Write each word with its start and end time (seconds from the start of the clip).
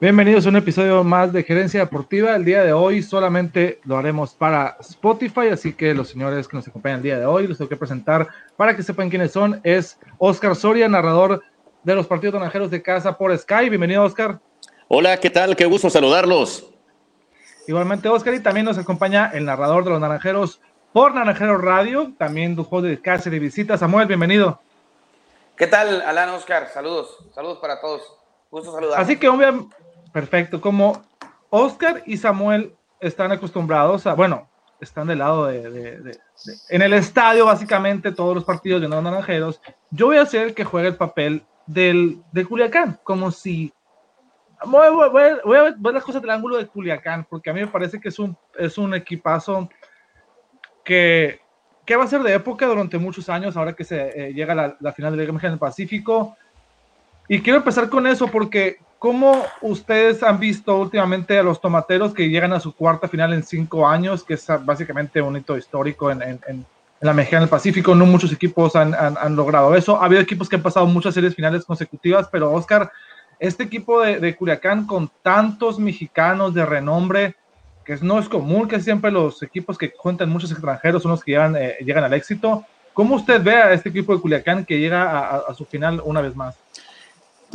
Bienvenidos 0.00 0.44
a 0.44 0.48
un 0.48 0.56
episodio 0.56 1.04
más 1.04 1.32
de 1.32 1.44
Gerencia 1.44 1.78
Deportiva. 1.78 2.34
El 2.34 2.44
día 2.44 2.64
de 2.64 2.72
hoy 2.72 3.00
solamente 3.00 3.80
lo 3.84 3.96
haremos 3.96 4.34
para 4.34 4.76
Spotify, 4.80 5.48
así 5.52 5.72
que 5.72 5.94
los 5.94 6.08
señores 6.08 6.48
que 6.48 6.56
nos 6.56 6.66
acompañan 6.66 6.96
el 6.96 7.04
día 7.04 7.18
de 7.20 7.26
hoy 7.26 7.46
los 7.46 7.58
tengo 7.58 7.68
que 7.68 7.76
presentar 7.76 8.26
para 8.56 8.74
que 8.74 8.82
sepan 8.82 9.08
quiénes 9.08 9.30
son. 9.30 9.60
Es 9.62 9.96
Oscar 10.18 10.56
Soria, 10.56 10.88
narrador 10.88 11.42
de 11.84 11.94
los 11.94 12.08
partidos 12.08 12.34
naranjeros 12.34 12.72
de 12.72 12.82
casa 12.82 13.16
por 13.16 13.38
Sky. 13.38 13.68
Bienvenido, 13.68 14.02
Oscar. 14.02 14.40
Hola, 14.88 15.16
¿qué 15.18 15.30
tal? 15.30 15.54
Qué 15.54 15.64
gusto 15.64 15.88
saludarlos. 15.88 16.68
Igualmente, 17.68 18.08
Oscar, 18.08 18.34
y 18.34 18.40
también 18.40 18.66
nos 18.66 18.76
acompaña 18.76 19.30
el 19.32 19.44
narrador 19.44 19.84
de 19.84 19.90
los 19.90 20.00
naranjeros 20.00 20.60
por 20.92 21.14
Naranjeros 21.14 21.62
Radio, 21.62 22.12
también 22.18 22.56
juego 22.56 22.82
de 22.82 23.00
casa 23.00 23.28
y 23.28 23.32
de 23.32 23.38
visita. 23.38 23.78
Samuel, 23.78 24.08
bienvenido. 24.08 24.60
¿Qué 25.56 25.68
tal, 25.68 26.02
Alan, 26.02 26.30
Oscar? 26.30 26.68
Saludos, 26.74 27.16
saludos 27.32 27.58
para 27.58 27.80
todos. 27.80 28.02
Gusto 28.50 28.72
saludar. 28.72 29.00
Así 29.00 29.16
que, 29.16 29.28
obviamente, 29.28 29.74
Perfecto. 30.14 30.60
Como 30.60 31.02
Oscar 31.50 32.04
y 32.06 32.16
Samuel 32.16 32.72
están 33.00 33.32
acostumbrados 33.32 34.06
a, 34.06 34.14
bueno, 34.14 34.48
están 34.78 35.08
del 35.08 35.18
lado 35.18 35.46
de, 35.46 36.16
en 36.68 36.82
el 36.82 36.92
estadio 36.92 37.46
básicamente 37.46 38.12
todos 38.12 38.32
los 38.32 38.44
partidos 38.44 38.80
de 38.80 38.86
los 38.86 39.02
naranjeros, 39.02 39.60
yo 39.90 40.06
voy 40.06 40.18
a 40.18 40.22
hacer 40.22 40.54
que 40.54 40.62
juegue 40.62 40.86
el 40.86 40.96
papel 40.96 41.44
del, 41.66 42.22
de 42.30 42.44
Culiacán, 42.44 43.00
como 43.02 43.32
si 43.32 43.74
voy, 44.64 44.86
a 44.86 45.08
ver, 45.08 45.74
las 45.92 46.04
cosas 46.04 46.22
del 46.22 46.30
ángulo 46.30 46.58
de 46.58 46.68
Culiacán, 46.68 47.26
porque 47.28 47.50
a 47.50 47.52
mí 47.52 47.60
me 47.62 47.66
parece 47.66 47.98
que 47.98 48.10
es 48.10 48.18
un, 48.20 48.36
es 48.56 48.78
un 48.78 48.94
equipazo 48.94 49.68
que, 50.84 51.40
que 51.84 51.96
va 51.96 52.04
a 52.04 52.08
ser 52.08 52.22
de 52.22 52.34
época 52.34 52.66
durante 52.66 52.98
muchos 52.98 53.28
años, 53.28 53.56
ahora 53.56 53.72
que 53.72 53.82
se 53.82 54.28
eh, 54.28 54.32
llega 54.32 54.54
la, 54.54 54.76
la, 54.78 54.92
final 54.92 55.10
de 55.10 55.26
la 55.26 55.32
Liga 55.32 55.50
del 55.50 55.58
Pacífico. 55.58 56.36
Y 57.28 57.40
quiero 57.40 57.58
empezar 57.58 57.88
con 57.88 58.06
eso 58.06 58.28
porque 58.28 58.78
¿Cómo 59.04 59.44
ustedes 59.60 60.22
han 60.22 60.40
visto 60.40 60.78
últimamente 60.78 61.38
a 61.38 61.42
los 61.42 61.60
tomateros 61.60 62.14
que 62.14 62.30
llegan 62.30 62.54
a 62.54 62.60
su 62.60 62.74
cuarta 62.74 63.06
final 63.06 63.34
en 63.34 63.42
cinco 63.42 63.86
años, 63.86 64.24
que 64.24 64.32
es 64.32 64.46
básicamente 64.64 65.20
un 65.20 65.36
hito 65.36 65.58
histórico 65.58 66.10
en, 66.10 66.22
en, 66.22 66.40
en 66.48 66.64
la 67.00 67.12
Mexicana 67.12 67.40
del 67.40 67.50
Pacífico? 67.50 67.94
No 67.94 68.06
muchos 68.06 68.32
equipos 68.32 68.74
han, 68.74 69.36
logrado 69.36 69.74
eso. 69.74 70.00
Ha 70.00 70.06
habido 70.06 70.22
equipos 70.22 70.48
que 70.48 70.56
han 70.56 70.62
pasado 70.62 70.86
muchas 70.86 71.12
series 71.12 71.34
finales 71.34 71.66
consecutivas, 71.66 72.28
pero 72.32 72.50
Oscar, 72.50 72.90
este 73.38 73.64
equipo 73.64 74.00
de, 74.00 74.34
Culiacán 74.36 74.86
con 74.86 75.10
tantos 75.22 75.78
mexicanos 75.78 76.54
de 76.54 76.64
renombre, 76.64 77.36
que 77.84 77.98
no 78.00 78.18
es 78.18 78.26
común 78.26 78.68
que 78.68 78.80
siempre 78.80 79.10
los 79.10 79.42
equipos 79.42 79.76
que 79.76 79.92
cuentan 79.92 80.30
muchos 80.30 80.50
extranjeros 80.50 81.02
son 81.02 81.10
los 81.10 81.22
que 81.22 81.32
llegan, 81.32 81.56
eh, 81.56 81.76
llegan 81.84 82.04
al 82.04 82.14
éxito. 82.14 82.64
¿Cómo 82.94 83.16
usted 83.16 83.42
ve 83.42 83.56
a 83.56 83.74
este 83.74 83.90
equipo 83.90 84.14
de 84.14 84.22
Culiacán 84.22 84.64
que 84.64 84.78
llega 84.78 85.36
a 85.36 85.52
su 85.52 85.66
final 85.66 86.00
una 86.06 86.22
vez 86.22 86.34
más? 86.34 86.56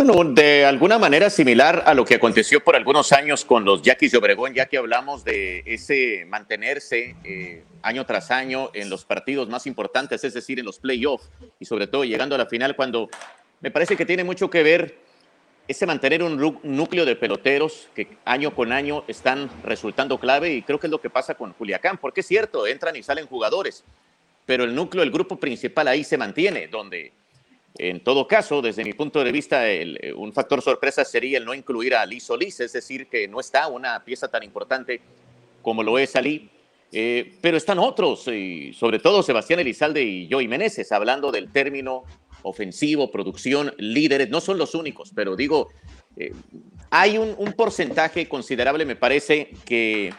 Bueno, 0.01 0.23
de 0.23 0.63
alguna 0.63 0.97
manera 0.97 1.29
similar 1.29 1.83
a 1.85 1.93
lo 1.93 2.05
que 2.05 2.15
aconteció 2.15 2.63
por 2.63 2.77
algunos 2.77 3.11
años 3.11 3.43
con 3.43 3.65
los 3.65 3.81
Yaquis 3.81 4.13
de 4.13 4.17
Obregón, 4.17 4.53
ya 4.53 4.67
que 4.67 4.77
hablamos 4.77 5.25
de 5.25 5.61
ese 5.65 6.23
mantenerse 6.25 7.17
eh, 7.25 7.65
año 7.81 8.05
tras 8.05 8.31
año 8.31 8.69
en 8.73 8.89
los 8.89 9.03
partidos 9.03 9.49
más 9.49 9.67
importantes, 9.67 10.23
es 10.23 10.33
decir, 10.33 10.57
en 10.57 10.63
los 10.63 10.79
playoffs 10.79 11.29
y 11.59 11.65
sobre 11.65 11.87
todo 11.87 12.05
llegando 12.05 12.35
a 12.35 12.37
la 12.37 12.45
final 12.45 12.77
cuando 12.77 13.09
me 13.59 13.71
parece 13.71 13.97
que 13.97 14.05
tiene 14.05 14.23
mucho 14.23 14.49
que 14.49 14.63
ver 14.63 14.99
ese 15.67 15.85
mantener 15.85 16.23
un 16.23 16.61
núcleo 16.63 17.03
de 17.03 17.17
peloteros 17.17 17.89
que 17.93 18.07
año 18.23 18.55
con 18.55 18.71
año 18.71 19.03
están 19.09 19.49
resultando 19.65 20.17
clave 20.17 20.53
y 20.53 20.61
creo 20.61 20.79
que 20.79 20.87
es 20.87 20.91
lo 20.91 21.01
que 21.01 21.09
pasa 21.09 21.35
con 21.35 21.51
Culiacán, 21.51 21.97
porque 21.97 22.21
es 22.21 22.25
cierto, 22.25 22.67
entran 22.67 22.95
y 22.95 23.03
salen 23.03 23.27
jugadores, 23.27 23.83
pero 24.45 24.63
el 24.63 24.73
núcleo, 24.73 25.03
el 25.03 25.11
grupo 25.11 25.35
principal 25.35 25.89
ahí 25.89 26.05
se 26.05 26.17
mantiene, 26.17 26.69
donde 26.69 27.11
en 27.77 28.03
todo 28.03 28.27
caso, 28.27 28.61
desde 28.61 28.83
mi 28.83 28.93
punto 28.93 29.23
de 29.23 29.31
vista, 29.31 29.67
el, 29.69 30.13
un 30.15 30.33
factor 30.33 30.61
sorpresa 30.61 31.05
sería 31.05 31.37
el 31.37 31.45
no 31.45 31.53
incluir 31.53 31.95
a 31.95 32.01
Ali 32.01 32.19
Solís, 32.19 32.59
es 32.59 32.73
decir, 32.73 33.07
que 33.07 33.27
no 33.27 33.39
está 33.39 33.67
una 33.67 34.03
pieza 34.03 34.27
tan 34.27 34.43
importante 34.43 35.01
como 35.61 35.83
lo 35.83 35.99
es 35.99 36.15
Ali, 36.15 36.49
eh, 36.91 37.35
pero 37.41 37.57
están 37.57 37.79
otros, 37.79 38.27
y 38.27 38.73
sobre 38.73 38.99
todo 38.99 39.21
Sebastián 39.21 39.59
Elizalde 39.59 40.03
y 40.03 40.27
Joey 40.29 40.47
Meneses, 40.47 40.91
hablando 40.91 41.31
del 41.31 41.51
término 41.51 42.03
ofensivo, 42.41 43.11
producción, 43.11 43.73
líderes, 43.77 44.29
no 44.29 44.41
son 44.41 44.57
los 44.57 44.73
únicos, 44.73 45.11
pero 45.13 45.35
digo, 45.35 45.69
eh, 46.17 46.33
hay 46.89 47.17
un, 47.17 47.35
un, 47.37 47.53
porcentaje 47.53 48.27
considerable, 48.27 48.85
me 48.85 48.95
parece, 48.95 49.51
que 49.65 50.13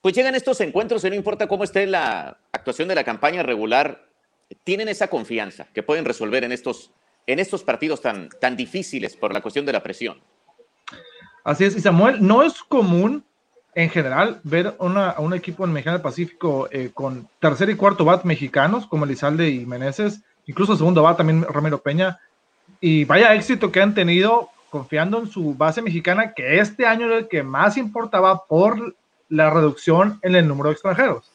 pues 0.00 0.14
llegan 0.14 0.34
estos 0.34 0.60
encuentros 0.60 1.04
y 1.04 1.10
no 1.10 1.16
importa 1.16 1.46
cómo 1.46 1.64
esté 1.64 1.86
la 1.86 2.38
actuación 2.52 2.88
de 2.88 2.94
la 2.94 3.04
campaña 3.04 3.42
regular, 3.42 4.07
tienen 4.64 4.88
esa 4.88 5.08
confianza 5.08 5.66
que 5.74 5.82
pueden 5.82 6.04
resolver 6.04 6.44
en 6.44 6.52
estos, 6.52 6.90
en 7.26 7.38
estos 7.38 7.62
partidos 7.62 8.00
tan, 8.00 8.28
tan 8.40 8.56
difíciles 8.56 9.16
por 9.16 9.32
la 9.32 9.40
cuestión 9.40 9.66
de 9.66 9.72
la 9.72 9.82
presión. 9.82 10.20
Así 11.44 11.64
es, 11.64 11.76
y 11.76 11.80
Samuel, 11.80 12.26
no 12.26 12.42
es 12.42 12.62
común 12.62 13.24
en 13.74 13.90
general 13.90 14.40
ver 14.42 14.76
a 14.78 15.20
un 15.20 15.34
equipo 15.34 15.64
en 15.64 15.72
Mexicano 15.72 15.98
del 15.98 16.02
Pacífico 16.02 16.68
eh, 16.70 16.90
con 16.92 17.28
tercer 17.38 17.70
y 17.70 17.76
cuarto 17.76 18.04
bat 18.04 18.24
mexicanos 18.24 18.86
como 18.86 19.04
Elizalde 19.04 19.48
y 19.50 19.64
Meneses, 19.66 20.22
incluso 20.46 20.76
segundo 20.76 21.02
bat 21.02 21.16
también 21.16 21.44
Romero 21.44 21.80
Peña, 21.80 22.18
y 22.80 23.04
vaya 23.04 23.34
éxito 23.34 23.70
que 23.70 23.80
han 23.80 23.94
tenido 23.94 24.50
confiando 24.70 25.20
en 25.20 25.28
su 25.28 25.54
base 25.54 25.80
mexicana, 25.80 26.34
que 26.34 26.58
este 26.58 26.86
año 26.86 27.06
era 27.06 27.18
el 27.18 27.28
que 27.28 27.42
más 27.42 27.76
importaba 27.76 28.44
por 28.46 28.96
la 29.28 29.50
reducción 29.50 30.18
en 30.22 30.34
el 30.34 30.46
número 30.46 30.68
de 30.68 30.74
extranjeros. 30.74 31.30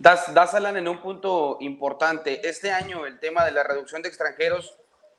Das, 0.00 0.32
das 0.32 0.54
Alan 0.54 0.78
en 0.78 0.88
un 0.88 1.02
punto 1.02 1.58
importante. 1.60 2.48
Este 2.48 2.72
año 2.72 3.04
el 3.04 3.20
tema 3.20 3.44
de 3.44 3.52
la 3.52 3.62
reducción 3.62 4.00
de 4.00 4.08
extranjeros, 4.08 4.78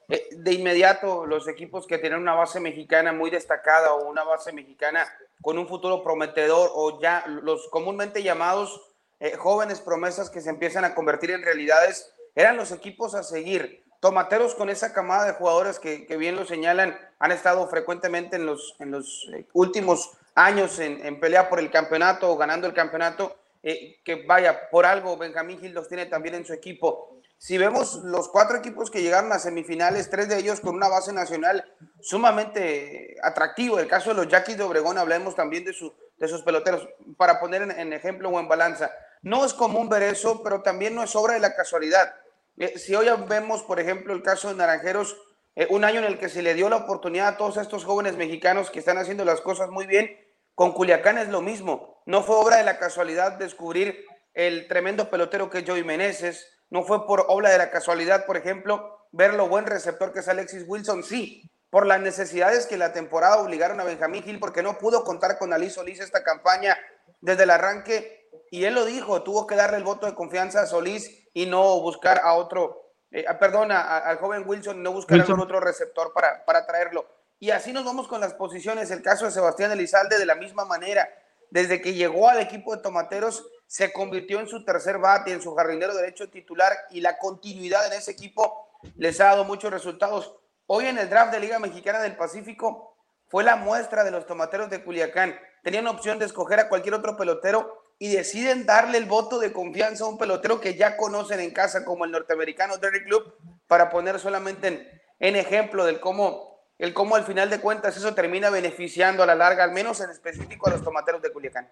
eh, 0.10 0.28
de 0.32 0.54
inmediato 0.54 1.28
los 1.28 1.48
equipos 1.48 1.86
que 1.86 2.00
tienen 2.00 2.18
una 2.18 2.34
base 2.34 2.60
mexicana 2.60 3.14
muy 3.14 3.30
destacada 3.30 3.94
o 3.94 4.10
una 4.10 4.24
base 4.24 4.52
mexicana 4.52 5.06
con 5.40 5.60
un 5.60 5.68
futuro 5.68 6.02
prometedor 6.02 6.72
o 6.74 7.00
ya 7.00 7.24
los 7.28 7.70
comúnmente 7.70 8.24
llamados 8.24 8.82
eh, 9.20 9.38
jóvenes 9.38 9.82
promesas 9.82 10.32
que 10.32 10.42
se 10.42 10.50
empiezan 10.50 10.84
a 10.84 10.96
convertir 10.96 11.30
en 11.30 11.44
realidades, 11.44 12.12
eran 12.34 12.58
los 12.58 12.72
equipos 12.72 13.14
a 13.14 13.22
seguir. 13.22 13.84
Tomateros 14.00 14.56
con 14.56 14.72
esa 14.72 14.94
camada 14.94 15.26
de 15.26 15.34
jugadores 15.34 15.78
que, 15.78 16.08
que 16.08 16.18
bien 16.18 16.36
lo 16.36 16.44
señalan, 16.44 16.98
han 17.20 17.32
estado 17.32 17.68
frecuentemente 17.68 18.36
en 18.36 18.48
los, 18.48 18.76
en 18.80 18.90
los 18.90 19.30
eh, 19.32 19.46
últimos 19.54 20.14
años 20.34 20.80
en, 20.80 21.06
en 21.06 21.20
pelea 21.20 21.50
por 21.50 21.60
el 21.60 21.70
campeonato 21.70 22.32
o 22.32 22.36
ganando 22.36 22.66
el 22.66 22.74
campeonato 22.74 23.38
eh, 23.64 24.02
que 24.04 24.26
vaya, 24.26 24.70
por 24.70 24.86
algo 24.86 25.18
Benjamín 25.18 25.60
Gil 25.60 25.74
los 25.74 25.88
tiene 25.88 26.06
también 26.08 26.36
en 26.36 26.46
su 26.46 26.54
equipo. 26.54 27.22
Si 27.38 27.58
vemos 27.58 27.96
los 28.04 28.30
cuatro 28.30 28.58
equipos 28.58 28.92
que 28.92 29.02
llegaron 29.02 29.32
a 29.32 29.40
semifinales, 29.40 30.12
tres 30.12 30.30
de 30.30 30.38
ellos 30.38 30.60
con 30.60 30.76
una 30.76 30.88
base 30.88 31.12
nacional 31.12 31.74
sumamente 32.00 33.16
atractivo. 33.24 33.80
El 33.80 33.88
caso 33.88 34.12
de 34.12 34.16
los 34.16 34.28
Yaquis 34.28 34.58
de 34.58 34.64
Obregón, 34.64 35.00
hablemos 35.00 35.36
también 35.36 35.66
de, 35.66 35.74
su, 35.74 35.92
de 36.18 36.28
sus 36.28 36.44
peloteros, 36.44 36.88
para 37.18 37.40
poner 37.40 37.64
en, 37.64 37.94
ejemplo 37.94 38.30
o 38.30 38.40
en 38.40 38.48
balanza. 38.48 38.92
No 39.24 39.44
es 39.44 39.56
común 39.56 39.90
ver 39.90 40.04
eso, 40.04 40.44
pero 40.44 40.62
también 40.62 40.94
no 40.94 41.02
es 41.02 41.16
obra 41.16 41.34
de 41.34 41.40
la 41.40 41.56
casualidad. 41.56 42.14
Eh, 42.58 42.78
si 42.78 42.94
hoy 42.94 43.08
vemos, 43.28 43.64
por 43.64 43.80
ejemplo, 43.80 44.14
el 44.14 44.22
caso 44.22 44.50
de 44.50 44.56
Naranjeros, 44.56 45.18
eh, 45.56 45.66
un 45.72 45.84
año 45.84 45.98
en 45.98 46.06
el 46.06 46.20
que 46.20 46.30
se 46.30 46.44
le 46.44 46.54
dio 46.54 46.70
la 46.70 46.78
oportunidad 46.78 47.28
a 47.28 47.38
todos 47.38 47.58
estos 47.58 47.86
jóvenes 47.86 48.18
mexicanos 48.18 48.70
que 48.70 48.78
están 48.78 49.00
haciendo 49.00 49.26
las 49.26 49.42
cosas 49.42 49.72
muy 49.72 49.88
bien, 49.88 50.16
con 50.62 50.74
Culiacán 50.74 51.18
es 51.18 51.30
lo 51.30 51.42
mismo. 51.42 52.04
No 52.06 52.22
fue 52.22 52.36
obra 52.36 52.58
de 52.58 52.64
la 52.64 52.78
casualidad 52.78 53.32
descubrir 53.32 54.06
el 54.36 54.68
tremendo 54.68 55.10
pelotero 55.10 55.50
que 55.50 55.58
es 55.58 55.64
Joey 55.68 55.84
Meneses. 55.84 56.48
No 56.70 56.84
fue 56.84 57.08
por 57.08 57.26
obra 57.30 57.50
de 57.50 57.58
la 57.58 57.72
casualidad, 57.72 58.28
por 58.28 58.38
ejemplo, 58.38 59.08
ver 59.12 59.34
lo 59.34 59.50
buen 59.50 59.66
receptor 59.66 60.14
que 60.14 60.20
es 60.20 60.28
Alexis 60.28 60.66
Wilson. 60.68 61.02
Sí, 61.04 61.50
por 61.72 61.88
las 61.88 62.00
necesidades 62.00 62.68
que 62.68 62.78
la 62.78 62.94
temporada 62.94 63.42
obligaron 63.42 63.80
a 63.80 63.86
Benjamín 63.86 64.22
Gil, 64.22 64.38
porque 64.38 64.62
no 64.62 64.78
pudo 64.78 65.04
contar 65.04 65.40
con 65.40 65.52
Ali 65.52 65.72
Solís 65.72 66.00
esta 66.00 66.24
campaña 66.24 66.78
desde 67.22 67.42
el 67.42 67.50
arranque. 67.50 68.30
Y 68.52 68.66
él 68.66 68.76
lo 68.76 68.86
dijo, 68.86 69.24
tuvo 69.24 69.48
que 69.48 69.56
darle 69.56 69.78
el 69.78 69.84
voto 69.84 70.06
de 70.06 70.14
confianza 70.14 70.62
a 70.62 70.68
Solís 70.68 71.28
y 71.34 71.48
no 71.48 71.82
buscar 71.82 72.22
a 72.24 72.36
otro, 72.36 72.94
eh, 73.10 73.26
perdón, 73.40 73.72
al 73.72 74.18
joven 74.20 74.44
Wilson, 74.46 74.84
no 74.84 74.92
buscar 74.92 75.18
Wilson. 75.18 75.32
algún 75.34 75.44
otro 75.44 75.60
receptor 75.60 76.14
para, 76.14 76.46
para 76.46 76.68
traerlo. 76.68 77.08
Y 77.42 77.50
así 77.50 77.74
nos 77.74 77.84
vamos 77.84 78.08
con 78.08 78.22
las 78.22 78.36
posiciones. 78.36 78.92
El 78.92 79.02
caso 79.02 79.26
de 79.26 79.32
Sebastián 79.32 79.72
Elizalde 79.72 80.20
de 80.20 80.28
la 80.28 80.36
misma 80.36 80.64
manera. 80.64 81.10
Desde 81.50 81.82
que 81.82 81.96
llegó 81.96 82.30
al 82.30 82.40
equipo 82.40 82.76
de 82.76 82.84
Tomateros, 82.84 83.44
se 83.66 83.92
convirtió 83.92 84.40
en 84.40 84.48
su 84.48 84.64
tercer 84.64 85.00
bate, 85.00 85.32
en 85.32 85.42
su 85.42 85.56
jardinero 85.56 85.96
derecho 85.96 86.30
titular 86.30 86.72
y 86.92 87.02
la 87.02 87.18
continuidad 87.18 87.88
en 87.88 87.94
ese 87.94 88.12
equipo 88.12 88.70
les 88.96 89.20
ha 89.20 89.26
dado 89.26 89.44
muchos 89.44 89.72
resultados. 89.72 90.36
Hoy 90.68 90.86
en 90.86 91.00
el 91.00 91.10
draft 91.10 91.34
de 91.34 91.40
Liga 91.40 91.58
Mexicana 91.58 92.00
del 92.00 92.16
Pacífico 92.16 92.96
fue 93.28 93.44
la 93.44 93.56
muestra 93.56 94.04
de 94.04 94.12
los 94.12 94.28
Tomateros 94.28 94.70
de 94.70 94.84
Culiacán. 94.84 95.36
Tenían 95.64 95.88
opción 95.88 96.20
de 96.20 96.26
escoger 96.26 96.60
a 96.60 96.70
cualquier 96.70 96.94
otro 96.94 97.18
pelotero 97.18 97.74
y 97.98 98.14
deciden 98.14 98.68
darle 98.68 99.00
el 99.00 99.06
voto 99.06 99.40
de 99.40 99.52
confianza 99.52 100.04
a 100.04 100.10
un 100.10 100.20
pelotero 100.20 100.62
que 100.62 100.76
ya 100.76 100.96
conocen 100.96 101.40
en 101.40 101.50
casa 101.50 101.86
como 101.86 102.06
el 102.06 102.12
norteamericano 102.12 102.78
Derrick 102.78 103.06
Club 103.06 103.34
para 103.66 103.90
poner 103.90 104.20
solamente 104.20 104.68
en, 104.68 105.02
en 105.20 105.36
ejemplo 105.36 105.86
del 105.86 106.00
cómo 106.00 106.51
el 106.82 106.94
cómo 106.94 107.16
al 107.16 107.24
final 107.24 107.48
de 107.50 107.60
cuentas 107.60 107.96
eso 107.96 108.16
termina 108.16 108.50
beneficiando 108.50 109.22
a 109.22 109.28
la 109.28 109.36
larga, 109.36 109.64
al 109.64 109.72
menos 109.72 110.02
en 110.02 110.10
específico 110.10 110.68
a 110.68 110.72
los 110.72 110.84
tomateros 110.84 111.22
de 111.22 111.32
Culiacán. 111.32 111.70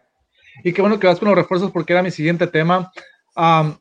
Y 0.64 0.72
qué 0.72 0.82
bueno 0.82 1.00
que 1.00 1.08
vas 1.08 1.18
con 1.18 1.30
los 1.30 1.38
refuerzos 1.38 1.72
porque 1.72 1.94
era 1.94 2.04
mi 2.04 2.12
siguiente 2.12 2.46
tema. 2.46 2.92
Um, 3.36 3.76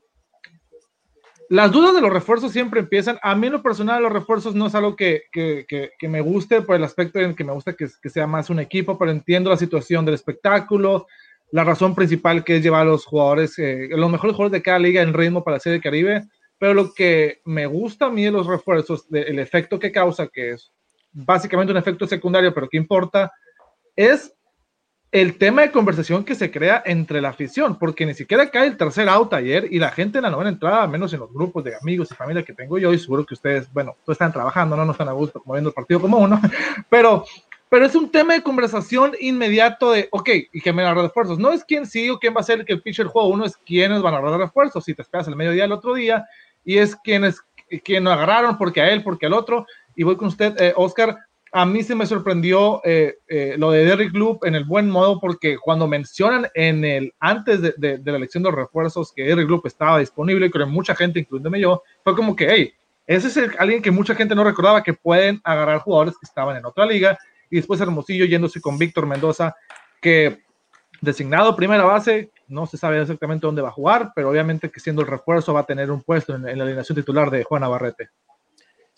las 1.50 1.70
dudas 1.70 1.94
de 1.94 2.00
los 2.00 2.10
refuerzos 2.10 2.50
siempre 2.50 2.80
empiezan. 2.80 3.18
A 3.22 3.34
mí 3.34 3.46
en 3.46 3.52
lo 3.52 3.62
personal 3.62 4.02
los 4.02 4.12
refuerzos 4.12 4.54
no 4.54 4.68
es 4.68 4.74
algo 4.74 4.96
que, 4.96 5.24
que, 5.30 5.66
que, 5.68 6.08
me 6.08 6.22
guste 6.22 6.62
por 6.62 6.76
el 6.76 6.84
aspecto 6.84 7.20
en 7.20 7.34
que 7.34 7.44
me 7.44 7.52
gusta 7.52 7.74
que, 7.74 7.88
sea 8.08 8.26
más 8.26 8.48
un 8.48 8.58
equipo, 8.58 8.98
pero 8.98 9.10
entiendo 9.10 9.50
la 9.50 9.58
situación 9.58 10.06
del 10.06 10.14
espectáculo, 10.14 11.06
la 11.52 11.64
razón 11.64 11.94
principal 11.94 12.42
que 12.42 12.56
es 12.56 12.62
llevar 12.62 12.82
a 12.82 12.90
los 12.90 13.04
jugadores, 13.04 13.58
eh, 13.58 13.88
los 13.90 14.10
mejores 14.10 14.34
jugadores 14.34 14.58
de 14.58 14.62
cada 14.62 14.78
liga 14.78 15.02
en 15.02 15.12
ritmo 15.12 15.44
para 15.44 15.56
la 15.56 15.60
Serie 15.60 15.82
Caribe, 15.82 16.26
pero 16.58 16.72
lo 16.72 16.94
que 16.94 17.42
me 17.44 17.66
gusta 17.66 18.06
a 18.06 18.10
mí 18.10 18.24
de 18.24 18.30
los 18.30 18.46
refuerzos, 18.46 19.06
el 19.12 19.38
efecto 19.38 19.78
que 19.78 19.92
causa, 19.92 20.28
que 20.28 20.52
es 20.52 20.72
básicamente 21.12 21.72
un 21.72 21.78
efecto 21.78 22.06
secundario, 22.06 22.52
pero 22.54 22.68
que 22.68 22.76
importa, 22.76 23.32
es 23.96 24.32
el 25.10 25.38
tema 25.38 25.62
de 25.62 25.70
conversación 25.70 26.22
que 26.22 26.34
se 26.34 26.50
crea 26.50 26.82
entre 26.84 27.20
la 27.20 27.30
afición, 27.30 27.78
porque 27.78 28.04
ni 28.04 28.12
siquiera 28.12 28.50
cae 28.50 28.66
el 28.66 28.76
tercer 28.76 29.08
out 29.08 29.32
ayer 29.32 29.66
y 29.70 29.78
la 29.78 29.90
gente 29.90 30.18
en 30.18 30.24
la 30.24 30.30
novena 30.30 30.50
entrada, 30.50 30.86
menos 30.86 31.12
en 31.14 31.20
los 31.20 31.32
grupos 31.32 31.64
de 31.64 31.74
amigos 31.76 32.10
y 32.10 32.14
familia 32.14 32.44
que 32.44 32.52
tengo 32.52 32.78
yo, 32.78 32.92
y 32.92 32.98
seguro 32.98 33.24
que 33.24 33.34
ustedes, 33.34 33.72
bueno, 33.72 33.96
no 34.06 34.12
están 34.12 34.32
trabajando, 34.32 34.76
no, 34.76 34.84
no 34.84 34.92
están 34.92 35.08
a 35.08 35.12
gusto 35.12 35.42
moviendo 35.46 35.70
el 35.70 35.74
partido 35.74 36.00
como 36.00 36.18
uno, 36.18 36.38
pero, 36.90 37.24
pero 37.70 37.86
es 37.86 37.94
un 37.94 38.10
tema 38.10 38.34
de 38.34 38.42
conversación 38.42 39.12
inmediato 39.18 39.92
de, 39.92 40.08
ok, 40.10 40.28
y 40.52 40.60
que 40.60 40.72
me 40.74 40.82
agarra 40.82 41.02
refuerzos. 41.02 41.38
No 41.38 41.52
es 41.52 41.64
quién 41.64 41.86
sí 41.86 42.10
o 42.10 42.18
quién 42.18 42.34
va 42.34 42.40
a 42.40 42.44
ser 42.44 42.60
el 42.60 42.66
que 42.66 42.74
el 42.74 42.82
pitcher 42.82 43.06
juego 43.06 43.28
uno, 43.28 43.46
es 43.46 43.56
quiénes 43.56 44.02
van 44.02 44.14
a 44.14 44.18
agarrar 44.18 44.40
refuerzos. 44.40 44.84
Si 44.84 44.94
te 44.94 45.02
esperas 45.02 45.28
el 45.28 45.36
mediodía 45.36 45.64
el 45.64 45.72
otro 45.72 45.94
día, 45.94 46.26
y 46.64 46.78
es 46.78 46.96
quienes, 46.96 47.40
quien 47.84 48.04
lo 48.04 48.12
agarraron, 48.12 48.56
porque 48.56 48.80
a 48.80 48.90
él, 48.90 49.02
porque 49.02 49.26
al 49.26 49.34
otro. 49.34 49.66
Y 49.98 50.04
voy 50.04 50.16
con 50.16 50.28
usted, 50.28 50.54
eh, 50.60 50.72
Oscar, 50.76 51.18
a 51.50 51.66
mí 51.66 51.82
se 51.82 51.96
me 51.96 52.06
sorprendió 52.06 52.80
eh, 52.84 53.16
eh, 53.26 53.56
lo 53.58 53.72
de 53.72 53.84
Derrick 53.84 54.14
Loop 54.14 54.44
en 54.44 54.54
el 54.54 54.62
buen 54.62 54.88
modo 54.88 55.18
porque 55.18 55.58
cuando 55.58 55.88
mencionan 55.88 56.46
en 56.54 56.84
el 56.84 57.12
antes 57.18 57.60
de, 57.60 58.00
la 58.04 58.16
elección 58.16 58.44
de 58.44 58.52
refuerzos 58.52 59.12
que 59.12 59.24
Derrick 59.24 59.48
Loop 59.48 59.66
estaba 59.66 59.98
disponible, 59.98 60.52
creo 60.52 60.66
que 60.66 60.72
mucha 60.72 60.94
gente, 60.94 61.18
incluyéndome 61.18 61.58
yo, 61.58 61.82
fue 62.04 62.14
como 62.14 62.36
que, 62.36 62.46
hey, 62.48 62.72
ese 63.08 63.26
es 63.26 63.50
alguien 63.58 63.82
que 63.82 63.90
mucha 63.90 64.14
gente 64.14 64.36
no 64.36 64.44
recordaba 64.44 64.84
que 64.84 64.94
pueden 64.94 65.40
agarrar 65.42 65.80
jugadores 65.80 66.14
que 66.14 66.26
estaban 66.26 66.56
en 66.56 66.64
otra 66.64 66.86
liga 66.86 67.18
y 67.50 67.56
después 67.56 67.80
Hermosillo 67.80 68.24
yéndose 68.24 68.60
con 68.60 68.78
Víctor 68.78 69.04
Mendoza 69.04 69.56
que 70.00 70.44
designado 71.00 71.56
primera 71.56 71.82
base, 71.82 72.30
no 72.46 72.66
se 72.66 72.76
sabe 72.76 73.02
exactamente 73.02 73.48
dónde 73.48 73.62
va 73.62 73.70
a 73.70 73.72
jugar, 73.72 74.12
pero 74.14 74.30
obviamente 74.30 74.70
que 74.70 74.78
siendo 74.78 75.02
el 75.02 75.08
refuerzo 75.08 75.54
va 75.54 75.60
a 75.60 75.66
tener 75.66 75.90
un 75.90 76.04
puesto 76.04 76.36
en, 76.36 76.48
en 76.48 76.56
la 76.56 76.62
alineación 76.62 76.94
titular 76.94 77.32
de 77.32 77.42
Juan 77.42 77.62
Navarrete. 77.62 78.10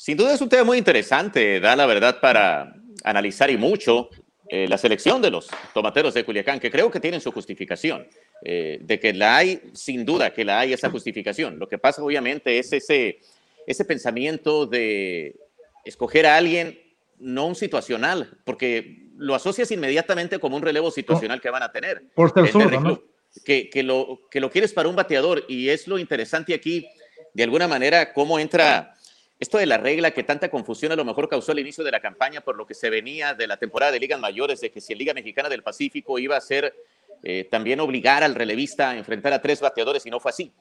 Sin 0.00 0.17
duda 0.17 0.32
es 0.32 0.41
un 0.41 0.49
tema 0.49 0.64
muy 0.64 0.79
interesante, 0.79 1.61
da 1.61 1.76
la 1.76 1.85
verdad 1.85 2.20
para 2.20 2.75
analizar 3.05 3.50
y 3.50 3.58
mucho 3.58 4.08
eh, 4.49 4.67
la 4.67 4.79
selección 4.79 5.20
de 5.20 5.31
los 5.31 5.50
tomateros 5.75 6.14
de 6.14 6.25
Culiacán, 6.25 6.58
que 6.58 6.70
creo 6.70 6.91
que 6.91 7.00
tienen 7.00 7.20
su 7.20 7.31
justificación, 7.32 8.08
eh, 8.43 8.79
de 8.81 8.99
que 8.99 9.12
la 9.12 9.37
hay, 9.37 9.61
sin 9.75 10.06
duda 10.06 10.32
que 10.32 10.43
la 10.43 10.61
hay 10.61 10.73
esa 10.73 10.88
justificación. 10.88 11.58
Lo 11.58 11.69
que 11.69 11.76
pasa 11.76 12.02
obviamente 12.02 12.58
es 12.58 12.73
ese, 12.73 13.20
ese 13.67 13.85
pensamiento 13.85 14.64
de 14.64 15.37
escoger 15.85 16.25
a 16.25 16.38
alguien, 16.38 16.81
no 17.19 17.49
un 17.49 17.55
situacional, 17.55 18.38
porque 18.44 19.06
lo 19.19 19.35
asocias 19.35 19.70
inmediatamente 19.70 20.38
como 20.38 20.56
un 20.56 20.62
relevo 20.62 20.91
situacional 20.91 21.43
que 21.43 21.50
van 21.50 21.62
a 21.62 21.73
tener. 21.73 22.05
Por 22.14 22.32
ser 22.32 22.81
¿no? 22.81 23.02
Que, 23.44 23.69
que, 23.69 23.82
lo, 23.82 24.23
que 24.31 24.41
lo 24.41 24.50
quieres 24.50 24.73
para 24.73 24.88
un 24.88 24.97
bateador 24.97 25.44
y 25.47 25.69
es 25.69 25.87
lo 25.87 25.99
interesante 25.99 26.55
aquí, 26.55 26.88
de 27.35 27.43
alguna 27.43 27.69
manera, 27.69 28.14
cómo 28.14 28.38
entra 28.38 28.97
esto 29.40 29.56
de 29.56 29.64
la 29.64 29.78
regla 29.78 30.10
que 30.10 30.22
tanta 30.22 30.50
confusión 30.50 30.92
a 30.92 30.96
lo 30.96 31.04
mejor 31.04 31.26
causó 31.26 31.52
al 31.52 31.58
inicio 31.58 31.82
de 31.82 31.90
la 31.90 32.00
campaña 32.00 32.42
por 32.42 32.56
lo 32.56 32.66
que 32.66 32.75
se 32.75 32.90
venía 32.90 33.32
de 33.32 33.46
la 33.46 33.56
temporada 33.56 33.90
de 33.90 33.98
ligas 33.98 34.20
mayores, 34.20 34.60
de 34.60 34.70
que 34.70 34.82
si 34.82 34.92
el 34.92 34.98
Liga 34.98 35.14
Mexicana 35.14 35.48
del 35.48 35.62
Pacífico 35.62 36.19
iba 36.19 36.37
a 36.37 36.40
ser 36.42 36.75
eh, 37.22 37.48
también 37.50 37.81
obligar 37.81 38.22
al 38.22 38.34
relevista 38.34 38.90
a 38.90 38.98
enfrentar 38.98 39.32
a 39.32 39.40
tres 39.40 39.62
bateadores 39.62 40.04
y 40.04 40.10
no 40.10 40.20
fue 40.20 40.31
así. 40.31 40.52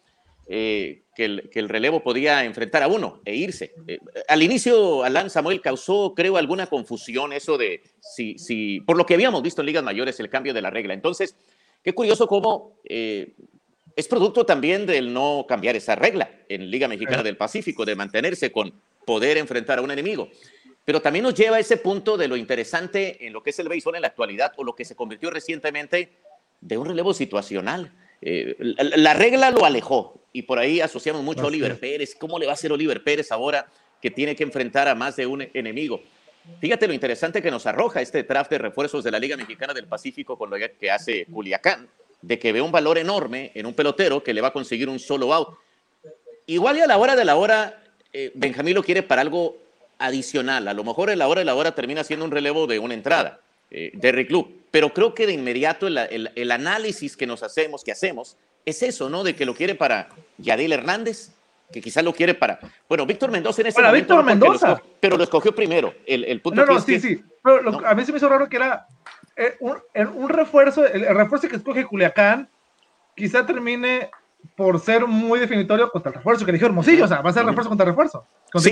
Eh, 0.51 1.03
que, 1.13 1.25
el, 1.25 1.69
relevo 1.69 2.01
podía 2.01 2.43
enfrentar 2.45 2.81
a 2.81 2.87
uno 2.87 3.21
e 3.25 3.35
irse. 3.35 3.73
Eh, 3.85 3.99
al 4.29 4.41
inicio, 4.41 5.03
Alan 5.03 5.29
Samuel 5.29 5.61
causó, 5.61 6.13
creo, 6.15 6.37
alguna 6.37 6.67
confusión 6.67 7.33
eso 7.33 7.57
de 7.57 7.83
si, 7.99 8.79
por 8.79 8.97
lo 8.97 9.05
que 9.05 9.13
habíamos 9.13 9.43
visto 9.43 9.61
en 9.61 9.67
ligas 9.67 9.83
mayores, 9.83 10.19
el 10.21 10.29
cambio 10.29 10.53
de 10.53 10.61
la 10.61 10.69
regla. 10.69 10.93
Entonces, 10.93 11.35
qué 11.83 11.93
curioso 11.93 12.27
cómo 12.27 12.79
es 13.99 14.07
producto 14.07 14.45
también 14.45 14.85
del 14.85 15.11
no 15.11 15.45
cambiar 15.45 15.75
esa 15.75 15.93
regla 15.93 16.31
en 16.47 16.71
Liga 16.71 16.87
Mexicana 16.87 17.21
del 17.21 17.35
Pacífico, 17.35 17.83
de 17.83 17.97
mantenerse 17.97 18.49
con 18.49 18.73
poder 19.05 19.37
enfrentar 19.37 19.79
a 19.79 19.81
un 19.81 19.91
enemigo. 19.91 20.29
Pero 20.85 21.01
también 21.01 21.23
nos 21.23 21.33
lleva 21.33 21.57
a 21.57 21.59
ese 21.59 21.75
punto 21.75 22.15
de 22.15 22.29
lo 22.29 22.37
interesante 22.37 23.27
en 23.27 23.33
lo 23.33 23.43
que 23.43 23.49
es 23.49 23.59
el 23.59 23.67
béisbol 23.67 23.97
en 23.97 24.03
la 24.03 24.07
actualidad 24.07 24.53
o 24.55 24.63
lo 24.63 24.73
que 24.73 24.85
se 24.85 24.95
convirtió 24.95 25.29
recientemente 25.29 26.13
de 26.61 26.77
un 26.77 26.87
relevo 26.87 27.13
situacional. 27.13 27.91
Eh, 28.21 28.55
la, 28.59 29.13
regla 29.15 29.51
lo 29.51 29.65
alejó 29.65 30.21
y 30.31 30.43
por 30.43 30.59
ahí 30.59 30.79
asociamos 30.79 31.21
mucho 31.21 31.41
a 31.41 31.47
Oliver 31.47 31.77
Pérez. 31.77 32.15
¿Cómo 32.15 32.39
le 32.39 32.45
va 32.45 32.53
a 32.53 32.55
hacer 32.55 32.71
Oliver 32.71 33.03
Pérez 33.03 33.33
ahora 33.33 33.67
que 34.01 34.11
tiene 34.11 34.33
que 34.33 34.43
enfrentar 34.43 34.87
a 34.87 34.95
más 34.95 35.17
de 35.17 35.27
un 35.27 35.45
enemigo? 35.53 36.01
Fíjate 36.61 36.87
lo 36.87 36.93
interesante 36.93 37.41
que 37.41 37.51
nos 37.51 37.65
arroja 37.65 38.01
este 38.01 38.23
draft 38.23 38.49
de 38.49 38.59
refuerzos 38.59 39.03
de 39.03 39.11
la 39.11 39.19
Liga 39.19 39.35
Mexicana 39.35 39.73
del 39.73 39.87
Pacífico 39.87 40.37
con 40.37 40.49
lo 40.49 40.55
que 40.79 40.89
hace 40.89 41.25
Culiacán 41.25 41.89
de 42.21 42.39
que 42.39 42.51
ve 42.51 42.61
un 42.61 42.71
valor 42.71 42.97
enorme 42.97 43.51
en 43.55 43.65
un 43.65 43.73
pelotero 43.73 44.23
que 44.23 44.33
le 44.33 44.41
va 44.41 44.49
a 44.49 44.53
conseguir 44.53 44.89
un 44.89 44.99
solo 44.99 45.33
out. 45.33 45.57
Igual 46.45 46.77
y 46.77 46.81
a 46.81 46.87
la 46.87 46.97
hora 46.97 47.15
de 47.15 47.25
la 47.25 47.35
hora, 47.35 47.81
eh, 48.11 48.31
Benjamín 48.33 48.75
lo 48.75 48.83
quiere 48.83 49.03
para 49.03 49.21
algo 49.21 49.57
adicional. 49.99 50.67
A 50.67 50.73
lo 50.73 50.83
mejor 50.83 51.09
en 51.09 51.19
la 51.19 51.27
hora 51.27 51.39
de 51.39 51.45
la 51.45 51.55
hora 51.55 51.75
termina 51.75 52.03
siendo 52.03 52.25
un 52.25 52.31
relevo 52.31 52.67
de 52.67 52.79
una 52.79 52.93
entrada 52.93 53.41
eh, 53.71 53.91
de 53.93 54.27
Club. 54.27 54.63
Pero 54.71 54.93
creo 54.93 55.13
que 55.13 55.27
de 55.27 55.33
inmediato 55.33 55.87
el, 55.87 56.51
análisis 56.51 57.15
que 57.15 57.27
nos 57.27 57.43
hacemos, 57.43 57.83
que 57.83 57.91
hacemos, 57.91 58.37
es 58.65 58.83
eso, 58.83 59.09
¿no? 59.09 59.23
De 59.23 59.35
que 59.35 59.45
lo 59.45 59.55
quiere 59.55 59.75
para 59.75 60.09
Yadil 60.37 60.73
Hernández, 60.73 61.31
que 61.71 61.81
quizás 61.81 62.03
lo 62.03 62.13
quiere 62.13 62.33
para. 62.35 62.59
Bueno, 62.87 63.05
Víctor 63.05 63.31
Mendoza 63.31 63.61
en 63.61 63.67
ese 63.67 63.75
para 63.75 63.91
Víctor 63.91 64.23
Mendoza. 64.23 64.81
pero 64.99 65.17
lo 65.17 65.23
escogió 65.23 65.53
primero. 65.55 65.93
El, 66.05 66.23
el 66.25 66.41
punto 66.41 66.65
no, 66.65 66.73
no, 66.73 66.81
sí, 66.81 66.99
sí. 66.99 67.21
Pero 67.43 67.85
a 67.85 67.95
mí 67.95 68.05
se 68.05 68.11
me 68.11 68.17
hizo 68.17 68.29
raro 68.29 68.47
que 68.47 68.57
era 68.57 68.85
eh, 69.39 69.57
un, 69.61 70.27
refuerzo, 70.27 70.85
el, 70.85 71.05
refuerzo 71.15 71.47
que 71.47 71.55
escoge 71.55 71.85
Culiacán, 71.85 72.49
quizá 73.15 73.45
termine 73.45 74.11
por 74.57 74.81
ser 74.81 75.07
muy 75.07 75.39
definitorio 75.39 75.89
contra 75.89 76.09
el 76.09 76.15
refuerzo 76.15 76.43
que 76.43 76.51
eligió 76.51 76.67
Hermosillo, 76.67 77.05
o 77.05 77.07
sea, 77.07 77.21
va 77.21 77.29
a 77.29 77.33
ser 77.33 77.45
refuerzo 77.45 77.69
contra 77.69 77.85
refuerzo. 77.85 78.27
Sí, 78.55 78.69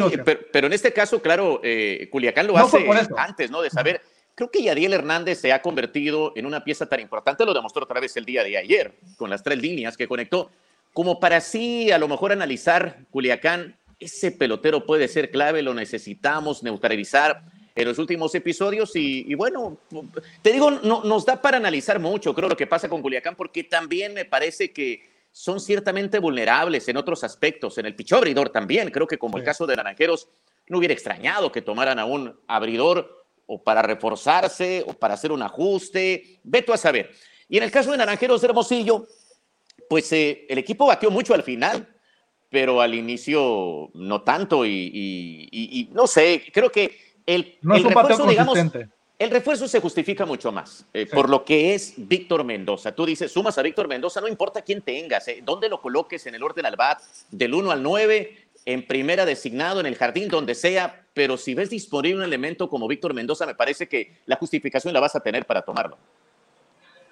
pero, 0.51 0.67
en 0.67 0.73
este 0.73 0.91
caso, 0.91 1.21
claro, 1.21 1.61
eh, 1.63 2.09
Culiacán 2.11 2.47
lo 2.47 2.57
hace 2.57 2.85
antes, 3.15 3.49
¿no? 3.49 3.61
De 3.61 3.69
saber, 3.69 4.01
creo 4.35 4.51
que 4.51 4.61
Yadiel 4.61 4.91
Hernández 4.91 5.39
se 5.39 5.53
ha 5.53 5.61
convertido 5.61 6.33
en 6.35 6.45
una 6.45 6.65
pieza 6.65 6.85
tan 6.87 6.99
importante, 6.99 7.45
lo 7.45 7.53
demostró 7.53 7.83
otra 7.83 8.01
vez 8.01 8.17
el 8.17 8.25
día 8.25 8.43
de 8.43 8.57
ayer, 8.57 8.93
con 9.15 9.29
las 9.29 9.43
tres 9.43 9.59
líneas 9.59 9.95
que 9.95 10.07
conectó, 10.09 10.51
como 10.91 11.21
para 11.21 11.39
sí, 11.39 11.91
a 11.91 11.97
lo 11.97 12.09
mejor 12.09 12.33
analizar 12.33 13.05
Culiacán, 13.09 13.77
ese 13.99 14.31
pelotero 14.31 14.85
puede 14.85 15.07
ser 15.07 15.31
clave, 15.31 15.61
lo 15.61 15.73
necesitamos 15.73 16.61
neutralizar 16.61 17.43
en 17.77 17.87
los 17.87 17.99
últimos 17.99 18.33
episodios 18.33 18.91
y, 18.95 19.33
bueno, 19.35 19.77
te 20.41 20.51
digo, 20.51 20.71
no, 20.71 21.03
nos 21.03 21.25
da 21.25 21.39
para 21.39 21.57
analizar 21.57 21.99
mucho, 21.99 22.33
creo, 22.33 22.49
lo 22.49 22.57
que 22.57 22.65
pasa 22.65 22.89
con 22.89 23.03
Culiacán, 23.03 23.35
porque 23.35 23.63
también 23.63 24.15
me 24.15 24.25
parece 24.25 24.73
que 24.73 25.07
son 25.31 25.59
ciertamente 25.59 26.17
vulnerables 26.17 26.87
en 26.87 26.97
otros 26.97 27.23
aspectos, 27.23 27.77
en 27.77 27.85
el 27.85 27.95
picho 27.95 28.17
abridor 28.17 28.49
también, 28.49 28.89
creo 28.89 29.05
que 29.05 29.19
como 29.19 29.37
el 29.37 29.43
caso 29.43 29.67
de 29.67 29.75
Naranjeros, 29.75 30.27
no 30.69 30.79
hubiera 30.79 30.93
extrañado 30.93 31.51
que 31.51 31.61
tomaran 31.61 31.99
a 31.99 32.05
un 32.05 32.35
abridor 32.47 33.25
o 33.45 33.61
para 33.61 33.83
reforzarse 33.83 34.83
o 34.87 34.93
para 34.93 35.13
hacer 35.13 35.31
un 35.31 35.43
ajuste, 35.43 36.39
veto 36.43 36.73
a 36.73 36.77
saber. 36.77 37.11
Y 37.47 37.57
en 37.57 37.63
el 37.63 37.71
caso 37.71 37.91
de 37.91 37.97
Naranjeros 37.97 38.41
de 38.41 38.47
Hermosillo, 38.47 39.07
pues 39.87 40.11
eh, 40.13 40.47
el 40.49 40.57
equipo 40.57 40.87
batió 40.87 41.11
mucho 41.11 41.35
al 41.35 41.43
final, 41.43 41.87
pero 42.49 42.81
al 42.81 42.95
inicio 42.95 43.91
no 43.93 44.23
tanto 44.23 44.65
y 44.65 45.89
no 45.93 46.07
sé, 46.07 46.43
creo 46.51 46.71
que 46.71 47.06
el, 47.27 47.57
refuerzo, 47.61 48.25
digamos, 48.25 48.57
el 49.19 49.31
refuerzo 49.31 49.67
se 49.67 49.79
justifica 49.79 50.25
mucho 50.25 50.51
más 50.51 50.85
eh, 50.93 51.07
por 51.07 51.29
lo 51.29 51.43
que 51.43 51.73
es 51.73 51.93
Víctor 51.97 52.43
Mendoza. 52.43 52.93
Tú 52.93 53.05
dices, 53.05 53.31
sumas 53.31 53.57
a 53.57 53.61
Víctor 53.61 53.87
Mendoza, 53.87 54.21
no 54.21 54.27
importa 54.27 54.61
quién 54.61 54.81
tengas, 54.81 55.27
eh, 55.27 55.41
dónde 55.43 55.69
lo 55.69 55.81
coloques 55.81 56.25
en 56.27 56.35
el 56.35 56.43
orden 56.43 56.65
al 56.65 56.75
bat, 56.75 57.01
del 57.31 57.53
1 57.53 57.71
al 57.71 57.83
9, 57.83 58.37
en 58.65 58.85
primera 58.85 59.25
designado, 59.25 59.79
en 59.79 59.87
el 59.87 59.95
jardín, 59.95 60.29
donde 60.29 60.55
sea, 60.55 61.05
pero 61.13 61.35
si 61.37 61.53
ves 61.53 61.69
disponible 61.69 62.19
un 62.19 62.23
elemento 62.23 62.69
como 62.69 62.87
Víctor 62.87 63.13
Mendoza, 63.13 63.45
me 63.45 63.55
parece 63.55 63.87
que 63.87 64.13
la 64.25 64.35
justificación 64.35 64.93
la 64.93 64.99
vas 64.99 65.15
a 65.15 65.19
tener 65.19 65.45
para 65.45 65.63
tomarlo. 65.63 65.97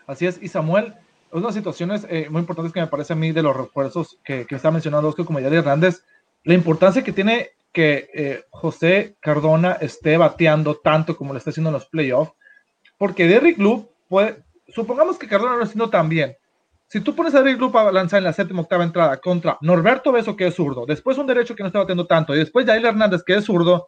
Así 0.05 0.27
es, 0.27 0.41
y 0.41 0.47
Samuel, 0.47 0.93
unas 1.31 1.55
situaciones 1.55 2.05
eh, 2.09 2.27
muy 2.29 2.41
importantes 2.41 2.71
que 2.71 2.81
me 2.81 2.87
parece 2.87 3.13
a 3.13 3.15
mí 3.15 3.31
de 3.31 3.41
los 3.41 3.55
refuerzos 3.55 4.19
que, 4.23 4.45
que 4.45 4.55
está 4.55 4.69
mencionando 4.69 5.09
Oscar 5.09 5.25
como 5.25 5.39
Yari 5.39 5.57
Hernández, 5.57 6.03
la 6.43 6.53
importancia 6.53 7.03
que 7.03 7.11
tiene 7.11 7.49
que 7.75 8.09
eh, 8.13 8.45
José 8.51 9.17
Cardona 9.19 9.73
esté 9.73 10.15
bateando 10.15 10.77
tanto 10.77 11.17
como 11.17 11.33
lo 11.33 11.37
está 11.37 11.49
haciendo 11.49 11.71
en 11.71 11.73
los 11.73 11.85
playoffs, 11.87 12.31
porque 12.97 13.27
Derrick 13.27 13.57
Loop 13.59 13.89
puede, 14.07 14.45
supongamos 14.69 15.19
que 15.19 15.27
Cardona 15.27 15.57
lo 15.57 15.63
está 15.63 15.71
haciendo 15.71 15.89
tan. 15.89 16.09
Si 16.87 17.01
tú 17.01 17.13
pones 17.13 17.35
a 17.35 17.39
Derrick 17.39 17.59
Loop 17.59 17.75
a 17.75 17.91
lanzar 17.91 18.19
en 18.19 18.23
la 18.23 18.31
séptima 18.31 18.61
octava 18.61 18.85
entrada 18.85 19.17
contra 19.17 19.57
Norberto 19.59 20.13
Beso, 20.13 20.37
que 20.37 20.47
es 20.47 20.55
zurdo, 20.55 20.85
después 20.85 21.17
un 21.17 21.27
derecho 21.27 21.53
que 21.53 21.63
no 21.63 21.67
está 21.67 21.79
bateando 21.79 22.07
tanto, 22.07 22.33
y 22.33 22.39
después 22.39 22.65
Jair 22.65 22.85
Hernández, 22.85 23.23
que 23.25 23.35
es 23.35 23.43
zurdo, 23.43 23.87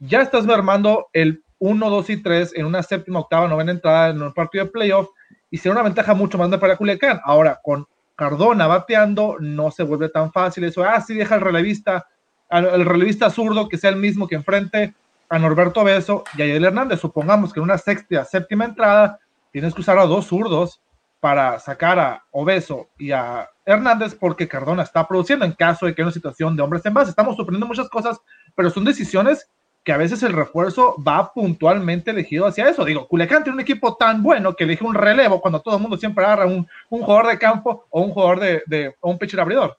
ya 0.00 0.22
estás 0.22 0.48
armando 0.48 1.06
el 1.12 1.44
1, 1.60 1.88
2 1.88 2.10
y 2.10 2.22
3 2.22 2.54
en 2.56 2.66
una 2.66 2.82
séptima, 2.82 3.20
octava, 3.20 3.46
novena 3.46 3.70
entrada 3.70 4.08
en 4.08 4.20
un 4.20 4.34
partido 4.34 4.64
de 4.64 4.72
playoff, 4.72 5.08
y 5.52 5.58
será 5.58 5.74
una 5.74 5.84
ventaja 5.84 6.14
mucho 6.14 6.36
más 6.36 6.48
grande 6.48 6.58
para 6.58 6.76
Culiacán. 6.76 7.20
Ahora, 7.22 7.60
con 7.62 7.86
Cardona 8.16 8.66
bateando, 8.66 9.36
no 9.38 9.70
se 9.70 9.84
vuelve 9.84 10.08
tan 10.08 10.32
fácil 10.32 10.64
eso. 10.64 10.82
Ah, 10.82 11.00
sí, 11.00 11.14
deja 11.14 11.36
el 11.36 11.40
relevista, 11.42 12.08
el 12.50 12.84
relevista 12.84 13.30
zurdo 13.30 13.68
que 13.68 13.78
sea 13.78 13.90
el 13.90 13.96
mismo 13.96 14.26
que 14.26 14.34
enfrente 14.34 14.94
a 15.28 15.38
Norberto 15.38 15.84
Beso 15.84 16.24
y 16.36 16.42
a 16.42 16.46
Yadiel 16.46 16.64
Hernández. 16.64 17.00
Supongamos 17.00 17.52
que 17.52 17.60
en 17.60 17.64
una 17.64 17.78
sexta, 17.78 18.24
séptima 18.24 18.64
entrada 18.64 19.18
tienes 19.52 19.74
que 19.74 19.80
usar 19.80 19.98
a 19.98 20.06
dos 20.06 20.26
zurdos 20.26 20.80
para 21.20 21.58
sacar 21.60 21.98
a 21.98 22.24
Obeso 22.30 22.88
y 22.98 23.12
a 23.12 23.48
Hernández 23.64 24.16
porque 24.18 24.48
Cardona 24.48 24.82
está 24.82 25.06
produciendo 25.06 25.44
en 25.44 25.52
caso 25.52 25.86
de 25.86 25.94
que 25.94 26.02
haya 26.02 26.06
una 26.06 26.14
situación 26.14 26.56
de 26.56 26.62
hombres 26.62 26.84
en 26.86 26.94
base. 26.94 27.10
Estamos 27.10 27.36
suponiendo 27.36 27.66
muchas 27.66 27.88
cosas, 27.88 28.18
pero 28.56 28.70
son 28.70 28.84
decisiones 28.84 29.48
que 29.84 29.92
a 29.92 29.96
veces 29.96 30.22
el 30.22 30.32
refuerzo 30.32 30.96
va 31.02 31.32
puntualmente 31.32 32.10
elegido 32.10 32.46
hacia 32.46 32.68
eso. 32.68 32.84
Digo, 32.84 33.06
Culiacán 33.06 33.44
tiene 33.44 33.54
un 33.54 33.60
equipo 33.60 33.96
tan 33.96 34.22
bueno 34.22 34.54
que 34.54 34.64
elige 34.64 34.84
un 34.84 34.94
relevo 34.94 35.40
cuando 35.40 35.60
todo 35.60 35.76
el 35.76 35.82
mundo 35.82 35.96
siempre 35.96 36.24
agarra 36.24 36.46
un, 36.46 36.66
un 36.88 37.02
jugador 37.02 37.28
de 37.28 37.38
campo 37.38 37.86
o 37.90 38.02
un 38.02 38.10
jugador 38.10 38.40
de, 38.40 38.62
de 38.66 38.94
o 39.00 39.10
un 39.10 39.18
pitcher 39.18 39.40
abridor. 39.40 39.78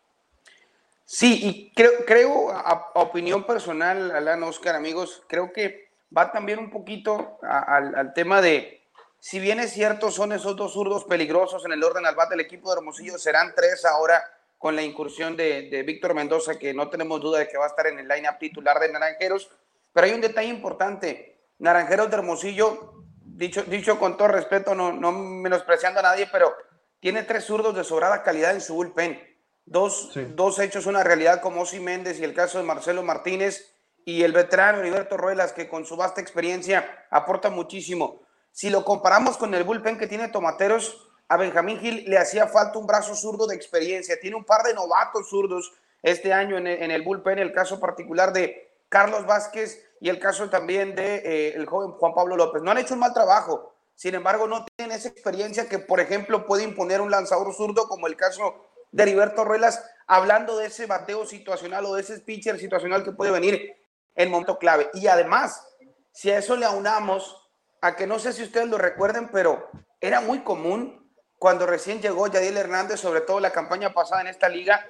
Sí, 1.13 1.39
y 1.43 1.73
creo, 1.73 1.91
creo 2.07 2.51
a, 2.51 2.91
opinión 2.95 3.43
personal, 3.43 4.11
Alan, 4.11 4.43
Oscar, 4.43 4.77
amigos, 4.77 5.21
creo 5.27 5.51
que 5.51 5.91
va 6.15 6.31
también 6.31 6.57
un 6.57 6.69
poquito 6.69 7.37
al, 7.41 8.13
tema 8.13 8.41
de, 8.41 8.87
si 9.19 9.41
bien 9.41 9.59
es 9.59 9.73
cierto, 9.73 10.09
son 10.09 10.31
esos 10.31 10.55
dos 10.55 10.71
zurdos 10.71 11.03
peligrosos 11.03 11.65
en 11.65 11.73
el 11.73 11.83
orden 11.83 12.05
al 12.05 12.15
bate 12.15 12.37
del 12.37 12.45
equipo 12.45 12.69
de 12.69 12.77
Hermosillo, 12.77 13.17
serán 13.17 13.51
tres 13.53 13.83
ahora 13.83 14.23
con 14.57 14.73
la 14.73 14.83
incursión 14.83 15.35
de, 15.35 15.69
de 15.69 15.83
Víctor 15.83 16.13
Mendoza, 16.13 16.57
que 16.57 16.73
no 16.73 16.89
tenemos 16.89 17.19
duda 17.19 17.39
de 17.39 17.49
que 17.49 17.57
va 17.57 17.65
a 17.65 17.67
estar 17.67 17.87
en 17.87 17.99
el 17.99 18.07
line-up 18.07 18.39
titular 18.39 18.79
de 18.79 18.93
Naranjeros. 18.93 19.51
Pero 19.91 20.07
hay 20.07 20.13
un 20.13 20.21
detalle 20.21 20.47
importante. 20.47 21.41
Naranjeros 21.59 22.09
de 22.09 22.15
Hermosillo, 22.15 23.03
dicho, 23.25 23.63
dicho 23.63 23.99
con 23.99 24.15
todo 24.15 24.29
respeto, 24.29 24.75
no, 24.75 24.93
no 24.93 25.11
menospreciando 25.11 25.99
a 25.99 26.03
nadie, 26.03 26.29
pero 26.31 26.55
tiene 27.01 27.23
tres 27.23 27.43
zurdos 27.43 27.75
de 27.75 27.83
sobrada 27.83 28.23
calidad 28.23 28.51
en 28.51 28.61
su 28.61 28.75
bullpen. 28.75 29.30
Dos, 29.65 30.11
dos 30.35 30.59
hechos, 30.59 30.85
una 30.85 31.03
realidad 31.03 31.41
como 31.41 31.61
Osi 31.61 31.79
Méndez 31.79 32.19
y 32.19 32.23
el 32.23 32.33
caso 32.33 32.57
de 32.57 32.63
Marcelo 32.63 33.03
Martínez 33.03 33.73
y 34.05 34.23
el 34.23 34.33
veterano 34.33 34.79
Heriberto 34.79 35.17
Ruelas, 35.17 35.53
que 35.53 35.69
con 35.69 35.85
su 35.85 35.95
vasta 35.95 36.21
experiencia 36.21 37.05
aporta 37.09 37.49
muchísimo. 37.49 38.21
Si 38.51 38.69
lo 38.69 38.83
comparamos 38.83 39.37
con 39.37 39.53
el 39.53 39.63
bullpen 39.63 39.97
que 39.97 40.07
tiene 40.07 40.27
Tomateros, 40.27 41.07
a 41.29 41.37
Benjamín 41.37 41.79
Gil 41.79 42.03
le 42.07 42.17
hacía 42.17 42.47
falta 42.47 42.77
un 42.77 42.87
brazo 42.87 43.15
zurdo 43.15 43.47
de 43.47 43.55
experiencia. 43.55 44.19
Tiene 44.19 44.35
un 44.35 44.43
par 44.43 44.63
de 44.63 44.73
novatos 44.73 45.29
zurdos 45.29 45.71
este 46.03 46.33
año 46.33 46.57
en 46.57 46.67
el, 46.67 46.83
en 46.83 46.91
el 46.91 47.03
bullpen, 47.03 47.39
el 47.39 47.53
caso 47.53 47.79
particular 47.79 48.33
de 48.33 48.69
Carlos 48.89 49.25
Vázquez 49.25 49.81
y 50.01 50.09
el 50.09 50.19
caso 50.19 50.49
también 50.49 50.95
de 50.95 51.15
eh, 51.17 51.53
el 51.55 51.65
joven 51.65 51.91
Juan 51.91 52.13
Pablo 52.13 52.35
López. 52.35 52.61
No 52.61 52.71
han 52.71 52.79
hecho 52.79 52.95
un 52.95 52.99
mal 52.99 53.13
trabajo, 53.13 53.73
sin 53.95 54.15
embargo 54.15 54.47
no 54.47 54.65
tienen 54.75 54.97
esa 54.97 55.07
experiencia 55.07 55.69
que, 55.69 55.79
por 55.79 56.01
ejemplo, 56.01 56.45
puede 56.45 56.63
imponer 56.63 56.99
un 56.99 57.11
lanzador 57.11 57.53
zurdo 57.53 57.87
como 57.87 58.07
el 58.07 58.17
caso 58.17 58.65
de 58.91 59.03
Heriberto 59.03 59.43
Ruelas, 59.43 59.83
hablando 60.07 60.57
de 60.57 60.67
ese 60.67 60.85
bateo 60.85 61.25
situacional 61.25 61.85
o 61.85 61.95
de 61.95 62.01
ese 62.01 62.19
pitcher 62.19 62.59
situacional 62.59 63.03
que 63.03 63.11
puede 63.11 63.31
venir 63.31 63.75
en 64.15 64.29
momento 64.29 64.57
clave. 64.57 64.89
Y 64.93 65.07
además, 65.07 65.65
si 66.11 66.29
a 66.31 66.37
eso 66.37 66.55
le 66.55 66.65
aunamos 66.65 67.49
a 67.81 67.95
que 67.95 68.07
no 68.07 68.19
sé 68.19 68.33
si 68.33 68.43
ustedes 68.43 68.67
lo 68.67 68.77
recuerden, 68.77 69.29
pero 69.29 69.69
era 69.99 70.21
muy 70.21 70.39
común 70.39 71.11
cuando 71.37 71.65
recién 71.65 72.01
llegó 72.01 72.27
Yadiel 72.27 72.57
Hernández, 72.57 72.99
sobre 72.99 73.21
todo 73.21 73.39
la 73.39 73.51
campaña 73.51 73.93
pasada 73.93 74.21
en 74.21 74.27
esta 74.27 74.47
liga, 74.47 74.85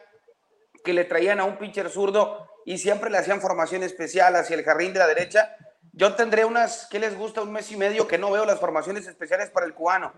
que 0.84 0.94
le 0.94 1.06
traían 1.06 1.40
a 1.40 1.46
un 1.46 1.58
pitcher 1.58 1.90
zurdo 1.90 2.50
y 2.66 2.78
siempre 2.78 3.10
le 3.10 3.18
hacían 3.18 3.42
formación 3.42 3.84
especial 3.84 4.36
hacia 4.36 4.56
el 4.56 4.64
jardín 4.64 4.94
de 4.94 5.00
la 5.00 5.08
derecha. 5.08 5.56
Yo 5.94 6.16
tendré 6.16 6.46
unas, 6.46 6.88
¿qué 6.90 7.00
les 7.00 7.18
gusta? 7.18 7.42
Un 7.42 7.52
mes 7.52 7.72
y 7.72 7.78
medio 7.78 8.08
que 8.08 8.18
no 8.18 8.32
veo 8.32 8.46
las 8.46 8.60
formaciones 8.60 9.08
especiales 9.08 9.50
para 9.50 9.66
el 9.66 9.74
cubano. 9.74 10.14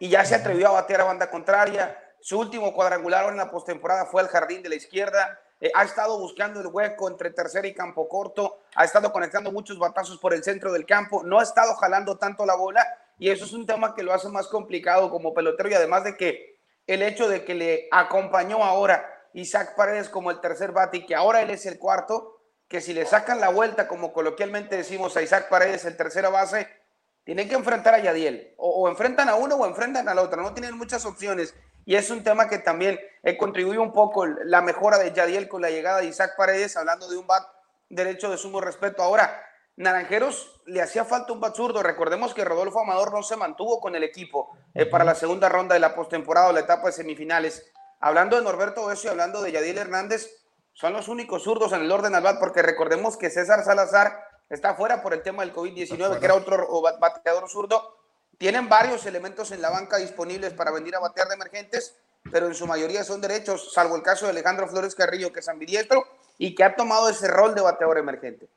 Y 0.00 0.08
ya 0.08 0.24
se 0.24 0.34
atrevió 0.34 0.68
a 0.68 0.72
batear 0.72 1.02
a 1.02 1.04
banda 1.04 1.30
contraria. 1.30 1.98
Su 2.20 2.38
último 2.38 2.74
cuadrangular 2.74 3.28
en 3.30 3.36
la 3.36 3.50
postemporada 3.50 4.06
fue 4.06 4.22
al 4.22 4.28
jardín 4.28 4.62
de 4.62 4.68
la 4.68 4.74
izquierda. 4.74 5.40
Eh, 5.60 5.70
ha 5.74 5.84
estado 5.84 6.18
buscando 6.18 6.60
el 6.60 6.68
hueco 6.68 7.08
entre 7.08 7.30
tercera 7.30 7.66
y 7.66 7.74
campo 7.74 8.08
corto, 8.08 8.60
ha 8.76 8.84
estado 8.84 9.12
conectando 9.12 9.50
muchos 9.50 9.78
batazos 9.78 10.18
por 10.18 10.32
el 10.32 10.44
centro 10.44 10.72
del 10.72 10.86
campo, 10.86 11.24
no 11.24 11.40
ha 11.40 11.42
estado 11.42 11.74
jalando 11.74 12.16
tanto 12.16 12.46
la 12.46 12.54
bola 12.54 12.86
y 13.18 13.30
eso 13.30 13.44
es 13.44 13.52
un 13.52 13.66
tema 13.66 13.94
que 13.94 14.04
lo 14.04 14.12
hace 14.12 14.28
más 14.28 14.46
complicado 14.46 15.10
como 15.10 15.34
pelotero 15.34 15.68
y 15.68 15.74
además 15.74 16.04
de 16.04 16.16
que 16.16 16.60
el 16.86 17.02
hecho 17.02 17.28
de 17.28 17.44
que 17.44 17.54
le 17.54 17.88
acompañó 17.90 18.62
ahora 18.62 19.04
Isaac 19.32 19.74
Paredes 19.76 20.08
como 20.08 20.30
el 20.30 20.40
tercer 20.40 20.72
bate 20.72 20.98
y 20.98 21.06
que 21.06 21.14
ahora 21.14 21.42
él 21.42 21.50
es 21.50 21.66
el 21.66 21.78
cuarto, 21.78 22.40
que 22.68 22.80
si 22.80 22.92
le 22.92 23.06
sacan 23.06 23.40
la 23.40 23.48
vuelta, 23.48 23.88
como 23.88 24.12
coloquialmente 24.12 24.76
decimos 24.76 25.16
a 25.16 25.22
Isaac 25.22 25.48
Paredes, 25.48 25.84
el 25.84 25.96
tercera 25.96 26.28
base, 26.28 26.68
tienen 27.24 27.48
que 27.48 27.54
enfrentar 27.54 27.94
a 27.94 27.98
Yadiel. 27.98 28.54
O, 28.56 28.82
o 28.82 28.88
enfrentan 28.88 29.28
a 29.28 29.34
uno 29.34 29.56
o 29.56 29.66
enfrentan 29.66 30.08
al 30.08 30.18
otro. 30.18 30.42
No 30.42 30.54
tienen 30.54 30.76
muchas 30.76 31.04
opciones. 31.04 31.54
Y 31.88 31.96
es 31.96 32.10
un 32.10 32.22
tema 32.22 32.50
que 32.50 32.58
también 32.58 33.00
eh, 33.22 33.38
contribuyó 33.38 33.80
un 33.80 33.94
poco 33.94 34.26
la 34.26 34.60
mejora 34.60 34.98
de 34.98 35.10
Yadiel 35.10 35.48
con 35.48 35.62
la 35.62 35.70
llegada 35.70 36.02
de 36.02 36.04
Isaac 36.08 36.34
Paredes, 36.36 36.76
hablando 36.76 37.08
de 37.08 37.16
un 37.16 37.26
bat 37.26 37.48
derecho 37.88 38.30
de 38.30 38.36
sumo 38.36 38.60
respeto. 38.60 39.02
Ahora, 39.02 39.42
Naranjeros 39.76 40.60
le 40.66 40.82
hacía 40.82 41.06
falta 41.06 41.32
un 41.32 41.40
bat 41.40 41.56
zurdo. 41.56 41.82
Recordemos 41.82 42.34
que 42.34 42.44
Rodolfo 42.44 42.80
Amador 42.80 43.10
no 43.10 43.22
se 43.22 43.36
mantuvo 43.36 43.80
con 43.80 43.96
el 43.96 44.04
equipo 44.04 44.54
eh, 44.74 44.84
para 44.84 45.02
la 45.02 45.14
segunda 45.14 45.48
ronda 45.48 45.72
de 45.72 45.80
la 45.80 45.94
postemporada 45.94 46.48
o 46.48 46.52
la 46.52 46.60
etapa 46.60 46.88
de 46.88 46.92
semifinales. 46.92 47.72
Hablando 48.00 48.36
de 48.36 48.42
Norberto 48.42 48.82
Oso 48.82 49.06
y 49.06 49.10
hablando 49.10 49.40
de 49.40 49.52
Yadiel 49.52 49.78
Hernández, 49.78 50.28
son 50.74 50.92
los 50.92 51.08
únicos 51.08 51.44
zurdos 51.44 51.72
en 51.72 51.80
el 51.80 51.90
orden 51.90 52.14
al 52.14 52.22
bat, 52.22 52.38
porque 52.38 52.60
recordemos 52.60 53.16
que 53.16 53.30
César 53.30 53.64
Salazar 53.64 54.12
está 54.50 54.74
fuera 54.74 55.00
por 55.00 55.14
el 55.14 55.22
tema 55.22 55.42
del 55.42 55.54
COVID-19, 55.54 56.18
que 56.18 56.24
era 56.26 56.34
otro 56.34 56.68
bateador 57.00 57.48
zurdo, 57.48 57.97
tienen 58.38 58.68
varios 58.68 59.04
elementos 59.04 59.50
en 59.50 59.60
la 59.60 59.70
banca 59.70 59.96
disponibles 59.98 60.54
para 60.54 60.70
venir 60.70 60.94
a 60.94 61.00
batear 61.00 61.28
de 61.28 61.34
emergentes, 61.34 61.96
pero 62.30 62.46
en 62.46 62.54
su 62.54 62.66
mayoría 62.66 63.02
son 63.04 63.20
derechos, 63.20 63.72
salvo 63.72 63.96
el 63.96 64.02
caso 64.02 64.24
de 64.24 64.30
Alejandro 64.30 64.68
Flores 64.68 64.94
Carrillo, 64.94 65.32
que 65.32 65.40
es 65.40 65.48
ambidiestro 65.48 66.04
y 66.38 66.54
que 66.54 66.62
ha 66.62 66.76
tomado 66.76 67.08
ese 67.08 67.26
rol 67.26 67.54
de 67.54 67.62
bateador 67.62 67.98
emergente. 67.98 68.48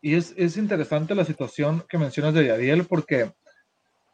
Y 0.00 0.14
es, 0.14 0.32
es 0.36 0.56
interesante 0.56 1.14
la 1.16 1.24
situación 1.24 1.84
que 1.88 1.98
mencionas 1.98 2.34
de 2.34 2.46
Yadiel, 2.46 2.86
porque 2.86 3.32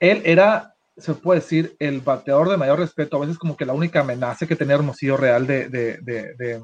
él 0.01 0.23
era, 0.25 0.75
se 0.97 1.13
puede 1.13 1.41
decir, 1.41 1.77
el 1.79 2.01
bateador 2.01 2.49
de 2.49 2.57
mayor 2.57 2.79
respeto, 2.79 3.19
a 3.19 3.21
veces 3.21 3.39
como 3.39 3.57
que 3.57 3.67
la 3.67 3.75
única 3.75 4.01
amenaza 4.01 4.47
que 4.47 4.57
tenía 4.57 4.77
Hermosillo 4.77 5.19
Real 5.19 5.47
de, 5.47 5.69
de, 5.69 5.99
de, 6.01 6.63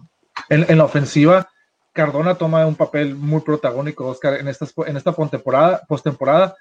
en, 0.48 0.66
en, 0.68 0.78
la 0.78 0.84
ofensiva. 0.84 1.50
Cardona 1.92 2.36
toma 2.36 2.66
un 2.66 2.76
papel 2.76 3.14
muy 3.14 3.42
protagónico, 3.42 4.06
Oscar, 4.06 4.40
en, 4.40 4.48
esta, 4.48 4.66
en 4.86 4.96
esta 4.96 5.12
postemporada, 5.12 5.82
postemporada 5.86 6.56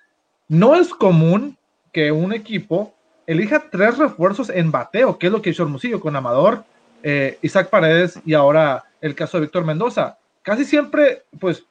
no 0.49 0.75
es 0.75 0.89
común 0.89 1.57
que 1.93 2.11
un 2.11 2.33
equipo 2.33 2.93
elija 3.25 3.69
tres 3.71 3.97
refuerzos 3.97 4.49
en 4.49 4.71
bateo, 4.71 5.17
que 5.17 5.27
es 5.27 5.31
lo 5.31 5.41
que 5.41 5.51
hizo 5.51 5.63
Hermosillo 5.63 5.99
con 5.99 6.15
Amador, 6.15 6.63
eh, 7.03 7.37
Isaac 7.41 7.69
Paredes 7.69 8.19
y 8.25 8.33
ahora 8.33 8.83
el 8.99 9.15
caso 9.15 9.37
de 9.37 9.41
Víctor 9.41 9.63
Mendoza. 9.63 10.17
Casi 10.41 10.65
siempre, 10.65 11.23
pues, 11.39 11.63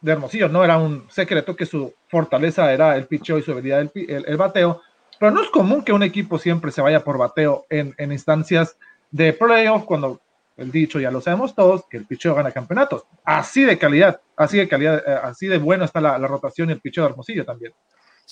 de 0.00 0.12
Hermosillo 0.12 0.48
no 0.48 0.64
era 0.64 0.78
un 0.78 1.10
secreto 1.10 1.56
que 1.56 1.66
su 1.66 1.92
fortaleza 2.08 2.72
era 2.72 2.96
el 2.96 3.06
picheo 3.06 3.38
y 3.38 3.42
su 3.42 3.52
habilidad 3.52 3.90
el, 3.94 4.36
bateo, 4.36 4.80
pero 5.18 5.32
no 5.32 5.42
es 5.42 5.50
común 5.50 5.82
que 5.82 5.92
un 5.92 6.02
equipo 6.02 6.38
siempre 6.38 6.70
se 6.70 6.80
vaya 6.80 7.04
por 7.04 7.18
bateo 7.18 7.66
en, 7.68 7.94
en 7.98 8.12
instancias 8.12 8.76
de 9.10 9.32
playoff, 9.32 9.84
cuando 9.84 10.20
el 10.56 10.70
dicho 10.70 11.00
ya 11.00 11.10
lo 11.10 11.20
sabemos 11.20 11.54
todos, 11.54 11.84
que 11.90 11.96
el 11.96 12.06
picheo 12.06 12.34
gana 12.34 12.52
campeonatos. 12.52 13.02
Así 13.24 13.64
de 13.64 13.76
calidad, 13.76 14.20
así 14.36 14.56
de 14.58 14.68
calidad, 14.68 15.02
eh, 15.04 15.18
así 15.22 15.48
de 15.48 15.58
bueno 15.58 15.84
está 15.84 16.00
la, 16.00 16.16
la 16.18 16.28
rotación 16.28 16.70
y 16.70 16.72
el 16.72 16.80
picheo 16.80 17.04
de 17.04 17.10
Hermosillo 17.10 17.44
también. 17.44 17.72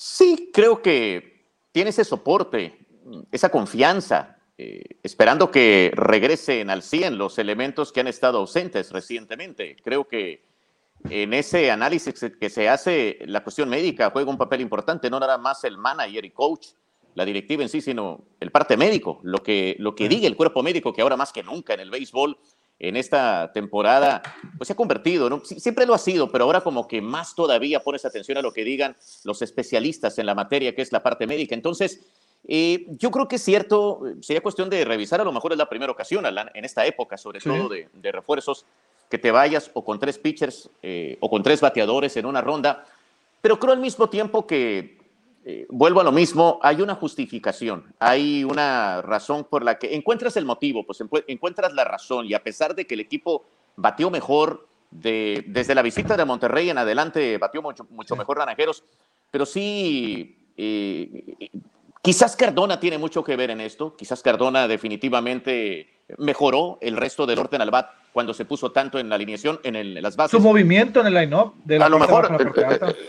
Sí, 0.01 0.49
creo 0.53 0.81
que 0.81 1.43
tiene 1.73 1.89
ese 1.89 2.05
soporte, 2.05 2.87
esa 3.33 3.49
confianza, 3.49 4.37
eh, 4.57 4.81
esperando 5.03 5.51
que 5.51 5.91
regresen 5.93 6.69
al 6.69 6.83
100 6.83 7.17
los 7.17 7.37
elementos 7.37 7.91
que 7.91 7.99
han 7.99 8.07
estado 8.07 8.37
ausentes 8.37 8.93
recientemente. 8.93 9.75
Creo 9.83 10.07
que 10.07 10.45
en 11.09 11.33
ese 11.33 11.69
análisis 11.69 12.13
que 12.39 12.49
se 12.49 12.69
hace, 12.69 13.19
la 13.25 13.43
cuestión 13.43 13.67
médica 13.67 14.09
juega 14.11 14.31
un 14.31 14.37
papel 14.37 14.61
importante, 14.61 15.09
no 15.09 15.19
nada 15.19 15.37
más 15.37 15.65
el 15.65 15.77
manager 15.77 16.23
y 16.23 16.31
coach, 16.31 16.67
la 17.15 17.25
directiva 17.25 17.63
en 17.63 17.67
sí, 17.67 17.81
sino 17.81 18.21
el 18.39 18.51
parte 18.51 18.77
médico, 18.77 19.19
lo 19.23 19.39
que, 19.39 19.75
lo 19.79 19.95
que 19.95 20.07
diga 20.07 20.27
el 20.27 20.37
cuerpo 20.37 20.63
médico, 20.63 20.93
que 20.93 21.01
ahora 21.01 21.17
más 21.17 21.33
que 21.33 21.43
nunca 21.43 21.73
en 21.73 21.81
el 21.81 21.91
béisbol 21.91 22.37
en 22.79 22.95
esta 22.95 23.51
temporada, 23.51 24.21
pues 24.57 24.67
se 24.67 24.73
ha 24.73 24.75
convertido, 24.75 25.29
¿no? 25.29 25.41
siempre 25.43 25.85
lo 25.85 25.93
ha 25.93 25.97
sido, 25.97 26.31
pero 26.31 26.45
ahora 26.45 26.61
como 26.61 26.87
que 26.87 27.01
más 27.01 27.35
todavía 27.35 27.81
pones 27.81 28.05
atención 28.05 28.37
a 28.37 28.41
lo 28.41 28.53
que 28.53 28.63
digan 28.63 28.95
los 29.25 29.41
especialistas 29.41 30.17
en 30.17 30.25
la 30.25 30.33
materia, 30.33 30.73
que 30.73 30.81
es 30.81 30.93
la 30.93 31.03
parte 31.03 31.27
médica. 31.27 31.53
Entonces, 31.55 31.99
eh, 32.47 32.85
yo 32.91 33.11
creo 33.11 33.27
que 33.27 33.35
es 33.35 33.43
cierto, 33.43 34.01
sería 34.21 34.41
cuestión 34.41 34.69
de 34.69 34.85
revisar, 34.85 35.19
a 35.19 35.25
lo 35.25 35.33
mejor 35.33 35.51
es 35.51 35.57
la 35.57 35.67
primera 35.67 35.91
ocasión 35.91 36.25
en 36.25 36.65
esta 36.65 36.85
época, 36.85 37.17
sobre 37.17 37.41
todo 37.41 37.67
de, 37.67 38.11
refuerzos, 38.11 38.65
que 39.09 39.17
te 39.17 39.31
vayas 39.31 39.71
o 39.73 39.83
con 39.83 39.99
tres 39.99 40.17
pitchers 40.17 40.69
eh, 40.81 41.17
o 41.19 41.29
con 41.29 41.43
tres 41.43 41.59
bateadores 41.59 42.15
en 42.15 42.25
una 42.25 42.41
ronda, 42.41 42.85
pero 43.41 43.59
creo 43.59 43.73
al 43.73 43.79
mismo 43.79 44.09
tiempo 44.09 44.47
que 44.47 44.98
eh, 45.51 45.65
vuelvo 45.69 45.99
a 45.99 46.03
lo 46.03 46.11
mismo, 46.11 46.59
hay 46.61 46.79
una 46.79 46.93
justificación, 46.93 47.91
hay 47.97 48.43
una 48.43 49.01
razón 49.01 49.47
por 49.49 49.63
la 49.63 49.79
que 49.79 49.95
encuentras 49.95 50.37
el 50.37 50.45
motivo, 50.45 50.85
pues 50.85 51.03
encuentras 51.25 51.73
la 51.73 51.83
razón 51.83 52.27
y 52.27 52.35
a 52.35 52.43
pesar 52.43 52.75
de 52.75 52.85
que 52.85 52.93
el 52.93 52.99
equipo 52.99 53.47
batió 53.75 54.11
mejor 54.11 54.67
de, 54.91 55.43
desde 55.47 55.73
la 55.73 55.81
visita 55.81 56.15
de 56.15 56.23
Monterrey 56.23 56.69
en 56.69 56.77
adelante, 56.77 57.39
batió 57.39 57.63
mucho, 57.63 57.87
mucho 57.89 58.15
mejor 58.15 58.37
Naranjeros, 58.37 58.83
pero 59.31 59.47
sí, 59.47 60.37
eh, 60.55 61.39
Quizás 62.01 62.37
Cardona 62.37 62.79
tiene 62.79 62.97
mucho 62.97 63.25
que 63.25 63.35
ver 63.35 63.51
en 63.51 63.59
esto, 63.59 63.95
quizás 63.97 64.21
Cardona 64.21 64.69
definitivamente 64.69 66.05
mejoró 66.17 66.77
el 66.79 66.95
resto 66.95 67.25
del 67.25 67.39
orden 67.39 67.61
al 67.61 67.71
bat 67.71 67.89
cuando 68.13 68.33
se 68.33 68.45
puso 68.45 68.71
tanto 68.71 68.99
en 68.99 69.09
la 69.09 69.15
alineación, 69.15 69.59
en, 69.63 70.01
las 70.01 70.15
bases. 70.15 70.31
Su 70.31 70.39
movimiento 70.39 71.01
en 71.01 71.07
el 71.07 71.13
line-up. 71.13 71.55
A 71.81 71.89
lo 71.89 71.99
mejor 71.99 72.37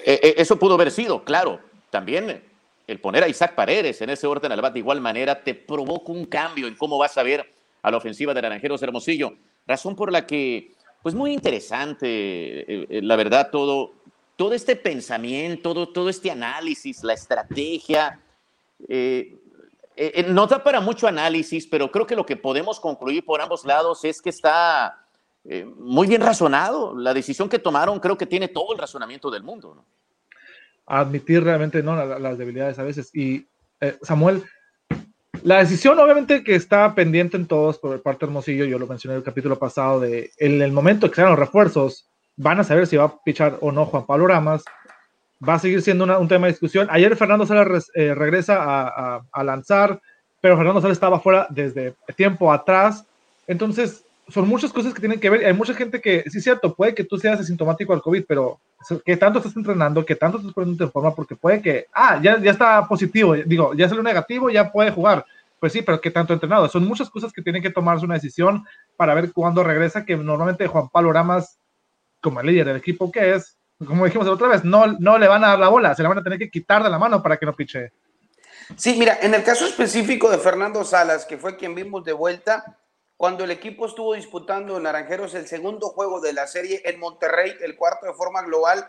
eh, 0.05 0.35
eso 0.37 0.59
pudo 0.59 0.75
haber 0.75 0.91
sido, 0.91 1.23
claro. 1.23 1.61
También 1.91 2.43
el 2.87 3.01
poner 3.01 3.23
a 3.23 3.29
Isaac 3.29 3.55
Paredes 3.55 4.01
en 4.01 4.11
ese 4.11 4.27
orden 4.27 4.53
al 4.53 4.61
bat 4.61 4.73
de 4.73 4.81
igual 4.81 5.01
manera 5.01 5.43
te 5.43 5.55
provoca 5.55 6.13
un 6.13 6.25
cambio 6.25 6.67
en 6.67 6.75
cómo 6.75 6.99
vas 6.99 7.17
a 7.19 7.23
ver 7.23 7.53
a 7.83 7.91
la 7.91 7.97
ofensiva 7.97 8.35
de 8.35 8.43
Naranjeros 8.43 8.83
Hermosillo. 8.83 9.35
Razón 9.67 9.95
por 9.95 10.11
la 10.11 10.27
que, 10.27 10.73
pues 11.03 11.15
muy 11.15 11.33
interesante, 11.33 12.87
la 13.03 13.17
verdad, 13.17 13.51
todo, 13.51 13.93
todo 14.37 14.55
este 14.55 14.75
pensamiento, 14.75 15.75
todo, 15.75 15.89
todo 15.89 16.09
este 16.09 16.31
análisis, 16.31 17.05
la 17.05 17.13
estrategia. 17.13 18.21
Eh, 18.89 19.37
eh, 19.97 20.25
no 20.29 20.47
da 20.47 20.63
para 20.63 20.81
mucho 20.81 21.07
análisis, 21.07 21.67
pero 21.67 21.91
creo 21.91 22.07
que 22.07 22.17
lo 22.17 22.25
que 22.25 22.37
podemos 22.37 22.81
concluir 22.81 23.23
por 23.23 23.43
ambos 23.43 23.67
lados 23.67 24.03
es 24.05 24.23
que 24.23 24.31
está 24.31 25.05
eh, 25.45 25.65
muy 25.65 26.07
bien 26.07 26.23
razonado. 26.23 26.97
La 26.97 27.13
decisión 27.13 27.51
que 27.51 27.59
tomaron 27.59 28.01
creo 28.01 28.17
que 28.17 28.25
tiene 28.25 28.49
todo 28.49 28.73
el 28.73 28.79
razonamiento 28.79 29.31
del 29.31 29.43
mundo. 29.43 29.75
¿no? 29.75 29.85
Admitir 30.99 31.45
realmente 31.45 31.83
¿no? 31.83 31.97
las, 32.19 32.39
debilidades 32.39 32.79
a 32.79 32.83
veces. 32.83 33.15
Y 33.15 33.47
Samuel, 34.03 34.43
la 35.43 35.59
decisión 35.59 35.99
obviamente 35.99 36.45
que 36.45 36.55
está 36.55 36.95
pendiente 36.95 37.37
en 37.37 37.47
todos 37.47 37.79
por 37.79 38.03
parte 38.03 38.27
de 38.27 38.31
Hermosillo, 38.31 38.65
yo 38.65 38.79
lo 38.79 38.87
mencioné 38.87 39.15
en 39.15 39.19
el 39.19 39.25
capítulo 39.25 39.59
pasado, 39.59 40.01
de 40.01 40.31
en 40.39 40.61
el 40.61 40.73
momento 40.73 41.09
que 41.09 41.17
sean 41.17 41.31
los 41.31 41.39
refuerzos, 41.39 42.09
van 42.37 42.61
a 42.61 42.65
saber 42.65 42.87
si 42.87 42.97
va 42.97 43.05
a 43.05 43.23
pichar 43.23 43.59
o 43.61 43.73
no 43.73 43.87
Juan 43.87 44.07
Pablo 44.07 44.27
Ramas 44.27 44.65
va 45.47 45.55
a 45.55 45.59
seguir 45.59 45.83
siendo 45.83 46.05
un 46.05 46.29
tema 46.29 46.47
de 46.47 46.53
discusión. 46.53 46.89
Ayer 46.91 47.17
Fernando 47.17 47.47
Salas 47.47 47.91
eh, 47.95 48.15
regresa 48.15 49.23
a, 49.33 49.43
lanzar, 49.43 50.01
pero 50.41 50.57
Fernando 50.57 50.81
Salas 50.81 50.97
estaba 50.97 51.21
fuera 51.21 51.47
desde 51.51 51.95
tiempo 52.17 52.53
atrás. 52.53 53.07
Entonces, 53.47 54.05
son 54.31 54.49
muchas 54.49 54.73
cosas 54.73 54.95
que 54.95 55.01
tienen 55.01 55.21
que 55.21 55.31
ver. 55.31 55.45
Hay 55.45 55.53
mucha 55.53 55.75
gente 55.75 56.01
que, 56.01 56.25
sí 56.29 56.39
es 56.39 56.45
cierto, 56.45 56.75
puede 56.75 56.95
que 56.95 57.05
tú 57.05 57.19
seas 57.19 57.41
asintomático 57.41 57.93
al 57.93 58.03
COVID, 58.03 58.25
pero 58.27 58.61
que 59.05 59.17
tanto 59.17 59.39
estás 59.39 59.57
entrenando, 59.57 60.05
que 60.05 60.17
tanto 60.17 60.39
estás 60.39 60.53
poniendo 60.53 60.85
en 60.85 60.91
forma, 60.91 61.15
porque 61.15 61.37
puede 61.37 61.61
que, 61.61 61.87
ah, 61.93 62.21
ya, 62.23 62.41
ya 62.41 62.51
está 62.51 62.87
positivo, 62.87 63.35
digo, 63.35 63.75
ya 63.75 63.89
salió 63.89 64.03
negativo, 64.03 64.51
ya 64.51 64.71
puede 64.71 64.91
jugar. 64.91 65.25
Pues 65.59 65.73
sí, 65.73 65.83
pero 65.83 66.01
que 66.01 66.11
tanto 66.11 66.33
entrenado. 66.33 66.69
Son 66.69 66.87
muchas 66.87 67.11
cosas 67.11 67.33
que 67.33 67.43
tienen 67.43 67.63
que 67.63 67.71
tomarse 67.71 68.05
una 68.05 68.15
decisión 68.15 68.65
para 68.97 69.15
ver 69.15 69.33
cuándo 69.33 69.63
regresa, 69.63 70.05
que 70.05 70.17
normalmente 70.17 70.67
Juan 70.67 70.89
Pablo 70.89 71.13
Ramas, 71.13 71.59
como 72.21 72.41
el 72.41 72.47
líder 72.47 72.67
del 72.67 72.77
equipo 72.77 73.11
que 73.13 73.35
es, 73.35 73.59
como 73.87 74.05
dijimos 74.05 74.27
la 74.27 74.33
otra 74.33 74.49
vez, 74.49 74.65
no, 74.65 74.87
no 74.87 75.19
le 75.19 75.29
van 75.29 75.45
a 75.45 75.49
dar 75.49 75.59
la 75.59 75.69
bola, 75.69 75.95
se 75.95 76.03
la 76.03 76.09
van 76.09 76.19
a 76.19 76.23
tener 76.23 76.39
que 76.39 76.51
quitar 76.51 76.83
de 76.83 76.91
la 76.91 76.99
mano 76.99 77.23
para 77.23 77.37
que 77.37 77.47
no 77.47 77.55
piche. 77.55 77.93
Sí, 78.77 78.97
mira, 78.99 79.19
en 79.21 79.35
el 79.35 79.43
caso 79.43 79.67
específico 79.67 80.31
de 80.31 80.39
Fernando 80.39 80.85
Salas, 80.85 81.25
que 81.25 81.39
fue 81.39 81.57
quien 81.57 81.75
vimos 81.75 82.05
de 82.05 82.13
vuelta, 82.13 82.79
cuando 83.21 83.45
el 83.45 83.51
equipo 83.51 83.85
estuvo 83.85 84.15
disputando 84.15 84.79
en 84.79 84.85
Naranjeros 84.85 85.35
el 85.35 85.47
segundo 85.47 85.89
juego 85.91 86.23
de 86.23 86.33
la 86.33 86.47
serie 86.47 86.81
en 86.87 86.99
Monterrey, 86.99 87.55
el 87.61 87.77
cuarto 87.77 88.07
de 88.07 88.15
forma 88.15 88.41
global, 88.41 88.89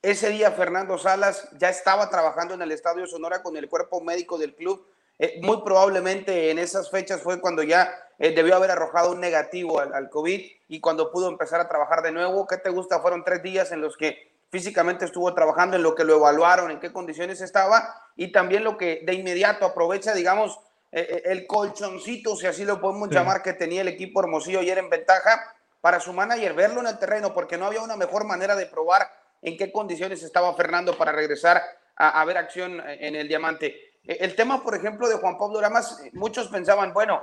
ese 0.00 0.30
día 0.30 0.50
Fernando 0.52 0.96
Salas 0.96 1.46
ya 1.58 1.68
estaba 1.68 2.08
trabajando 2.08 2.54
en 2.54 2.62
el 2.62 2.72
Estadio 2.72 3.06
Sonora 3.06 3.42
con 3.42 3.54
el 3.54 3.68
cuerpo 3.68 4.00
médico 4.00 4.38
del 4.38 4.54
club. 4.54 4.86
Eh, 5.18 5.40
muy 5.42 5.60
probablemente 5.60 6.50
en 6.50 6.58
esas 6.58 6.90
fechas 6.90 7.20
fue 7.20 7.38
cuando 7.38 7.62
ya 7.62 7.92
eh, 8.18 8.34
debió 8.34 8.56
haber 8.56 8.70
arrojado 8.70 9.12
un 9.12 9.20
negativo 9.20 9.78
al, 9.78 9.92
al, 9.92 10.08
COVID 10.08 10.40
y 10.68 10.80
cuando 10.80 11.12
pudo 11.12 11.28
empezar 11.28 11.60
a 11.60 11.68
trabajar 11.68 12.02
de 12.02 12.12
nuevo. 12.12 12.46
¿Qué 12.46 12.56
te 12.56 12.70
gusta? 12.70 13.00
Fueron 13.00 13.24
tres 13.24 13.42
días 13.42 13.72
en 13.72 13.82
los 13.82 13.98
que 13.98 14.38
físicamente 14.50 15.04
estuvo 15.04 15.34
trabajando, 15.34 15.76
en 15.76 15.82
lo 15.82 15.94
que 15.94 16.04
lo 16.04 16.16
evaluaron, 16.16 16.70
en 16.70 16.80
qué 16.80 16.94
condiciones 16.94 17.42
estaba 17.42 17.94
y 18.16 18.32
también 18.32 18.64
lo 18.64 18.78
que 18.78 19.02
de 19.04 19.12
inmediato 19.12 19.66
aprovecha, 19.66 20.14
digamos, 20.14 20.58
eh, 20.92 21.06
eh, 21.10 21.22
el 21.26 21.46
colchoncito, 21.46 22.36
si 22.36 22.46
así 22.46 22.64
lo 22.64 22.80
podemos 22.80 23.10
llamar, 23.10 23.42
que 23.42 23.52
tenía 23.52 23.82
el 23.82 23.88
equipo 23.88 24.20
Hermosillo 24.20 24.60
ayer 24.60 24.78
en 24.78 24.90
ventaja 24.90 25.54
para 25.80 26.00
su 26.00 26.12
manager 26.12 26.54
verlo 26.54 26.80
en 26.80 26.86
el 26.86 26.98
terreno, 26.98 27.34
porque 27.34 27.56
no 27.56 27.66
había 27.66 27.82
una 27.82 27.96
mejor 27.96 28.24
manera 28.24 28.56
de 28.56 28.66
probar 28.66 29.08
en 29.42 29.56
qué 29.56 29.70
condiciones 29.70 30.22
estaba 30.22 30.54
Fernando 30.54 30.96
para 30.96 31.12
regresar 31.12 31.62
a, 31.96 32.20
a 32.20 32.24
ver 32.24 32.38
acción 32.38 32.82
en 32.86 33.14
el 33.14 33.28
diamante. 33.28 33.94
El 34.04 34.34
tema, 34.36 34.62
por 34.62 34.74
ejemplo, 34.74 35.08
de 35.08 35.16
Juan 35.16 35.36
Pablo 35.36 35.60
Ramas, 35.60 36.02
muchos 36.12 36.48
pensaban, 36.48 36.92
bueno, 36.92 37.22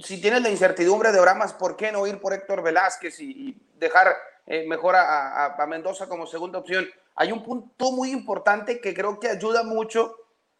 si 0.00 0.20
tienes 0.20 0.42
la 0.42 0.50
incertidumbre 0.50 1.12
de 1.12 1.20
Oramas, 1.20 1.54
¿por 1.54 1.76
qué 1.76 1.90
no 1.92 2.06
ir 2.06 2.20
por 2.20 2.32
Héctor 2.32 2.62
Velázquez 2.62 3.20
y, 3.20 3.56
dejar 3.76 4.16
eh, 4.46 4.66
mejor 4.66 4.96
a, 4.96 5.64
Mendoza 5.68 6.08
como 6.08 6.26
segunda 6.26 6.58
opción? 6.58 6.88
Hay 7.14 7.32
un 7.32 7.42
punto 7.42 7.92
muy 7.92 8.10
importante 8.10 8.80
que 8.80 8.94
creo 8.94 9.18
que 9.18 9.28
ayuda 9.28 9.62
mucho 9.62 10.16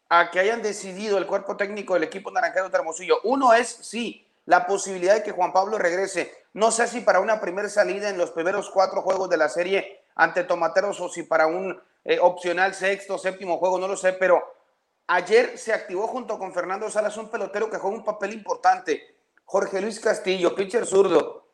a 0.09 0.31
que 0.31 0.39
hayan 0.39 0.61
decidido 0.61 1.17
el 1.17 1.27
cuerpo 1.27 1.55
técnico 1.55 1.93
del 1.93 2.03
equipo 2.03 2.31
naranjero 2.31 2.69
de. 2.69 2.79
Uno 3.23 3.53
es, 3.53 3.67
sí, 3.69 4.27
la 4.45 4.65
posibilidad 4.65 5.13
de 5.13 5.23
que 5.23 5.31
Juan 5.31 5.53
Pablo 5.53 5.77
regrese. 5.77 6.33
No 6.53 6.71
sé 6.71 6.87
si 6.87 7.01
para 7.01 7.19
una 7.19 7.39
primera 7.39 7.69
salida 7.69 8.09
en 8.09 8.17
los 8.17 8.31
primeros 8.31 8.71
cuatro 8.71 9.03
juegos 9.03 9.29
de 9.29 9.37
la 9.37 9.47
serie 9.47 10.01
ante 10.15 10.43
Tomateros 10.43 10.99
o 10.99 11.09
si 11.09 11.23
para 11.23 11.45
un 11.45 11.79
eh, 12.03 12.17
opcional 12.19 12.73
sexto, 12.73 13.19
séptimo 13.19 13.57
juego, 13.57 13.77
no 13.77 13.87
lo 13.87 13.95
sé, 13.95 14.13
pero 14.13 14.41
ayer 15.05 15.57
se 15.57 15.73
activó 15.73 16.07
junto 16.07 16.39
con 16.39 16.53
Fernando 16.53 16.89
Salas 16.89 17.15
un 17.17 17.29
pelotero 17.29 17.69
que 17.69 17.77
juega 17.77 17.97
un 17.97 18.03
papel 18.03 18.33
importante. 18.33 19.15
Jorge 19.45 19.79
Luis 19.81 19.99
Castillo, 19.99 20.55
pitcher 20.55 20.87
zurdo. 20.87 21.47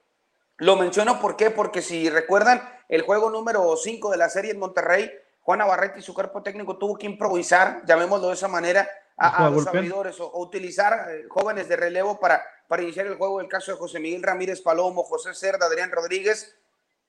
Lo 0.57 0.77
menciono 0.77 1.19
¿por 1.19 1.35
qué? 1.35 1.51
porque 1.51 1.81
si 1.81 2.09
recuerdan 2.09 2.61
el 2.87 3.01
juego 3.01 3.29
número 3.29 3.75
5 3.75 4.11
de 4.11 4.17
la 4.17 4.29
serie 4.29 4.51
en 4.51 4.59
Monterrey, 4.59 5.11
Juan 5.45 5.59
Navarrete 5.59 5.99
y 5.99 6.01
su 6.01 6.15
cuerpo 6.15 6.41
técnico 6.41 6.75
tuvo 6.75 6.97
que 6.97 7.05
improvisar, 7.05 7.83
llamémoslo 7.85 8.29
de 8.29 8.33
esa 8.33 8.47
manera, 8.47 8.89
a, 9.15 9.47
los 9.51 9.67
abridores 9.67 10.19
o, 10.19 10.39
utilizar 10.39 11.07
eh, 11.11 11.25
jóvenes 11.29 11.69
de 11.69 11.75
relevo 11.75 12.19
para, 12.19 12.43
para 12.67 12.81
iniciar 12.81 13.05
el 13.05 13.15
juego. 13.15 13.39
El 13.39 13.47
caso 13.47 13.71
de 13.71 13.77
José 13.77 13.99
Miguel 13.99 14.23
Ramírez 14.23 14.61
Palomo, 14.61 15.03
José 15.03 15.35
Cerda, 15.35 15.67
Adrián 15.67 15.91
Rodríguez, 15.91 16.57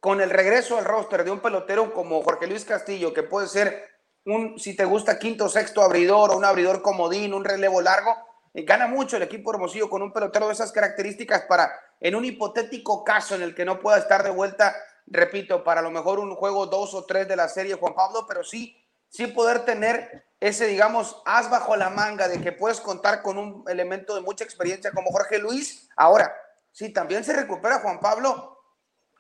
con 0.01 0.21
el 0.21 0.29
regreso 0.29 0.77
al 0.77 0.85
roster 0.85 1.25
de 1.25 1.31
un 1.31 1.41
pelotero 1.41 1.95
como 1.95 2.23
Jorge 2.23 2.47
Luis 2.47 2.67
Castillo, 2.67 3.15
que 3.15 3.23
puede 3.23 3.49
ser 3.49 3.89
un, 4.27 4.59
si 4.59 4.77
te 4.77 4.85
gusta, 4.85 5.19
quinto, 5.19 5.49
sexto 5.49 5.81
abridor 5.81 6.31
o 6.31 6.37
un 6.37 6.45
abridor 6.45 6.83
comodín, 6.83 7.33
un 7.33 7.43
relevo 7.43 7.81
largo, 7.81 8.15
eh, 8.53 8.65
gana 8.65 8.87
mucho 8.87 9.17
el 9.17 9.23
equipo 9.23 9.51
Hermosillo 9.51 9.89
con 9.89 10.03
un 10.03 10.13
pelotero 10.13 10.49
de 10.49 10.53
esas 10.53 10.73
características 10.73 11.47
para, 11.49 11.73
en 12.01 12.15
un 12.15 12.27
hipotético 12.27 13.03
caso 13.03 13.35
en 13.35 13.41
el 13.41 13.55
que 13.55 13.65
no 13.65 13.81
pueda 13.81 13.97
estar 13.97 14.23
de 14.23 14.31
vuelta, 14.31 14.77
repito, 15.07 15.65
para 15.65 15.83
lo 15.83 15.91
mejor 15.91 16.19
un 16.19 16.35
juego 16.35 16.67
dos 16.67 16.95
o 16.95 17.05
tres 17.05 17.29
de 17.29 17.37
la 17.37 17.49
serie 17.49 17.75
Juan 17.75 17.95
Pablo, 17.95 18.25
pero 18.27 18.43
sí, 18.45 18.77
sí 19.09 19.27
poder 19.27 19.65
tener 19.65 20.25
ese, 20.41 20.67
digamos, 20.67 21.23
as 21.25 21.51
bajo 21.51 21.77
la 21.77 21.91
manga 21.91 22.29
de 22.29 22.41
que 22.41 22.53
puedes 22.53 22.81
contar 22.81 23.23
con 23.23 23.39
un 23.39 23.65
elemento 23.69 24.15
de 24.15 24.21
mucha 24.21 24.45
experiencia 24.45 24.93
como 24.93 25.11
Jorge 25.11 25.39
Luis. 25.39 25.89
Ahora, 25.97 26.35
si 26.73 26.93
también 26.93 27.25
se 27.25 27.33
recupera 27.33 27.81
Juan 27.81 28.01
Pablo, 28.01 28.61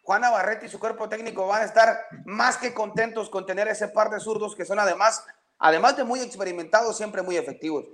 Juan 0.03 0.20
Navarrete 0.20 0.66
y 0.66 0.68
su 0.68 0.79
cuerpo 0.79 1.09
técnico 1.09 1.46
van 1.46 1.62
a 1.62 1.64
estar 1.64 1.99
más 2.25 2.59
que 2.59 2.75
contentos 2.75 3.31
con 3.31 3.46
tener 3.46 3.68
ese 3.68 3.88
par 3.88 4.11
de 4.11 4.20
zurdos 4.20 4.55
que 4.55 4.64
son 4.64 4.79
además, 4.79 5.25
además 5.59 5.96
de 5.96 6.05
muy 6.05 6.20
experimentados, 6.20 6.96
siempre 6.96 7.22
muy 7.22 7.37
efectivos 7.37 7.87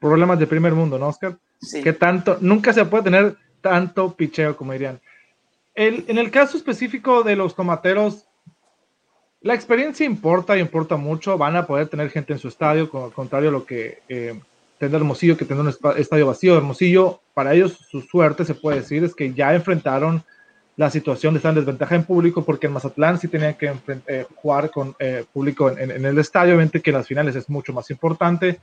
problemas 0.00 0.38
de 0.38 0.46
primer 0.46 0.72
mundo, 0.72 0.98
¿no, 0.98 1.08
Oscar? 1.08 1.36
Sí. 1.60 1.82
Que 1.82 1.92
tanto, 1.92 2.38
nunca 2.40 2.72
se 2.72 2.84
puede 2.86 3.04
tener 3.04 3.36
tanto 3.60 4.14
picheo, 4.14 4.56
como 4.56 4.72
dirían. 4.72 5.00
El, 5.80 6.04
en 6.08 6.18
el 6.18 6.30
caso 6.30 6.58
específico 6.58 7.22
de 7.22 7.36
los 7.36 7.56
tomateros, 7.56 8.26
la 9.40 9.54
experiencia 9.54 10.04
importa, 10.04 10.54
y 10.54 10.60
importa 10.60 10.96
mucho. 10.96 11.38
Van 11.38 11.56
a 11.56 11.66
poder 11.66 11.88
tener 11.88 12.10
gente 12.10 12.34
en 12.34 12.38
su 12.38 12.48
estadio, 12.48 12.90
con, 12.90 13.10
contrario 13.12 13.48
a 13.48 13.52
lo 13.52 13.64
que 13.64 14.02
eh, 14.06 14.38
tendrá 14.76 14.98
Hermosillo, 14.98 15.38
que 15.38 15.46
tendrá 15.46 15.62
un 15.62 15.96
estadio 15.96 16.26
vacío. 16.26 16.54
Hermosillo, 16.54 17.22
para 17.32 17.54
ellos, 17.54 17.78
su 17.90 18.02
suerte, 18.02 18.44
se 18.44 18.54
puede 18.54 18.80
decir, 18.80 19.04
es 19.04 19.14
que 19.14 19.32
ya 19.32 19.54
enfrentaron 19.54 20.22
la 20.76 20.90
situación 20.90 21.32
de 21.32 21.38
estar 21.38 21.48
en 21.48 21.56
desventaja 21.56 21.94
en 21.94 22.04
público, 22.04 22.44
porque 22.44 22.66
en 22.66 22.74
Mazatlán 22.74 23.18
sí 23.18 23.28
tenían 23.28 23.54
que 23.54 23.72
eh, 24.06 24.26
jugar 24.34 24.70
con 24.70 24.94
eh, 24.98 25.24
público 25.32 25.70
en, 25.70 26.04
el 26.04 26.18
estadio. 26.18 26.52
Obviamente 26.52 26.82
que 26.82 26.90
en 26.90 26.96
las 26.96 27.06
finales 27.06 27.36
es 27.36 27.48
mucho 27.48 27.72
más 27.72 27.90
importante. 27.90 28.60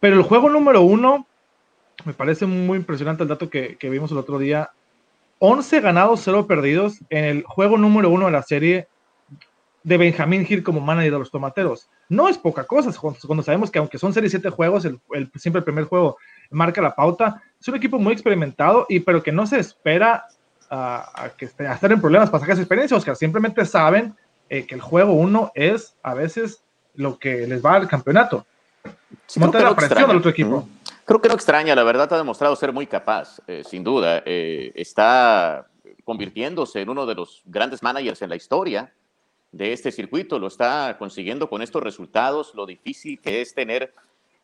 Pero 0.00 0.16
el 0.16 0.22
juego 0.22 0.48
número 0.48 0.82
uno, 0.82 1.28
me 2.04 2.12
parece 2.12 2.44
muy 2.44 2.78
impresionante 2.78 3.22
el 3.22 3.28
dato 3.28 3.48
que, 3.48 3.78
vimos 3.82 4.10
el 4.10 4.18
otro 4.18 4.40
día. 4.40 4.72
11 5.44 5.80
ganados, 5.80 6.20
0 6.22 6.46
perdidos 6.46 7.00
en 7.10 7.24
el 7.24 7.42
juego 7.42 7.76
número 7.76 8.10
uno 8.10 8.26
de 8.26 8.30
la 8.30 8.44
serie 8.44 8.86
de 9.82 9.96
Benjamín 9.98 10.46
Gil 10.46 10.62
como 10.62 10.80
manager 10.80 11.14
de 11.14 11.18
los 11.18 11.32
tomateros. 11.32 11.88
No 12.08 12.28
es 12.28 12.38
poca 12.38 12.62
cosa, 12.62 12.92
cuando 13.26 13.42
sabemos 13.42 13.68
que 13.68 13.80
aunque 13.80 13.98
son 13.98 14.12
serie 14.12 14.30
7 14.30 14.50
juegos, 14.50 14.84
el, 14.84 15.00
siempre 15.34 15.58
el 15.58 15.64
primer 15.64 15.86
juego 15.86 16.16
marca 16.52 16.80
la 16.80 16.94
pauta. 16.94 17.42
Es 17.60 17.66
un 17.66 17.74
equipo 17.74 17.98
muy 17.98 18.12
experimentado, 18.12 18.86
y 18.88 19.00
pero 19.00 19.20
que 19.20 19.32
no 19.32 19.44
se 19.44 19.58
espera 19.58 20.28
a, 20.70 21.32
que 21.36 21.50
a 21.58 21.74
estar 21.74 21.90
en 21.90 22.00
problemas 22.00 22.30
para 22.30 22.42
sacar 22.42 22.52
esa 22.52 22.62
experiencia, 22.62 22.96
Oscar. 22.96 23.16
Simplemente 23.16 23.64
saben 23.64 24.14
eh, 24.48 24.64
que 24.64 24.76
el 24.76 24.80
juego 24.80 25.12
uno 25.12 25.50
es 25.56 25.96
a 26.04 26.14
veces 26.14 26.62
lo 26.94 27.18
que 27.18 27.48
les 27.48 27.64
va 27.64 27.74
al 27.74 27.88
campeonato 27.88 28.46
creo, 29.26 29.50
que 29.50 29.58
no 29.58 29.70
extraña. 29.72 30.16
otro 30.16 30.30
equipo. 30.30 30.68
Creo 31.04 31.20
que 31.20 31.28
no 31.28 31.34
extraña, 31.34 31.74
la 31.74 31.82
verdad 31.82 32.12
ha 32.12 32.18
demostrado 32.18 32.56
ser 32.56 32.72
muy 32.72 32.86
capaz, 32.86 33.40
eh, 33.46 33.62
sin 33.64 33.84
duda. 33.84 34.22
Eh, 34.24 34.72
está 34.74 35.68
convirtiéndose 36.04 36.80
en 36.80 36.90
uno 36.90 37.06
de 37.06 37.14
los 37.14 37.42
grandes 37.46 37.82
managers 37.82 38.22
en 38.22 38.30
la 38.30 38.36
historia 38.36 38.92
de 39.52 39.72
este 39.72 39.92
circuito, 39.92 40.38
lo 40.38 40.46
está 40.46 40.96
consiguiendo 40.98 41.48
con 41.48 41.62
estos 41.62 41.82
resultados, 41.82 42.54
lo 42.54 42.66
difícil 42.66 43.20
que 43.20 43.42
es 43.42 43.54
tener 43.54 43.94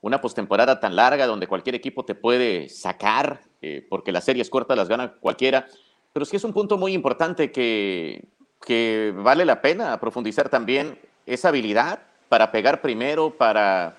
una 0.01 0.21
postemporada 0.21 0.79
tan 0.81 0.94
larga 0.94 1.27
donde 1.27 1.49
cualquier 1.49 1.75
equipo 1.75 2.05
te 2.05 2.14
puede 2.14 2.68
sacar, 2.68 3.40
eh, 3.62 3.85
porque 3.88 4.12
las 4.12 4.25
series 4.25 4.51
cortas 4.51 4.77
las 4.77 4.88
gana 4.88 5.14
cualquiera. 5.14 5.66
Pero 6.12 6.25
sí 6.25 6.37
es 6.37 6.44
un 6.44 6.53
punto 6.53 6.77
muy 6.77 6.92
importante 6.92 7.51
que, 7.51 8.25
que 8.64 9.12
vale 9.16 9.44
la 9.44 9.61
pena 9.61 9.99
profundizar 9.99 10.49
también 10.49 10.99
esa 11.27 11.49
habilidad 11.49 12.01
para 12.29 12.53
pegar 12.53 12.81
primero, 12.81 13.31
para 13.31 13.97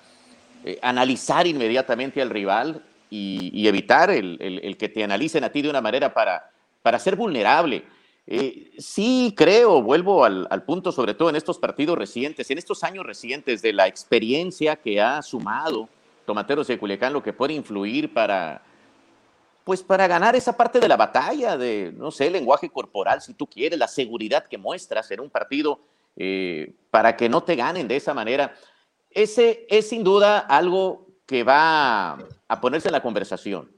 eh, 0.64 0.78
analizar 0.82 1.46
inmediatamente 1.46 2.20
al 2.20 2.30
rival 2.30 2.84
y, 3.10 3.66
evitar 3.66 4.10
el, 4.10 4.76
que 4.78 4.88
te 4.88 5.02
analicen 5.02 5.42
a 5.44 5.50
ti 5.50 5.62
de 5.62 5.70
una 5.70 5.80
manera 5.80 6.14
para, 6.14 6.50
para 6.82 6.98
ser 6.98 7.16
vulnerable. 7.16 7.84
Eh, 8.26 8.70
sí 8.78 9.34
creo, 9.36 9.82
vuelvo 9.82 10.24
al, 10.24 10.62
punto, 10.64 10.92
sobre 10.92 11.14
todo 11.14 11.30
en 11.30 11.36
estos 11.36 11.58
partidos 11.58 11.98
recientes, 11.98 12.50
en 12.50 12.58
estos 12.58 12.84
años 12.84 13.04
recientes 13.04 13.60
de 13.62 13.72
la 13.72 13.88
experiencia 13.88 14.76
que 14.76 15.00
ha 15.00 15.20
sumado 15.22 15.88
Tomateros 16.26 16.68
de 16.68 16.78
Culiacán, 16.78 17.12
lo 17.12 17.24
que 17.24 17.32
puede 17.32 17.54
influir 17.54 18.14
para, 18.14 18.62
pues 19.64 19.82
para 19.82 20.06
ganar 20.06 20.36
esa 20.36 20.56
parte 20.56 20.78
de 20.78 20.86
la 20.86 20.96
batalla, 20.96 21.56
de, 21.56 21.92
no 21.96 22.12
sé, 22.12 22.30
lenguaje 22.30 22.68
corporal, 22.68 23.20
si 23.20 23.34
tú 23.34 23.48
quieres, 23.48 23.78
la 23.78 23.88
seguridad 23.88 24.46
que 24.46 24.58
muestras 24.58 25.10
en 25.10 25.20
un 25.20 25.30
partido, 25.30 25.80
eh, 26.16 26.72
para 26.90 27.16
que 27.16 27.28
no 27.28 27.42
te 27.42 27.56
ganen 27.56 27.88
de 27.88 27.96
esa 27.96 28.14
manera. 28.14 28.54
Ese 29.10 29.66
es 29.68 29.88
sin 29.88 30.04
duda 30.04 30.38
algo 30.38 31.06
que 31.26 31.42
va 31.42 32.18
a 32.48 32.60
ponerse 32.60 32.88
en 32.88 32.92
la 32.92 33.02
conversación, 33.02 33.70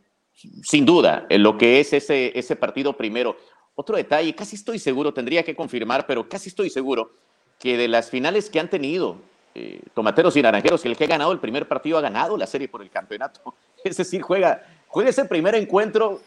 sin 0.63 0.85
duda, 0.85 1.27
en 1.29 1.43
lo 1.43 1.59
que 1.59 1.81
es 1.81 1.93
ese, 1.93 2.39
ese 2.39 2.57
partido 2.57 2.97
primero. 2.97 3.37
Otro 3.75 3.97
detalle, 3.97 4.35
casi 4.35 4.57
estoy 4.57 4.79
seguro, 4.79 5.15
tendría 5.15 5.43
que 5.43 5.55
confirmar, 5.55 6.07
pero 6.07 6.29
casi 6.29 6.49
estoy 6.49 6.71
seguro 6.71 7.13
que 7.59 7.77
de 7.77 7.89
las 7.89 8.11
finales 8.11 8.51
que 8.51 8.61
han 8.61 8.69
tenido 8.69 9.17
eh, 9.55 9.81
Tomateros 9.95 10.37
y 10.37 10.43
Naranjeros, 10.43 10.85
el 10.87 10.97
que 10.97 11.05
ha 11.05 11.09
ganado 11.09 11.33
el 11.33 11.39
primer 11.39 11.69
partido 11.69 11.99
ha 11.99 12.01
ganado 12.01 12.37
la 12.37 12.47
serie 12.47 12.69
por 12.69 12.83
el 12.83 12.91
campeonato. 12.91 13.55
Es 13.85 13.97
decir, 13.97 14.23
juega, 14.23 14.65
juega 14.87 15.11
ese 15.11 15.25
primer 15.25 15.57
encuentro, 15.57 16.21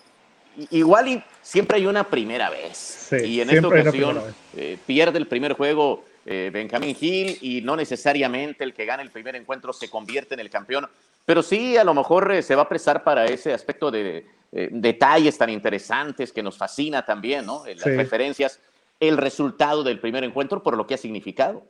igual 0.71 1.07
y 1.07 1.23
siempre 1.41 1.77
hay 1.77 1.85
una 1.85 2.03
primera 2.03 2.49
vez. 2.49 3.09
y 3.23 3.39
en 3.39 3.49
esta 3.49 3.67
ocasión 3.67 4.21
eh, 4.55 4.77
pierde 4.85 5.17
el 5.17 5.27
primer 5.27 5.53
juego 5.53 6.03
eh, 6.25 6.49
Benjamín 6.51 6.95
Gil 6.95 7.37
y 7.41 7.61
no 7.61 7.75
necesariamente 7.75 8.63
el 8.63 8.73
que 8.73 8.85
gane 8.85 9.03
el 9.03 9.11
primer 9.11 9.35
encuentro 9.35 9.71
se 9.71 9.89
convierte 9.89 10.33
en 10.33 10.39
el 10.39 10.49
campeón, 10.49 10.87
pero 11.23 11.43
sí 11.43 11.77
a 11.77 11.83
lo 11.83 11.93
mejor 11.93 12.41
se 12.41 12.55
va 12.55 12.63
a 12.63 12.69
prestar 12.69 13.03
para 13.03 13.25
ese 13.25 13.53
aspecto 13.53 13.91
de 13.91 14.25
eh, 14.51 14.69
detalles 14.71 15.37
tan 15.37 15.49
interesantes 15.49 16.31
que 16.31 16.41
nos 16.41 16.57
fascina 16.57 17.05
también, 17.05 17.45
¿no? 17.45 17.63
Las 17.65 17.83
referencias, 17.83 18.59
el 18.99 19.17
resultado 19.17 19.83
del 19.83 19.99
primer 19.99 20.23
encuentro 20.23 20.63
por 20.63 20.77
lo 20.77 20.87
que 20.87 20.93
ha 20.93 20.97
significado. 20.97 21.63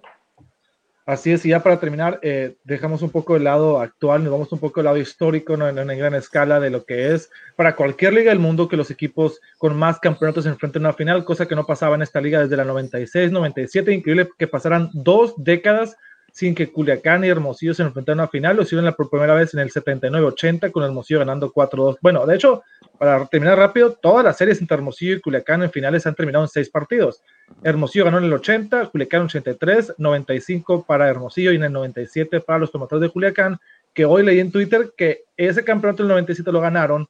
Así 1.06 1.32
es, 1.32 1.46
y 1.46 1.50
ya 1.50 1.62
para 1.62 1.80
terminar, 1.80 2.20
eh, 2.24 2.58
dejamos 2.64 3.04
un 3.04 3.12
poco 3.12 3.36
el 3.36 3.44
lado 3.44 3.80
actual, 3.80 4.24
nos 4.24 4.32
vamos 4.32 4.52
un 4.52 4.58
poco 4.58 4.80
el 4.80 4.86
lado 4.86 4.98
histórico, 4.98 5.54
en 5.54 5.62
una 5.62 5.94
gran 5.94 6.16
escala 6.16 6.60
de 6.60 6.72
lo 6.72 6.84
que 6.84 7.14
es. 7.14 7.30
Para 7.56 7.76
cualquier 7.76 8.14
liga 8.14 8.32
del 8.32 8.40
mundo 8.40 8.68
que 8.68 8.76
los 8.76 8.90
equipos 8.90 9.40
con 9.60 9.78
más 9.78 10.00
campeonatos 10.00 10.46
se 10.46 10.50
enfrenten 10.50 10.84
a 10.84 10.90
una 10.90 10.98
final, 10.98 11.24
cosa 11.24 11.48
que 11.48 11.56
no 11.56 11.68
pasaba 11.68 11.94
en 11.94 12.02
esta 12.02 12.22
liga 12.22 12.40
desde 12.42 12.58
la 12.58 12.66
96, 12.66 13.32
97, 13.32 13.94
increíble 13.94 14.30
que 14.40 14.48
pasaran 14.48 14.90
dos 14.94 15.36
décadas 15.38 15.96
sin 16.36 16.54
que 16.54 16.70
Culiacán 16.70 17.24
y 17.24 17.30
Hermosillo 17.30 17.74
se 17.74 17.82
enfrentaran 17.82 18.20
a 18.20 18.28
final. 18.28 18.58
Lo 18.58 18.64
hicieron 18.64 18.84
la 18.84 18.92
por 18.92 19.10
primera 19.10 19.34
vez 19.34 19.54
en 19.54 19.62
el 19.62 19.72
79-80 19.72 20.70
con 20.70 20.84
Hermosillo 20.84 21.20
ganando 21.20 21.50
4-2. 21.50 22.00
Bueno, 22.02 22.26
de 22.26 22.36
hecho, 22.36 22.62
para 23.00 23.26
terminar 23.28 23.58
rápido, 23.58 23.94
todas 23.94 24.26
las 24.26 24.36
series 24.36 24.60
entre 24.60 24.76
Hermosillo 24.76 25.16
y 25.16 25.22
Culiacán 25.22 25.64
en 25.64 25.72
finales 25.72 26.06
han 26.06 26.14
terminado 26.14 26.44
en 26.44 26.50
seis 26.50 26.70
partidos. 26.70 27.22
Hermosillo 27.64 28.04
ganó 28.04 28.18
en 28.18 28.26
el 28.26 28.34
80, 28.34 28.88
Culiacán 28.88 29.22
83, 29.22 29.94
95 29.98 30.86
para 30.86 31.08
Hermosillo 31.08 31.54
y 31.54 31.56
en 31.56 31.64
el 31.64 31.72
97 31.72 32.42
para 32.42 32.60
los 32.60 32.70
tomateros 32.70 33.04
de 33.04 33.10
Culiacán, 33.12 33.58
que 33.94 34.04
hoy 34.04 34.26
leí 34.26 34.42
en 34.42 34.52
Twitter 34.52 34.92
que 34.98 35.24
ese 35.38 35.64
campeonato 35.64 36.04
del 36.04 36.10
97 36.10 36.52
lo 36.52 36.60
ganaron 36.60 37.08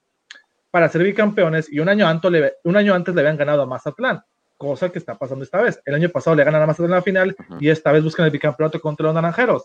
para 0.69 0.87
ser 0.87 1.01
bicampeones 1.01 1.73
y 1.73 1.79
un 1.79 1.89
año 1.89 2.07
antes 2.07 2.29
le, 2.29 2.53
un 2.63 2.77
año 2.77 2.93
antes 2.93 3.15
le 3.15 3.21
habían 3.21 3.37
ganado 3.37 3.63
a 3.63 3.65
Mazatlán 3.65 4.21
cosa 4.57 4.89
que 4.89 4.99
está 4.99 5.15
pasando 5.15 5.43
esta 5.43 5.61
vez. 5.61 5.81
El 5.85 5.95
año 5.95 6.09
pasado 6.09 6.35
le 6.35 6.43
ganan 6.43 6.61
a 6.61 6.65
Mazatlán 6.67 6.91
en 6.91 6.95
la 6.95 7.01
final 7.01 7.35
y 7.59 7.69
esta 7.69 7.91
vez 7.91 8.03
buscan 8.03 8.25
el 8.25 8.31
bicampeonato 8.31 8.79
contra 8.79 9.05
los 9.05 9.15
naranjeros. 9.15 9.63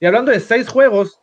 Y 0.00 0.06
hablando 0.06 0.32
de 0.32 0.40
seis 0.40 0.68
juegos, 0.68 1.20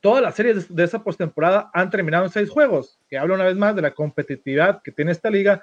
todas 0.00 0.22
las 0.22 0.34
series 0.34 0.74
de, 0.74 0.84
esa 0.84 1.02
postemporada 1.02 1.70
han 1.72 1.90
terminado 1.90 2.24
en 2.24 2.30
seis 2.30 2.50
juegos, 2.50 2.98
que 3.08 3.18
habla 3.18 3.34
una 3.34 3.44
vez 3.44 3.56
más 3.56 3.76
de 3.76 3.82
la 3.82 3.92
competitividad 3.92 4.82
que 4.82 4.92
tiene 4.92 5.12
esta 5.12 5.30
liga. 5.30 5.62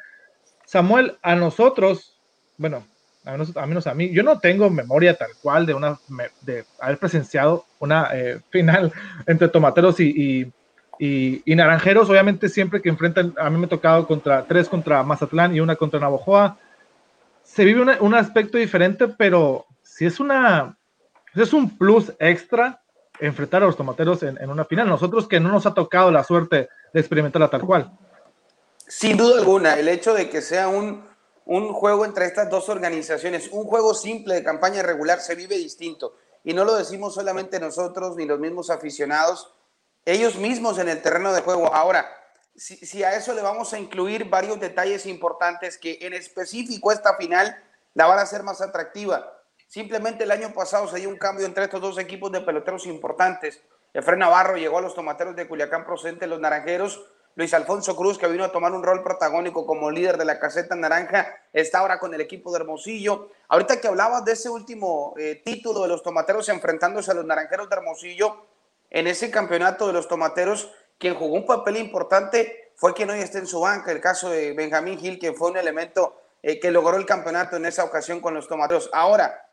Samuel, 0.65 1.17
a 1.21 1.35
nosotros, 1.35 2.17
bueno, 2.57 2.85
a, 3.25 3.65
menos 3.65 3.87
a 3.87 3.93
mí, 3.93 4.11
yo 4.11 4.23
no 4.23 4.39
tengo 4.39 4.69
memoria 4.69 5.13
tal 5.13 5.31
cual 5.41 5.65
de 5.65 5.73
una 5.73 5.99
de 6.41 6.63
haber 6.79 6.97
presenciado 6.97 7.65
una 7.79 8.09
eh, 8.13 8.39
final 8.49 8.91
entre 9.25 9.49
tomateros 9.49 9.99
y, 9.99 10.05
y, 10.05 10.53
Naranjeros, 10.99 12.09
obviamente, 12.09 12.49
siempre 12.49 12.81
que 12.81 12.89
enfrentan, 12.89 13.33
a 13.37 13.49
mí 13.49 13.57
me 13.57 13.65
ha 13.65 13.69
tocado 13.69 14.07
contra 14.07 14.45
tres 14.45 14.67
contra 14.67 15.03
Mazatlán 15.03 15.55
y 15.55 15.59
una 15.59 15.75
contra 15.75 15.99
Navojoa. 15.99 16.57
Se 17.43 17.63
vive 17.63 17.97
un 17.99 18.13
aspecto 18.13 18.57
diferente, 18.57 19.07
pero 19.07 19.65
si 19.83 20.05
es 20.05 20.19
una, 20.19 20.77
es 21.33 21.53
un 21.53 21.77
plus 21.77 22.11
extra 22.19 22.81
enfrentar 23.19 23.63
a 23.63 23.65
los 23.65 23.77
tomateros 23.77 24.23
en, 24.23 24.49
una 24.49 24.65
final. 24.65 24.87
Nosotros 24.87 25.27
que 25.27 25.39
no 25.39 25.49
nos 25.49 25.65
ha 25.65 25.73
tocado 25.73 26.11
la 26.11 26.23
suerte 26.23 26.69
de 26.93 26.99
experimentarla 26.99 27.49
tal 27.49 27.61
cual. 27.61 27.91
Sin 28.87 29.17
duda 29.17 29.39
alguna, 29.39 29.77
el 29.77 29.87
hecho 29.87 30.13
de 30.13 30.29
que 30.29 30.41
sea 30.41 30.67
un, 30.67 31.03
un 31.45 31.73
juego 31.73 32.05
entre 32.05 32.25
estas 32.25 32.49
dos 32.49 32.69
organizaciones, 32.69 33.49
un 33.51 33.65
juego 33.65 33.93
simple 33.93 34.35
de 34.35 34.43
campaña 34.43 34.83
regular, 34.83 35.19
se 35.19 35.35
vive 35.35 35.57
distinto. 35.57 36.15
Y 36.43 36.53
no 36.53 36.63
lo 36.63 36.75
decimos 36.75 37.13
solamente 37.15 37.59
nosotros 37.59 38.15
ni 38.15 38.25
los 38.25 38.39
mismos 38.39 38.69
aficionados, 38.69 39.51
ellos 40.07 40.37
mismos 40.37 40.79
en 40.79 40.87
el 40.87 41.01
terreno 41.01 41.33
de 41.33 41.41
juego. 41.41 41.73
Ahora, 41.73 42.07
si, 42.55 43.03
a 43.03 43.15
eso 43.15 43.33
le 43.33 43.41
vamos 43.41 43.73
a 43.73 43.79
incluir 43.79 44.29
varios 44.29 44.57
detalles 44.57 45.05
importantes 45.05 45.77
que 45.77 45.99
en 46.01 46.13
específico 46.13 46.93
esta 46.93 47.15
final 47.17 47.61
la 47.93 48.07
van 48.07 48.17
a 48.17 48.21
hacer 48.21 48.41
más 48.41 48.61
atractiva. 48.61 49.33
Simplemente 49.67 50.23
el 50.23 50.31
año 50.31 50.53
pasado 50.53 50.87
se 50.87 50.99
dio 50.99 51.09
un 51.09 51.17
cambio 51.17 51.45
entre 51.45 51.65
estos 51.65 51.81
dos 51.81 51.99
equipos 51.99 52.31
de 52.31 52.39
peloteros 52.39 52.85
importantes. 52.85 53.61
Efraín 53.93 54.19
Navarro 54.19 54.55
llegó 54.55 54.77
a 54.77 54.81
los 54.81 54.95
tomateros 54.95 55.35
de 55.35 55.45
Culiacán 55.45 55.85
procedente 55.85 56.25
los 56.25 56.39
naranjeros. 56.39 57.05
Luis 57.35 57.53
Alfonso 57.53 57.95
Cruz, 57.97 58.17
que 58.17 58.27
vino 58.27 58.45
a 58.45 58.51
tomar 58.51 58.71
un 58.71 58.83
rol 58.83 59.03
protagónico 59.03 59.65
como 59.65 59.91
líder 59.91 60.17
de 60.17 60.25
la 60.25 60.39
caseta 60.39 60.75
naranja, 60.75 61.35
está 61.51 61.79
ahora 61.79 61.99
con 61.99 62.13
el 62.13 62.21
equipo 62.21 62.51
de 62.51 62.59
Hermosillo. 62.59 63.29
Ahorita 63.49 63.81
que 63.81 63.89
hablabas 63.89 64.23
de 64.23 64.31
ese 64.31 64.49
último 64.49 65.13
eh, 65.17 65.41
título 65.43 65.81
de 65.81 65.89
los 65.89 66.01
tomateros 66.01 66.47
enfrentándose 66.47 67.11
a 67.11 67.13
los 67.13 67.25
naranjeros 67.25 67.69
de 67.69 67.75
Hermosillo, 67.75 68.47
en 68.89 69.07
ese 69.07 69.31
campeonato 69.31 69.87
de 69.87 69.93
los 69.93 70.07
tomateros, 70.07 70.71
quien 70.97 71.15
jugó 71.15 71.35
un 71.35 71.45
papel 71.45 71.77
importante 71.77 72.71
fue 72.75 72.93
quien 72.93 73.09
hoy 73.09 73.19
está 73.19 73.39
en 73.39 73.47
su 73.47 73.59
banca, 73.59 73.91
el 73.91 74.01
caso 74.01 74.29
de 74.29 74.53
Benjamín 74.53 74.99
Gil, 74.99 75.19
que 75.19 75.33
fue 75.33 75.51
un 75.51 75.57
elemento 75.57 76.21
eh, 76.43 76.59
que 76.59 76.71
logró 76.71 76.97
el 76.97 77.05
campeonato 77.05 77.55
en 77.55 77.65
esa 77.65 77.83
ocasión 77.83 78.21
con 78.21 78.33
los 78.33 78.47
tomateros. 78.47 78.89
Ahora, 78.93 79.49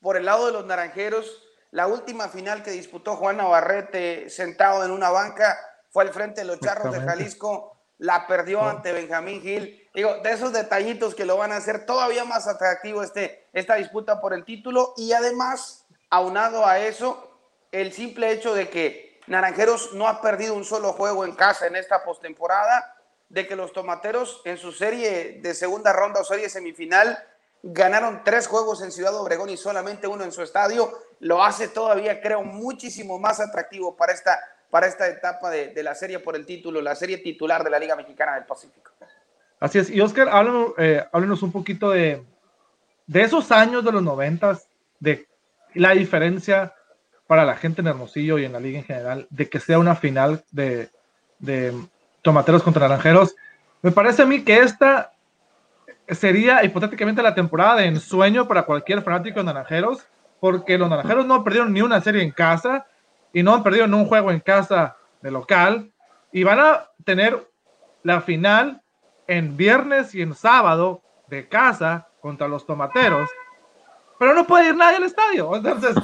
por 0.00 0.16
el 0.16 0.24
lado 0.24 0.46
de 0.46 0.52
los 0.52 0.66
naranjeros, 0.66 1.42
la 1.70 1.86
última 1.86 2.28
final 2.28 2.62
que 2.62 2.72
disputó 2.72 3.16
Juan 3.16 3.36
Navarrete 3.36 4.28
sentado 4.28 4.84
en 4.84 4.90
una 4.90 5.10
banca 5.10 5.58
fue 5.90 6.02
al 6.02 6.12
frente 6.12 6.40
de 6.40 6.46
los 6.46 6.60
Charros 6.60 6.92
de 6.92 7.00
Jalisco, 7.00 7.76
la 7.98 8.26
perdió 8.26 8.62
ante 8.62 8.92
Benjamín 8.92 9.40
Gil. 9.40 9.88
Digo, 9.94 10.18
de 10.22 10.32
esos 10.32 10.52
detallitos 10.52 11.14
que 11.14 11.24
lo 11.24 11.36
van 11.36 11.52
a 11.52 11.56
hacer 11.56 11.86
todavía 11.86 12.24
más 12.24 12.48
atractivo 12.48 13.02
este, 13.02 13.46
esta 13.52 13.76
disputa 13.76 14.20
por 14.20 14.34
el 14.34 14.44
título 14.44 14.94
y 14.96 15.12
además, 15.12 15.86
aunado 16.10 16.66
a 16.66 16.80
eso, 16.80 17.33
el 17.74 17.92
simple 17.92 18.30
hecho 18.30 18.54
de 18.54 18.68
que 18.68 19.18
Naranjeros 19.26 19.94
no 19.94 20.06
ha 20.06 20.20
perdido 20.20 20.54
un 20.54 20.64
solo 20.64 20.92
juego 20.92 21.24
en 21.24 21.34
casa 21.34 21.66
en 21.66 21.74
esta 21.74 22.04
postemporada, 22.04 22.96
de 23.28 23.48
que 23.48 23.56
los 23.56 23.72
tomateros 23.72 24.42
en 24.44 24.58
su 24.58 24.70
serie 24.70 25.40
de 25.42 25.54
segunda 25.54 25.92
ronda 25.92 26.20
o 26.20 26.24
serie 26.24 26.48
semifinal 26.48 27.18
ganaron 27.62 28.20
tres 28.22 28.46
juegos 28.46 28.80
en 28.82 28.92
Ciudad 28.92 29.16
Obregón 29.16 29.50
y 29.50 29.56
solamente 29.56 30.06
uno 30.06 30.22
en 30.22 30.30
su 30.30 30.42
estadio, 30.42 30.92
lo 31.20 31.42
hace 31.42 31.66
todavía, 31.66 32.20
creo, 32.20 32.42
muchísimo 32.44 33.18
más 33.18 33.40
atractivo 33.40 33.96
para 33.96 34.12
esta, 34.12 34.38
para 34.70 34.86
esta 34.86 35.08
etapa 35.08 35.50
de, 35.50 35.82
la 35.82 35.94
serie 35.94 36.20
por 36.20 36.36
el 36.36 36.46
título, 36.46 36.80
la 36.80 36.94
serie 36.94 37.18
titular 37.18 37.64
de 37.64 37.70
la 37.70 37.78
Liga 37.78 37.96
Mexicana 37.96 38.34
del 38.34 38.44
Pacífico. 38.44 38.92
Así 39.58 39.78
es, 39.78 39.90
y 39.90 40.00
Oscar, 40.00 40.28
háblanos, 40.28 40.74
eh, 40.78 41.04
un 41.12 41.52
poquito 41.52 41.90
de, 41.90 42.22
de 43.06 43.22
esos 43.22 43.50
años 43.50 43.82
de 43.82 43.90
los 43.90 44.02
noventas, 44.02 44.68
de 45.00 45.26
la 45.72 45.92
diferencia 45.92 46.74
para 47.26 47.44
la 47.44 47.56
gente 47.56 47.80
en 47.80 47.88
Hermosillo 47.88 48.38
y 48.38 48.44
en 48.44 48.52
la 48.52 48.60
liga 48.60 48.78
en 48.78 48.84
general 48.84 49.26
de 49.30 49.48
que 49.48 49.60
sea 49.60 49.78
una 49.78 49.94
final 49.94 50.44
de, 50.50 50.90
tomateros 52.22 52.62
contra 52.62 52.88
naranjeros. 52.88 53.34
Me 53.82 53.90
parece 53.90 54.22
a 54.22 54.26
mí 54.26 54.42
que 54.42 54.58
esta 54.58 55.12
sería 56.08 56.64
hipotéticamente 56.64 57.22
la 57.22 57.34
temporada 57.34 57.76
de 57.76 57.86
ensueño 57.86 58.46
para 58.48 58.62
cualquier 58.62 59.02
fanático 59.02 59.40
de 59.40 59.44
naranjeros, 59.44 60.06
porque 60.40 60.78
los 60.78 60.88
naranjeros 60.88 61.26
no 61.26 61.44
perdieron 61.44 61.72
ni 61.72 61.82
una 61.82 62.00
serie 62.00 62.22
en 62.22 62.30
casa 62.30 62.86
y 63.32 63.42
no 63.42 63.54
han 63.54 63.62
perdido 63.62 63.86
ni 63.86 63.94
un 63.94 64.06
juego 64.06 64.30
en 64.30 64.40
casa 64.40 64.96
de 65.20 65.30
local 65.30 65.90
y 66.32 66.44
van 66.44 66.60
a 66.60 66.90
tener 67.04 67.48
la 68.02 68.20
final 68.20 68.82
en 69.26 69.56
viernes 69.56 70.14
y 70.14 70.22
en 70.22 70.34
sábado 70.34 71.02
de 71.28 71.48
casa 71.48 72.08
contra 72.20 72.48
los 72.48 72.66
tomateros, 72.66 73.28
pero 74.18 74.34
no 74.34 74.46
puede 74.46 74.68
ir 74.68 74.76
nadie 74.76 74.96
al 74.96 75.04
estadio. 75.04 75.54
Entonces, 75.56 75.96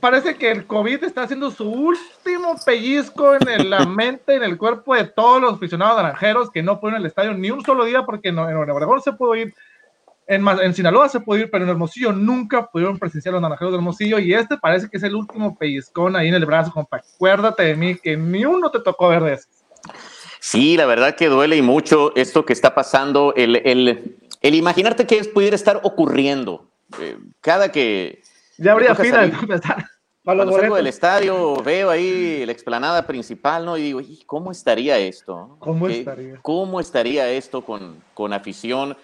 parece 0.00 0.36
que 0.36 0.50
el 0.50 0.66
COVID 0.66 1.04
está 1.04 1.22
haciendo 1.22 1.50
su 1.50 1.68
último 1.68 2.56
pellizco 2.64 3.34
en 3.34 3.70
la 3.70 3.84
mente, 3.86 4.34
en 4.34 4.42
el 4.42 4.56
cuerpo 4.56 4.94
de 4.94 5.04
todos 5.04 5.40
los 5.40 5.54
aficionados 5.54 5.96
naranjeros 5.96 6.50
que 6.50 6.62
no 6.62 6.80
pueden 6.80 6.96
ir 6.96 7.00
al 7.00 7.06
estadio 7.06 7.34
ni 7.34 7.50
un 7.50 7.64
solo 7.64 7.84
día 7.84 8.04
porque 8.04 8.32
no, 8.32 8.48
en 8.48 8.56
Obregón 8.56 9.02
se 9.02 9.12
pudo 9.12 9.34
ir, 9.36 9.54
en, 10.26 10.46
en 10.46 10.74
Sinaloa 10.74 11.08
se 11.08 11.20
pudo 11.20 11.38
ir, 11.38 11.50
pero 11.50 11.64
en 11.64 11.70
Hermosillo 11.70 12.12
nunca 12.12 12.66
pudieron 12.66 12.98
presenciar 12.98 13.32
los 13.32 13.42
naranjeros 13.42 13.72
de 13.72 13.78
Hermosillo 13.78 14.18
y 14.18 14.32
este 14.34 14.56
parece 14.56 14.88
que 14.88 14.96
es 14.96 15.02
el 15.02 15.14
último 15.14 15.56
pellizcón 15.56 16.16
ahí 16.16 16.28
en 16.28 16.34
el 16.34 16.46
brazo, 16.46 16.70
compa. 16.72 16.98
Acuérdate 16.98 17.64
de 17.64 17.76
mí 17.76 17.96
que 17.96 18.16
ni 18.16 18.44
uno 18.44 18.70
te 18.70 18.80
tocó 18.80 19.08
ver 19.08 19.22
de 19.22 19.32
eso. 19.34 19.48
Sí, 20.38 20.76
la 20.76 20.86
verdad 20.86 21.16
que 21.16 21.28
duele 21.28 21.56
y 21.56 21.62
mucho 21.62 22.14
esto 22.16 22.46
que 22.46 22.54
está 22.54 22.74
pasando, 22.74 23.34
el, 23.36 23.56
el, 23.56 24.16
el 24.40 24.54
imaginarte 24.54 25.06
que 25.06 25.22
pudiera 25.24 25.54
estar 25.54 25.80
ocurriendo. 25.82 26.69
Eh, 26.98 27.18
cada 27.40 27.70
que 27.70 28.22
ya 28.58 28.72
habría 28.72 28.94
fila 28.94 29.26
de 29.26 29.32
Cuando 30.22 30.52
salgo 30.52 30.76
del 30.76 30.86
estadio, 30.86 31.56
veo 31.62 31.88
ahí 31.88 32.44
la 32.44 32.52
explanada 32.52 33.06
principal, 33.06 33.64
¿no? 33.64 33.78
Y 33.78 33.82
digo, 33.82 34.00
¿cómo 34.26 34.50
estaría 34.52 34.98
esto? 34.98 35.56
¿Cómo 35.58 35.88
estaría? 35.88 36.38
¿Cómo 36.42 36.78
estaría 36.78 37.30
esto 37.30 37.64
con, 37.64 38.02
con 38.12 38.34
afición, 38.34 38.96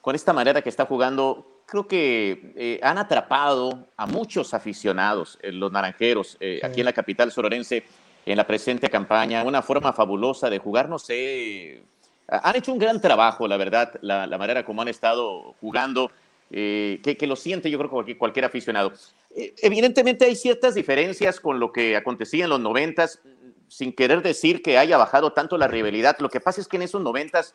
con 0.00 0.14
esta 0.14 0.32
manera 0.32 0.62
que 0.62 0.70
está 0.70 0.86
jugando? 0.86 1.62
Creo 1.66 1.86
que 1.86 2.54
eh, 2.56 2.80
han 2.82 2.96
atrapado 2.96 3.86
a 3.96 4.06
muchos 4.06 4.54
aficionados, 4.54 5.38
eh, 5.42 5.52
los 5.52 5.70
naranjeros, 5.70 6.38
eh, 6.40 6.60
aquí 6.62 6.80
en 6.80 6.86
la 6.86 6.94
capital 6.94 7.30
sororense, 7.30 7.84
en 8.24 8.36
la 8.38 8.46
presente 8.46 8.88
campaña. 8.88 9.44
Una 9.44 9.60
forma 9.60 9.92
fabulosa 9.92 10.48
de 10.48 10.58
jugar, 10.58 10.88
no 10.88 10.98
sé. 10.98 11.82
Han 12.28 12.56
hecho 12.56 12.72
un 12.72 12.78
gran 12.78 12.98
trabajo, 12.98 13.46
la 13.46 13.58
verdad, 13.58 13.92
la, 14.00 14.26
la 14.26 14.38
manera 14.38 14.64
como 14.64 14.80
han 14.80 14.88
estado 14.88 15.54
jugando. 15.60 16.10
Eh, 16.54 17.00
que, 17.02 17.26
lo 17.26 17.34
siente 17.34 17.70
yo 17.70 17.78
creo 17.78 18.04
que 18.04 18.18
cualquier, 18.18 18.44
aficionado. 18.44 18.92
Eh, 19.34 19.54
evidentemente 19.62 20.26
hay 20.26 20.36
ciertas 20.36 20.74
diferencias 20.74 21.40
con 21.40 21.58
lo 21.58 21.72
que 21.72 21.96
acontecía 21.96 22.44
en 22.44 22.50
los 22.50 22.60
noventas, 22.60 23.20
sin 23.68 23.94
querer 23.94 24.22
decir 24.22 24.60
que 24.62 24.76
haya 24.76 24.98
bajado 24.98 25.32
tanto 25.32 25.56
la 25.56 25.66
rivalidad. 25.66 26.18
Lo 26.18 26.28
que 26.28 26.40
pasa 26.40 26.60
es 26.60 26.68
que 26.68 26.76
en 26.76 26.82
esos 26.82 27.00
noventas 27.00 27.54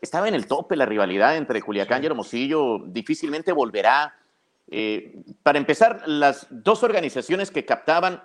estaba 0.00 0.28
en 0.28 0.34
el 0.34 0.46
tope 0.46 0.76
la 0.76 0.86
rivalidad 0.86 1.36
entre 1.36 1.60
Culiacán 1.60 2.04
y 2.04 2.06
Hermosillo, 2.06 2.78
difícilmente 2.86 3.50
volverá. 3.50 4.14
Eh, 4.70 5.22
para 5.42 5.58
empezar, 5.58 6.06
las 6.06 6.46
dos 6.50 6.84
organizaciones 6.84 7.50
que 7.50 7.64
captaban 7.64 8.22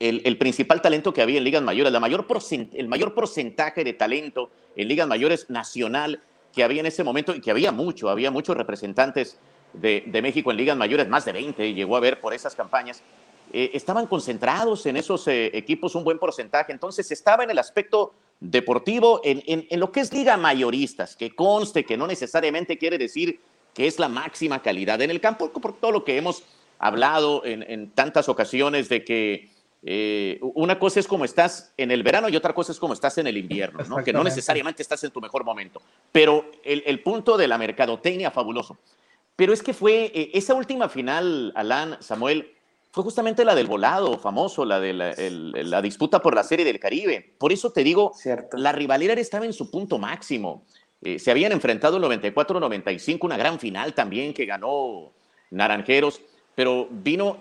el, 0.00 0.36
principal 0.36 0.82
talento 0.82 1.12
que 1.12 1.22
había 1.22 1.38
en 1.38 1.44
ligas 1.44 1.62
mayores, 1.62 1.92
la 1.92 2.00
mayor 2.00 2.26
el 2.72 2.88
mayor 2.88 3.14
porcentaje 3.14 3.84
de 3.84 3.92
talento 3.92 4.50
en 4.74 4.88
ligas 4.88 5.06
mayores 5.06 5.48
nacional 5.48 6.22
que 6.58 6.64
había 6.64 6.80
en 6.80 6.86
ese 6.86 7.04
momento 7.04 7.36
y 7.36 7.40
que 7.40 7.52
había 7.52 7.70
mucho, 7.70 8.08
había 8.08 8.32
muchos 8.32 8.56
representantes 8.56 9.38
de, 9.74 10.02
México 10.20 10.50
en 10.50 10.56
ligas 10.56 10.76
mayores, 10.76 11.08
más 11.08 11.24
de 11.24 11.30
20 11.30 11.72
llegó 11.72 11.96
a 11.96 12.00
ver 12.00 12.20
por 12.20 12.34
esas 12.34 12.56
campañas, 12.56 13.00
eh, 13.52 13.70
estaban 13.74 14.08
concentrados 14.08 14.84
en 14.86 14.96
esos 14.96 15.28
eh, 15.28 15.56
equipos 15.56 15.94
un 15.94 16.02
buen 16.02 16.18
porcentaje, 16.18 16.72
entonces 16.72 17.12
estaba 17.12 17.44
en 17.44 17.50
el 17.50 17.60
aspecto 17.60 18.12
deportivo, 18.40 19.20
en, 19.22 19.68
lo 19.78 19.92
que 19.92 20.00
es 20.00 20.12
liga 20.12 20.36
mayoristas, 20.36 21.14
que 21.14 21.32
conste 21.32 21.84
que 21.84 21.96
no 21.96 22.08
necesariamente 22.08 22.76
quiere 22.76 22.98
decir 22.98 23.38
que 23.72 23.86
es 23.86 24.00
la 24.00 24.08
máxima 24.08 24.60
calidad 24.60 25.00
en 25.00 25.12
el 25.12 25.20
campo, 25.20 25.52
por 25.52 25.78
todo 25.78 25.92
lo 25.92 26.02
que 26.02 26.16
hemos 26.16 26.42
hablado 26.80 27.44
en 27.44 27.92
tantas 27.92 28.28
ocasiones 28.28 28.88
de 28.88 29.04
que 29.04 29.48
eh, 29.82 30.38
una 30.42 30.78
cosa 30.78 30.98
es 30.98 31.06
como 31.06 31.24
estás 31.24 31.72
en 31.76 31.90
el 31.90 32.02
verano 32.02 32.28
y 32.28 32.36
otra 32.36 32.52
cosa 32.52 32.72
es 32.72 32.78
como 32.78 32.94
estás 32.94 33.18
en 33.18 33.26
el 33.26 33.36
invierno, 33.36 33.84
¿no? 33.88 34.02
que 34.02 34.12
no 34.12 34.24
necesariamente 34.24 34.82
estás 34.82 35.04
en 35.04 35.10
tu 35.10 35.20
mejor 35.20 35.44
momento. 35.44 35.80
Pero 36.10 36.50
el, 36.64 37.00
punto 37.02 37.36
de 37.36 37.46
la 37.46 37.58
mercadotecnia, 37.58 38.30
fabuloso. 38.30 38.78
Pero 39.36 39.52
es 39.52 39.62
que 39.62 39.72
fue 39.72 40.10
eh, 40.14 40.30
esa 40.34 40.54
última 40.54 40.88
final, 40.88 41.52
Alan, 41.54 41.96
Samuel, 42.00 42.54
fue 42.90 43.04
justamente 43.04 43.44
la 43.44 43.54
del 43.54 43.66
volado 43.68 44.18
famoso, 44.18 44.64
la 44.64 44.80
de 44.80 44.92
la, 44.92 45.82
disputa 45.82 46.20
por 46.20 46.34
la 46.34 46.42
Serie 46.42 46.64
del 46.64 46.80
Caribe. 46.80 47.34
Por 47.38 47.52
eso 47.52 47.70
te 47.70 47.84
digo, 47.84 48.12
la 48.52 48.72
rivalidad 48.72 49.18
estaba 49.18 49.44
en 49.44 49.52
su 49.52 49.70
punto 49.70 49.98
máximo. 49.98 50.64
Eh, 51.02 51.18
se 51.20 51.30
habían 51.30 51.52
enfrentado 51.52 51.98
el 51.98 52.02
94-95, 52.02 53.18
una 53.22 53.36
gran 53.36 53.60
final 53.60 53.94
también 53.94 54.34
que 54.34 54.46
ganó 54.46 55.12
Naranjeros, 55.50 56.20
pero 56.56 56.88
vino 56.90 57.36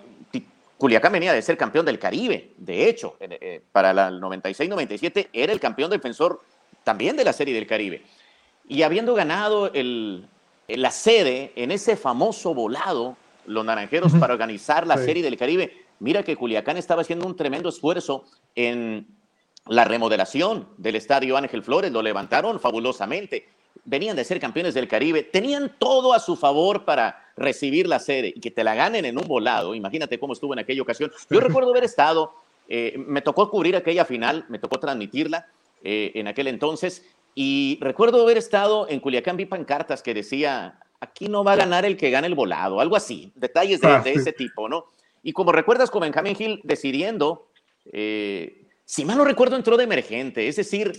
Culiacán 0.77 1.11
venía 1.11 1.33
de 1.33 1.41
ser 1.41 1.57
campeón 1.57 1.85
del 1.85 1.99
Caribe, 1.99 2.53
de 2.57 2.87
hecho, 2.87 3.17
eh, 3.19 3.61
para 3.71 3.91
el 3.91 4.21
96-97 4.21 5.29
era 5.33 5.51
el 5.51 5.59
campeón 5.59 5.89
defensor 5.89 6.41
también 6.83 7.17
de 7.17 7.23
la 7.23 7.33
Serie 7.33 7.53
del 7.53 7.65
Caribe. 7.65 8.03
Y 8.67 8.83
habiendo 8.83 9.15
ganado 9.15 9.73
el, 9.73 10.27
la 10.67 10.91
sede 10.91 11.51
en 11.55 11.71
ese 11.71 11.95
famoso 11.95 12.53
volado, 12.53 13.17
los 13.45 13.65
naranjeros 13.65 14.13
para 14.13 14.33
organizar 14.33 14.85
la 14.85 14.97
Serie 14.97 15.23
del 15.23 15.37
Caribe, 15.37 15.85
mira 15.99 16.23
que 16.23 16.35
Culiacán 16.35 16.77
estaba 16.77 17.01
haciendo 17.01 17.25
un 17.25 17.35
tremendo 17.35 17.69
esfuerzo 17.69 18.25
en 18.55 19.07
la 19.65 19.83
remodelación 19.83 20.69
del 20.77 20.95
estadio 20.95 21.37
Ángel 21.37 21.63
Flores, 21.63 21.91
lo 21.91 22.01
levantaron 22.01 22.59
fabulosamente 22.59 23.49
venían 23.87 24.17
de 24.17 24.25
ser 24.25 24.39
campeones 24.39 24.73
del 24.73 24.87
Caribe, 24.87 25.23
tenían 25.23 25.73
todo 25.79 26.13
a 26.13 26.19
su 26.19 26.35
favor 26.35 26.83
para 26.83 27.31
recibir 27.37 27.87
la 27.87 27.99
sede 27.99 28.33
y 28.35 28.41
que 28.41 28.51
te 28.51 28.63
la 28.63 28.75
ganen 28.75 29.05
en 29.05 29.17
un 29.17 29.25
volado. 29.25 29.73
Imagínate 29.73 30.19
cómo 30.19 30.33
estuvo 30.33 30.53
en 30.53 30.59
aquella 30.59 30.81
ocasión. 30.81 31.11
Yo 31.29 31.39
recuerdo 31.39 31.71
haber 31.71 31.85
estado, 31.85 32.33
eh, 32.67 32.95
me 32.97 33.21
tocó 33.21 33.49
cubrir 33.49 33.77
aquella 33.77 34.03
final, 34.03 34.45
me 34.49 34.59
tocó 34.59 34.77
transmitirla 34.77 35.47
eh, 35.83 36.11
en 36.15 36.27
aquel 36.27 36.47
entonces 36.47 37.05
y 37.33 37.77
recuerdo 37.81 38.21
haber 38.21 38.37
estado 38.37 38.89
en 38.89 38.99
Culiacán, 38.99 39.37
vi 39.37 39.45
pancartas 39.45 40.03
que 40.03 40.13
decía, 40.13 40.79
aquí 40.99 41.29
no 41.29 41.45
va 41.45 41.53
a 41.53 41.57
ganar 41.57 41.85
el 41.85 41.95
que 41.95 42.09
gane 42.09 42.27
el 42.27 42.35
volado, 42.35 42.81
algo 42.81 42.97
así, 42.97 43.31
detalles 43.35 43.79
de, 43.79 43.87
ah, 43.87 44.03
ese 44.05 44.33
tipo, 44.33 44.67
¿no? 44.67 44.85
Y 45.23 45.31
como 45.31 45.53
recuerdas 45.53 45.89
con 45.89 46.01
Benjamín 46.01 46.35
Gil 46.35 46.59
decidiendo, 46.63 47.47
eh, 47.93 48.65
si 48.83 49.05
mal 49.05 49.17
no 49.17 49.23
recuerdo, 49.23 49.55
entró 49.55 49.77
de 49.77 49.85
emergente, 49.85 50.47
es 50.47 50.57
decir, 50.57 50.93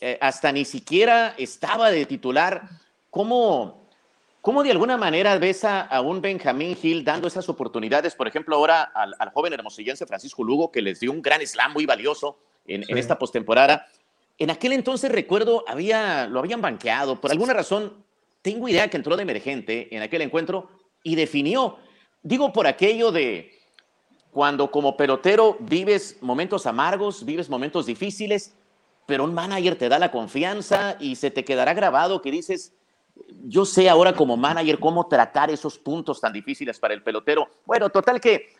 eh, 0.00 0.18
hasta 0.20 0.52
ni 0.52 0.64
siquiera 0.64 1.34
estaba 1.38 1.90
de 1.90 2.06
titular. 2.06 2.68
¿Cómo, 3.10 3.88
cómo 4.40 4.62
de 4.62 4.70
alguna 4.70 4.96
manera 4.96 5.38
ves 5.38 5.64
a, 5.64 6.00
un 6.00 6.20
Benjamín 6.20 6.76
Gil 6.76 7.04
dando 7.04 7.28
esas 7.28 7.48
oportunidades? 7.48 8.14
Por 8.14 8.28
ejemplo, 8.28 8.56
ahora 8.56 8.82
al, 8.82 9.30
joven 9.32 9.52
hermosillense 9.52 10.06
Francisco 10.06 10.44
Lugo, 10.44 10.70
que 10.70 10.82
les 10.82 11.00
dio 11.00 11.12
un 11.12 11.22
gran 11.22 11.40
slam 11.46 11.72
muy 11.72 11.86
valioso 11.86 12.38
en, 12.66 12.84
esta 12.96 13.18
postemporada. 13.18 13.86
En 14.38 14.50
aquel 14.50 14.72
entonces 14.72 15.10
recuerdo, 15.10 15.64
había, 15.66 16.26
lo 16.26 16.40
habían 16.40 16.60
banqueado. 16.60 17.20
Por 17.20 17.30
alguna 17.30 17.54
razón, 17.54 18.04
tengo 18.42 18.68
idea 18.68 18.88
que 18.88 18.96
entró 18.96 19.16
de 19.16 19.22
emergente 19.22 19.94
en 19.94 20.02
aquel 20.02 20.22
encuentro 20.22 20.68
y 21.02 21.14
definió. 21.14 21.78
Digo 22.22 22.52
por 22.52 22.66
aquello 22.66 23.12
de 23.12 23.52
cuando 24.30 24.70
como 24.70 24.96
pelotero 24.96 25.56
vives 25.60 26.18
momentos 26.20 26.66
amargos, 26.66 27.24
vives 27.24 27.48
momentos 27.48 27.86
difíciles 27.86 28.54
pero 29.06 29.24
un 29.24 29.32
manager 29.32 29.76
te 29.76 29.88
da 29.88 29.98
la 29.98 30.10
confianza 30.10 30.96
y 31.00 31.16
se 31.16 31.30
te 31.30 31.44
quedará 31.44 31.72
grabado 31.74 32.20
que 32.20 32.30
dices, 32.30 32.74
yo 33.44 33.64
sé 33.64 33.88
ahora 33.88 34.12
como 34.12 34.36
manager 34.36 34.78
cómo 34.78 35.06
tratar 35.06 35.50
esos 35.50 35.78
puntos 35.78 36.20
tan 36.20 36.32
difíciles 36.32 36.78
para 36.78 36.92
el 36.92 37.02
pelotero. 37.02 37.48
Bueno, 37.64 37.88
total 37.90 38.20
que 38.20 38.50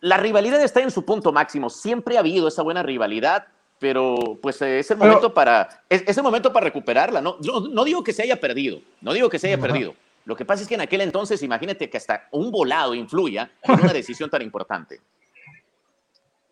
la 0.00 0.16
rivalidad 0.16 0.62
está 0.62 0.80
en 0.80 0.90
su 0.90 1.04
punto 1.04 1.32
máximo, 1.32 1.68
siempre 1.68 2.16
ha 2.16 2.20
habido 2.20 2.48
esa 2.48 2.62
buena 2.62 2.82
rivalidad, 2.82 3.48
pero 3.78 4.38
pues 4.40 4.62
es 4.62 4.90
el 4.90 4.96
momento 4.96 5.34
para 5.34 5.82
es, 5.88 6.16
el 6.16 6.22
momento 6.22 6.52
para 6.52 6.64
recuperarla, 6.64 7.20
¿no? 7.20 7.36
¿no? 7.40 7.84
digo 7.84 8.02
que 8.02 8.12
se 8.12 8.22
haya 8.22 8.40
perdido, 8.40 8.80
no 9.00 9.12
digo 9.12 9.28
que 9.28 9.38
se 9.38 9.48
haya 9.48 9.58
perdido. 9.58 9.94
Lo 10.24 10.34
que 10.34 10.44
pasa 10.44 10.62
es 10.62 10.68
que 10.68 10.74
en 10.74 10.80
aquel 10.80 11.02
entonces, 11.02 11.40
imagínate 11.42 11.88
que 11.88 11.96
hasta 11.96 12.26
un 12.32 12.50
volado 12.50 12.94
influya 12.94 13.50
en 13.62 13.80
una 13.80 13.92
decisión 13.92 14.28
tan 14.28 14.42
importante. 14.42 15.00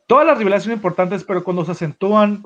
Todas 0.06 0.26
las 0.26 0.38
rivalidades 0.38 0.64
son 0.64 0.72
importantes, 0.74 1.24
pero 1.24 1.42
cuando 1.42 1.64
se 1.64 1.72
acentúan 1.72 2.44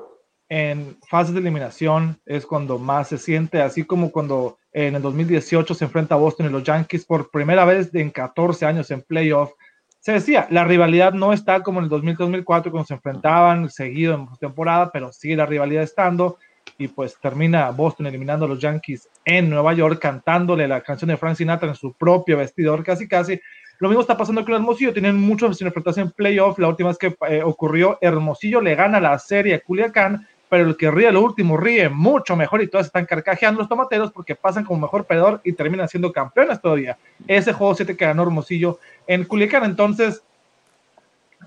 en 0.49 0.97
fases 1.07 1.33
de 1.33 1.39
eliminación 1.39 2.19
es 2.25 2.45
cuando 2.45 2.79
más 2.79 3.07
se 3.07 3.19
siente, 3.19 3.61
así 3.61 3.83
como 3.83 4.11
cuando 4.11 4.57
en 4.73 4.95
el 4.95 5.01
2018 5.01 5.75
se 5.75 5.85
enfrenta 5.85 6.15
a 6.15 6.17
Boston 6.17 6.47
y 6.47 6.49
los 6.49 6.63
Yankees 6.63 7.05
por 7.05 7.29
primera 7.29 7.65
vez 7.65 7.93
en 7.93 8.09
14 8.09 8.65
años 8.65 8.89
en 8.91 9.03
playoff. 9.03 9.51
Se 9.99 10.13
decía, 10.13 10.47
la 10.49 10.63
rivalidad 10.63 11.13
no 11.13 11.33
está 11.33 11.61
como 11.61 11.79
en 11.79 11.85
el 11.85 11.91
2000-2004 11.91 12.45
cuando 12.45 12.85
se 12.85 12.93
enfrentaban 12.95 13.69
seguido 13.69 14.15
en 14.15 14.27
temporada, 14.39 14.91
pero 14.91 15.11
sigue 15.11 15.35
la 15.35 15.45
rivalidad 15.45 15.83
estando 15.83 16.37
y 16.77 16.87
pues 16.87 17.17
termina 17.19 17.69
Boston 17.71 18.07
eliminando 18.07 18.45
a 18.45 18.49
los 18.49 18.59
Yankees 18.59 19.09
en 19.25 19.49
Nueva 19.49 19.73
York 19.73 19.99
cantándole 19.99 20.67
la 20.67 20.81
canción 20.81 21.09
de 21.09 21.17
Frank 21.17 21.35
Sinatra 21.35 21.69
en 21.69 21.75
su 21.75 21.93
propio 21.93 22.37
vestidor 22.37 22.83
casi 22.83 23.07
casi. 23.07 23.39
Lo 23.79 23.87
mismo 23.87 24.01
está 24.01 24.17
pasando 24.17 24.43
con 24.43 24.53
Hermosillo, 24.55 24.93
tienen 24.93 25.15
muchos 25.15 25.61
enfrentarse 25.61 26.01
en 26.01 26.11
playoff. 26.11 26.59
La 26.59 26.67
última 26.67 26.89
vez 26.89 26.97
que 26.97 27.15
eh, 27.29 27.41
ocurrió, 27.43 27.97
Hermosillo 28.01 28.61
le 28.61 28.75
gana 28.75 28.99
la 28.99 29.17
serie 29.19 29.55
a 29.55 29.59
Culiacán 29.59 30.27
pero 30.49 30.67
el 30.67 30.75
que 30.75 30.89
ríe 30.89 31.11
lo 31.11 31.21
último 31.21 31.57
ríe 31.57 31.89
mucho 31.89 32.35
mejor 32.35 32.61
y 32.61 32.67
todos 32.67 32.87
están 32.87 33.05
carcajeando 33.05 33.59
los 33.59 33.69
tomateros 33.69 34.11
porque 34.11 34.35
pasan 34.35 34.65
como 34.65 34.81
mejor 34.81 35.05
perdedor 35.05 35.41
y 35.43 35.53
terminan 35.53 35.87
siendo 35.87 36.11
campeones 36.11 36.59
todavía. 36.59 36.97
Ese 37.27 37.53
juego 37.53 37.75
7 37.75 37.95
que 37.95 38.05
ganó 38.05 38.23
Hermosillo 38.23 38.79
en 39.05 39.25
Culiacán. 39.25 39.63
Entonces, 39.63 40.23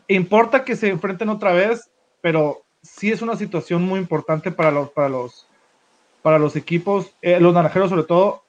importa 0.06 0.64
que 0.64 0.76
se 0.76 0.88
enfrenten 0.88 1.28
otra 1.28 1.52
vez, 1.52 1.90
pero 2.20 2.62
sí 2.80 3.10
es 3.10 3.22
una 3.22 3.36
situación 3.36 3.82
muy 3.82 3.98
importante 3.98 4.52
para 4.52 4.70
los, 4.70 4.90
para 4.90 5.08
los, 5.08 5.48
para 6.22 6.38
los 6.38 6.54
equipos, 6.54 7.12
eh, 7.22 7.40
los 7.40 7.52
naranjeros 7.52 7.90
sobre 7.90 8.04
todo, 8.04 8.44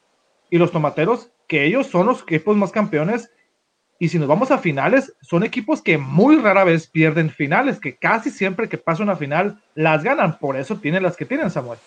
y 0.51 0.59
los 0.59 0.71
tomateros, 0.71 1.29
que 1.47 1.65
ellos 1.65 1.87
son 1.87 2.05
los 2.05 2.21
equipos 2.21 2.55
más 2.55 2.71
campeones 2.71 3.31
Y 4.03 4.09
si 4.09 4.19
nos 4.19 4.27
vamos 4.27 4.51
a 4.51 4.57
finales, 4.57 5.13
son 5.21 5.45
equipos 5.45 5.81
que 5.81 5.97
muy 5.97 6.35
rara 6.35 6.65
vez 6.65 6.87
pierden 6.87 7.29
finales, 7.29 7.79
que 7.79 7.95
casi 7.95 8.31
siempre 8.31 8.67
que 8.67 8.77
pasa 8.77 9.01
una 9.01 9.15
final 9.15 9.63
las 9.75 10.03
ganan. 10.03 10.39
Por 10.39 10.57
eso 10.57 10.75
tienen 10.75 11.03
las 11.03 11.15
que 11.15 11.23
tienen, 11.23 11.49
Samuel. 11.49 11.79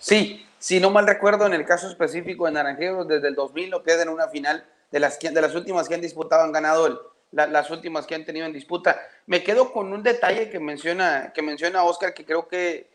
Sí, 0.00 0.44
si 0.58 0.80
no 0.80 0.90
mal 0.90 1.06
recuerdo, 1.06 1.46
en 1.46 1.54
el 1.54 1.64
caso 1.64 1.88
específico 1.88 2.46
de 2.46 2.50
Naranjeros, 2.50 3.06
desde 3.06 3.28
el 3.28 3.36
2000 3.36 3.70
lo 3.70 3.84
pierden 3.84 4.08
una 4.08 4.26
final. 4.26 4.64
De 4.90 4.98
las, 4.98 5.20
de 5.20 5.40
las 5.40 5.54
últimas 5.54 5.88
que 5.88 5.94
han 5.94 6.00
disputado, 6.00 6.42
han 6.42 6.50
ganado 6.50 6.88
el, 6.88 6.98
las 7.30 7.70
últimas 7.70 8.04
que 8.04 8.16
han 8.16 8.24
tenido 8.24 8.46
en 8.46 8.52
disputa. 8.52 9.00
Me 9.26 9.44
quedo 9.44 9.72
con 9.72 9.92
un 9.92 10.02
detalle 10.02 10.50
que 10.50 10.58
menciona, 10.58 11.32
que 11.32 11.42
menciona 11.42 11.84
Oscar, 11.84 12.14
que 12.14 12.24
creo 12.24 12.48
que 12.48 12.90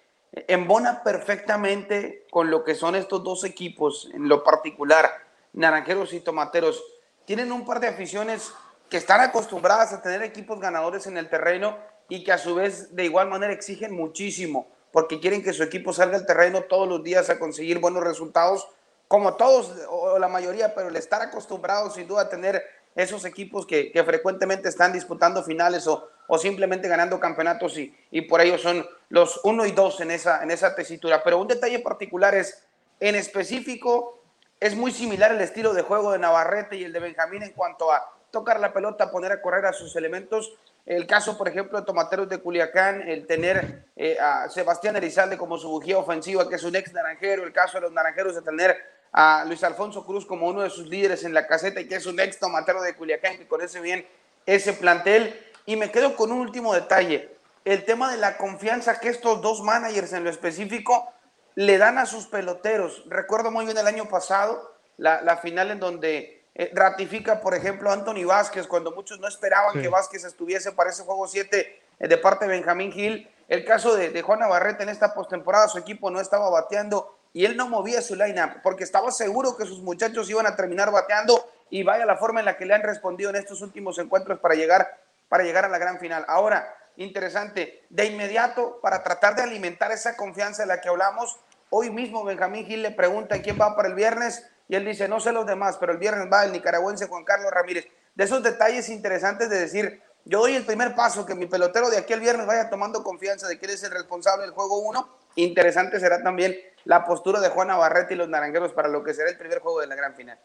embona 0.50 1.02
perfectamente 1.02 2.26
con 2.30 2.52
lo 2.52 2.66
que 2.66 2.76
son 2.76 2.98
estos 2.98 3.24
dos 3.24 3.46
equipos, 3.46 4.10
en 4.14 4.28
lo 4.28 4.44
particular, 4.44 5.10
Naranjeros 5.54 6.12
y 6.12 6.20
Tomateros. 6.20 6.84
Tienen 7.30 7.52
un 7.52 7.64
par 7.64 7.80
de 7.80 7.88
aficiones 7.88 8.52
que 8.90 8.98
están 8.98 9.22
acostumbradas 9.22 9.94
a 9.94 10.02
tener 10.02 10.24
equipos 10.24 10.60
ganadores 10.60 11.06
en 11.06 11.16
el 11.16 11.30
terreno 11.30 11.78
y 12.08 12.24
que 12.24 12.32
a 12.32 12.40
su 12.40 12.56
vez 12.56 12.96
de 12.96 13.06
igual 13.06 13.30
manera 13.30 13.54
exigen 13.54 13.94
muchísimo 13.94 14.66
porque 14.92 15.20
quieren 15.20 15.44
que 15.44 15.54
su 15.54 15.62
equipo 15.62 15.94
salga 15.94 16.18
al 16.18 16.26
terreno 16.26 16.64
todos 16.64 16.90
los 16.90 17.04
días 17.04 17.30
a 17.30 17.38
conseguir 17.38 17.78
buenos 17.78 18.04
resultados, 18.04 18.68
como 19.08 19.36
todos 19.36 19.72
o 19.90 20.18
la 20.18 20.28
mayoría, 20.28 20.74
pero 20.74 20.88
el 20.88 20.96
estar 20.96 21.22
acostumbrados 21.22 21.94
sin 21.94 22.08
duda 22.08 22.24
a 22.24 22.30
tener 22.30 22.64
esos 22.96 23.24
equipos 23.26 23.68
que, 23.68 23.92
frecuentemente 24.04 24.68
están 24.68 24.92
disputando 24.92 25.44
finales 25.44 25.86
o, 25.86 26.10
o 26.26 26.40
simplemente 26.40 26.88
ganando 26.88 27.20
campeonatos 27.20 27.78
y, 27.78 27.96
y, 28.10 28.22
por 28.22 28.42
ello 28.42 28.58
son 28.58 28.84
los 29.10 29.40
uno 29.44 29.68
y 29.68 29.72
dos 29.72 30.02
en 30.02 30.10
esa, 30.10 30.42
en 30.42 30.50
esa 30.50 30.74
tesitura. 30.74 31.22
Pero 31.24 31.38
un 31.38 31.48
detalle 31.48 31.78
particular 31.78 32.34
es, 32.34 32.64
en 33.00 33.14
específico, 33.14 34.19
es 34.60 34.76
muy 34.76 34.92
similar 34.92 35.32
el 35.32 35.42
estilo 35.42 35.74
de 35.74 35.82
juego 35.82 36.12
de 36.12 36.20
Navarrete 36.20 36.76
y 36.76 36.84
el 36.84 36.92
de 36.92 37.00
Benjamín 37.00 37.44
en 37.44 37.54
cuanto 37.54 37.92
a 37.92 38.12
tocar 38.32 38.60
la 38.60 38.74
pelota, 38.74 39.12
poner 39.12 39.32
a 39.32 39.42
correr 39.42 39.66
a 39.66 39.74
sus 39.74 39.96
elementos. 39.96 40.54
El 40.86 41.08
caso, 41.08 41.38
por 41.38 41.48
ejemplo, 41.48 41.80
de 41.80 41.86
Tomateros 41.86 42.28
de 42.30 42.40
Culiacán, 42.40 43.08
el 43.08 43.26
tener 43.26 43.86
eh, 43.96 44.18
a 44.20 44.50
Sebastián 44.50 44.96
Elizalde 44.96 45.38
como 45.38 45.58
su 45.58 45.70
bujía 45.70 45.98
ofensiva, 45.98 46.50
que 46.50 46.56
es 46.56 46.64
un 46.64 46.76
ex 46.76 46.94
naranjero, 46.94 47.44
el 47.44 47.54
caso 47.54 47.78
de 47.78 47.82
los 47.82 47.92
naranjeros 47.92 48.36
de 48.36 48.42
tener 48.42 48.78
a 49.12 49.44
Luis 49.46 49.64
Alfonso 49.64 50.06
Cruz 50.06 50.26
como 50.26 50.48
uno 50.48 50.62
de 50.62 50.70
sus 50.70 50.88
líderes 50.88 51.24
en 51.24 51.34
la 51.34 51.48
caseta 51.48 51.80
y 51.80 51.88
que 51.88 51.96
es 51.96 52.06
un 52.06 52.20
ex 52.20 52.38
tomatero 52.38 52.82
de 52.82 52.96
Culiacán 52.96 53.38
que 53.38 53.48
conoce 53.48 53.80
bien 53.80 54.06
ese 54.46 54.74
plantel. 54.74 55.40
Y 55.66 55.76
me 55.76 55.92
quedo 55.92 56.16
con 56.16 56.32
un 56.32 56.40
último 56.40 56.74
detalle, 56.74 57.30
el 57.66 57.86
tema 57.86 58.12
de 58.12 58.18
la 58.18 58.38
confianza 58.38 59.00
que 59.00 59.10
estos 59.10 59.42
dos 59.42 59.62
managers 59.62 60.14
en 60.14 60.24
lo 60.24 60.30
específico 60.30 61.14
le 61.56 61.78
dan 61.78 61.98
a 61.98 62.06
sus 62.06 62.26
peloteros. 62.28 63.04
Recuerdo 63.08 63.52
muy 63.52 63.66
bien 63.66 63.78
el 63.78 63.88
año 63.88 64.08
pasado, 64.08 64.76
la, 64.98 65.38
final 65.38 65.72
en 65.72 65.80
donde 65.80 66.44
eh, 66.56 66.72
ratifica, 66.74 67.42
por 67.42 67.56
ejemplo, 67.56 67.92
Anthony 67.92 68.26
Vázquez, 68.26 68.68
cuando 68.68 68.92
muchos 68.92 69.20
no 69.20 69.28
esperaban 69.28 69.82
que 69.82 69.88
Vázquez 69.88 70.24
estuviese 70.26 70.72
para 70.72 70.90
ese 70.90 71.04
juego 71.04 71.28
7 71.28 71.82
eh, 72.00 72.08
de 72.08 72.18
parte 72.18 72.46
de 72.46 72.52
Benjamín 72.52 72.92
Gil. 72.92 73.30
El 73.48 73.66
caso 73.66 73.96
de, 73.96 74.10
de 74.10 74.22
Juan 74.22 74.40
Navarrete 74.40 74.84
en 74.84 74.90
esta 74.90 75.14
postemporada, 75.14 75.68
su 75.68 75.78
equipo 75.78 76.12
no 76.12 76.20
estaba 76.20 76.50
bateando 76.50 77.18
y 77.34 77.46
él 77.46 77.56
no 77.56 77.68
movía 77.68 78.02
su 78.02 78.16
lineup 78.16 78.62
porque 78.64 78.84
estaba 78.84 79.12
seguro 79.12 79.56
que 79.56 79.66
sus 79.66 79.82
muchachos 79.82 80.30
iban 80.30 80.48
a 80.48 80.56
terminar 80.56 80.92
bateando 80.92 81.48
y 81.70 81.84
vaya 81.84 82.06
la 82.06 82.18
forma 82.18 82.40
en 82.40 82.46
la 82.46 82.58
que 82.58 82.66
le 82.66 82.74
han 82.74 82.82
respondido 82.82 83.30
en 83.30 83.36
estos 83.36 83.62
últimos 83.62 84.00
encuentros 84.00 84.40
para 84.40 84.56
llegar, 84.56 85.00
para 85.28 85.44
llegar 85.44 85.66
a 85.66 85.70
la 85.70 85.78
gran 85.78 86.00
final. 86.00 86.26
Ahora, 86.28 86.76
interesante, 86.98 87.86
de 87.90 88.06
inmediato, 88.06 88.80
para 88.82 89.04
tratar 89.04 89.36
de 89.36 89.44
alimentar 89.44 89.92
esa 89.92 90.16
confianza 90.16 90.64
de 90.64 90.68
la 90.68 90.82
que 90.82 90.90
hablamos, 90.90 91.40
hoy 91.70 91.90
mismo 91.90 92.24
Benjamín 92.24 92.66
Gil 92.66 92.82
le 92.82 92.92
pregunta 92.92 93.42
quién 93.42 93.60
va 93.60 93.76
para 93.76 93.88
el 93.88 93.96
viernes 93.96 94.46
y 94.68 94.76
él 94.76 94.86
dice, 94.86 95.08
no 95.08 95.20
sé 95.20 95.32
los 95.32 95.46
demás, 95.46 95.78
pero 95.78 95.92
el 95.92 95.98
viernes 95.98 96.28
va 96.32 96.46
el 96.46 96.52
nicaragüense 96.52 97.08
Juan 97.08 97.24
Carlos 97.24 97.52
Ramírez. 97.52 97.88
De 98.14 98.24
esos 98.24 98.44
detalles 98.44 98.90
interesantes 98.90 99.50
de 99.50 99.60
decir, 99.60 100.02
yo 100.26 100.42
doy 100.42 100.56
el 100.56 100.66
primer 100.66 100.94
paso, 100.96 101.26
que 101.26 101.34
mi 101.34 101.48
pelotero 101.48 101.90
de 101.90 101.98
aquí 101.98 102.14
el 102.14 102.20
viernes 102.20 102.46
vaya 102.46 102.70
tomando 102.70 103.04
confianza 103.04 103.48
de 103.48 103.58
que 103.58 103.66
él 103.66 103.72
es 103.72 103.84
el 103.84 103.92
responsable 103.92 104.44
del 104.44 104.54
juego 104.54 104.80
1. 104.80 105.18
Interesante 105.36 106.00
será 106.00 106.22
también 106.22 106.56
la 106.84 107.06
postura 107.06 107.40
de 107.40 107.50
Juan 107.50 107.70
Navarrete 107.70 108.14
y 108.14 108.18
los 108.18 108.30
naranjeros 108.30 108.74
para 108.74 108.90
lo 108.90 109.04
que 109.04 109.14
será 109.14 109.30
el 109.30 109.38
primer 109.38 109.60
juego 109.60 109.82
de 109.82 109.88
la 109.88 109.96
gran 109.96 110.16
final. 110.16 110.40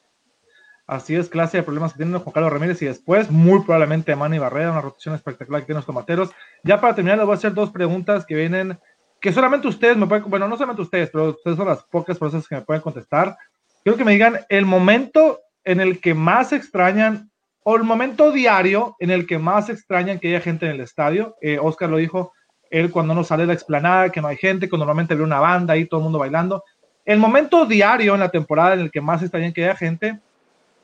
Así 0.86 1.16
es, 1.16 1.30
clase 1.30 1.56
de 1.56 1.62
problemas 1.62 1.92
que 1.92 1.98
tienen 1.98 2.18
Juan 2.18 2.32
Carlos 2.32 2.52
Ramírez 2.52 2.82
y 2.82 2.86
después, 2.86 3.30
muy 3.30 3.60
probablemente 3.60 4.14
Manny 4.14 4.38
Barrera, 4.38 4.70
una 4.70 4.82
rotación 4.82 5.14
espectacular 5.14 5.62
que 5.62 5.66
tienen 5.66 5.78
los 5.78 5.86
tomateros. 5.86 6.30
Ya 6.62 6.80
para 6.80 6.94
terminar, 6.94 7.16
les 7.16 7.26
voy 7.26 7.34
a 7.34 7.38
hacer 7.38 7.54
dos 7.54 7.70
preguntas 7.70 8.26
que 8.26 8.34
vienen, 8.34 8.78
que 9.18 9.32
solamente 9.32 9.66
ustedes 9.66 9.96
me 9.96 10.06
pueden, 10.06 10.28
bueno, 10.28 10.46
no 10.46 10.56
solamente 10.56 10.82
ustedes, 10.82 11.08
pero 11.10 11.30
ustedes 11.30 11.56
son 11.56 11.66
las 11.66 11.82
pocas 11.84 12.18
personas 12.18 12.46
que 12.46 12.56
me 12.56 12.62
pueden 12.62 12.82
contestar. 12.82 13.36
Quiero 13.82 13.96
que 13.96 14.04
me 14.04 14.12
digan 14.12 14.40
el 14.50 14.66
momento 14.66 15.40
en 15.64 15.80
el 15.80 16.00
que 16.00 16.12
más 16.12 16.52
extrañan, 16.52 17.30
o 17.62 17.76
el 17.76 17.82
momento 17.82 18.30
diario 18.30 18.94
en 18.98 19.10
el 19.10 19.26
que 19.26 19.38
más 19.38 19.70
extrañan 19.70 20.18
que 20.18 20.28
haya 20.28 20.40
gente 20.40 20.66
en 20.66 20.72
el 20.72 20.80
estadio. 20.80 21.34
Eh, 21.40 21.58
Oscar 21.58 21.88
lo 21.88 21.96
dijo, 21.96 22.34
él 22.70 22.90
cuando 22.90 23.14
no 23.14 23.24
sale 23.24 23.46
la 23.46 23.54
explanada, 23.54 24.10
que 24.10 24.20
no 24.20 24.28
hay 24.28 24.36
gente, 24.36 24.68
cuando 24.68 24.84
normalmente 24.84 25.14
ve 25.14 25.22
una 25.22 25.40
banda 25.40 25.72
ahí, 25.72 25.86
todo 25.86 26.00
el 26.00 26.04
mundo 26.04 26.18
bailando. 26.18 26.62
El 27.06 27.18
momento 27.18 27.64
diario 27.64 28.12
en 28.12 28.20
la 28.20 28.28
temporada 28.28 28.74
en 28.74 28.80
el 28.80 28.90
que 28.90 29.00
más 29.00 29.30
bien 29.30 29.52
que 29.54 29.64
haya 29.64 29.76
gente, 29.76 30.20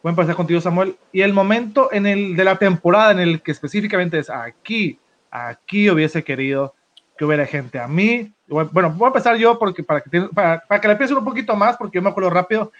a 0.08 0.10
empezar 0.10 0.34
contigo 0.34 0.60
Samuel, 0.60 0.96
y 1.12 1.20
el 1.20 1.32
momento 1.32 1.92
en 1.92 2.06
el 2.06 2.36
de 2.36 2.44
la 2.44 2.56
temporada 2.56 3.12
en 3.12 3.20
el 3.20 3.42
que 3.42 3.52
específicamente 3.52 4.18
es 4.18 4.30
aquí, 4.30 4.98
aquí 5.30 5.90
hubiese 5.90 6.24
querido 6.24 6.74
que 7.18 7.24
hubiera 7.26 7.44
gente. 7.44 7.78
A 7.78 7.86
mí, 7.86 8.32
bueno, 8.48 8.90
voy 8.92 9.06
a 9.06 9.08
empezar 9.08 9.36
yo 9.36 9.58
porque 9.58 9.82
para 9.82 10.00
que, 10.00 10.22
para, 10.34 10.60
para 10.66 10.80
que 10.80 10.88
le 10.88 10.96
piensen 10.96 11.18
un 11.18 11.24
poquito 11.24 11.54
más, 11.54 11.76
porque 11.76 11.98
yo 11.98 12.02
me 12.02 12.08
acuerdo 12.08 12.30
rápido, 12.30 12.72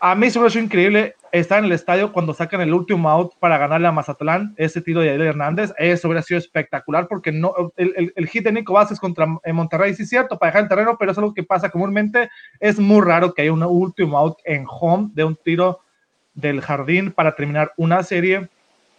a 0.00 0.14
mí 0.14 0.30
se 0.30 0.40
me 0.40 0.48
hizo 0.48 0.58
increíble 0.58 1.14
estar 1.30 1.58
en 1.58 1.66
el 1.66 1.72
estadio 1.72 2.12
cuando 2.12 2.32
sacan 2.34 2.62
el 2.62 2.72
último 2.72 3.08
out 3.08 3.34
para 3.38 3.58
ganarle 3.58 3.86
a 3.86 3.92
Mazatlán, 3.92 4.54
ese 4.56 4.80
tiro 4.80 5.00
de 5.00 5.10
Ariel 5.10 5.28
Hernández. 5.28 5.72
Eso 5.76 6.08
hubiera 6.08 6.22
sido 6.22 6.38
espectacular 6.38 7.06
porque 7.06 7.30
no, 7.30 7.52
el, 7.76 8.12
el, 8.16 8.26
hit 8.26 8.44
de 8.44 8.52
Nico 8.52 8.72
Vázquez 8.72 8.98
contra 8.98 9.26
eh, 9.44 9.52
Monterrey, 9.52 9.94
sí 9.94 10.04
es 10.04 10.08
cierto, 10.08 10.38
para 10.38 10.50
dejar 10.50 10.62
el 10.62 10.68
terreno, 10.68 10.96
pero 10.98 11.12
es 11.12 11.18
algo 11.18 11.34
que 11.34 11.42
pasa 11.42 11.68
comúnmente. 11.68 12.30
Es 12.58 12.78
muy 12.78 13.02
raro 13.02 13.34
que 13.34 13.42
haya 13.42 13.52
un 13.52 13.62
último 13.62 14.18
out 14.18 14.38
en 14.44 14.64
home 14.68 15.10
de 15.12 15.24
un 15.24 15.36
tiro 15.36 15.80
del 16.34 16.60
jardín 16.60 17.12
para 17.12 17.34
terminar 17.34 17.72
una 17.76 18.02
serie. 18.02 18.48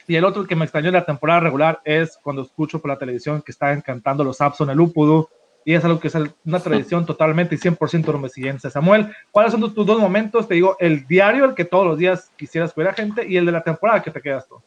Y 0.08 0.16
el 0.16 0.26
otro 0.26 0.46
que 0.46 0.56
me 0.56 0.66
extrañó 0.66 0.88
en 0.88 0.96
la 0.96 1.06
temporada 1.06 1.40
regular 1.40 1.82
es 1.86 2.18
cuando 2.22 2.42
escucho 2.42 2.80
por 2.80 2.90
la 2.90 2.98
televisión 2.98 3.42
que 3.42 3.52
están 3.52 3.82
cantando 3.82 4.24
los 4.24 4.42
Abs 4.42 4.62
en 4.62 4.70
el 4.70 4.80
Upudu 4.80 5.28
y 5.64 5.76
es 5.76 5.84
algo 5.86 6.00
que 6.00 6.08
es 6.08 6.16
una 6.16 6.60
tradición 6.64 7.06
totalmente 7.06 7.56
y 7.56 7.58
100% 7.58 8.06
romesillense. 8.06 8.70
Samuel, 8.70 9.16
¿cuáles 9.32 9.52
son 9.52 9.74
tus 9.74 9.86
dos 9.86 10.00
momentos? 10.00 10.48
Te 10.48 10.56
digo, 10.56 10.76
el 10.80 11.06
diario, 11.08 11.46
el 11.46 11.56
que 11.56 11.66
todos 11.66 11.86
los 11.86 11.98
días 11.98 12.32
quisieras 12.36 12.74
ver 12.76 12.88
a 12.88 12.94
gente, 12.94 13.26
y 13.28 13.38
el 13.38 13.46
de 13.46 13.52
la 13.52 13.64
temporada 13.64 14.02
que 14.02 14.12
te 14.12 14.22
quedas 14.22 14.48
tú. 14.48 14.62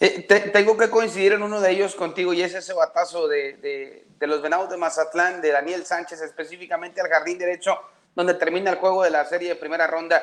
Eh, 0.00 0.22
tengo 0.52 0.76
que 0.76 0.90
coincidir 0.90 1.32
en 1.32 1.42
uno 1.42 1.60
de 1.60 1.70
ellos 1.70 1.94
contigo 1.94 2.32
y 2.32 2.42
es 2.42 2.52
ese 2.54 2.74
batazo 2.74 3.28
de, 3.28 3.54
de, 3.54 4.04
de, 4.18 4.26
los 4.26 4.42
Venados 4.42 4.68
de 4.68 4.76
Mazatlán, 4.76 5.40
de 5.40 5.52
Daniel 5.52 5.86
Sánchez, 5.86 6.20
específicamente 6.20 7.00
al 7.00 7.08
jardín 7.08 7.38
derecho, 7.38 7.78
donde 8.14 8.34
termina 8.34 8.70
el 8.70 8.76
juego 8.76 9.04
de 9.04 9.10
la 9.10 9.24
serie 9.24 9.50
de 9.50 9.54
primera 9.54 9.86
ronda. 9.86 10.22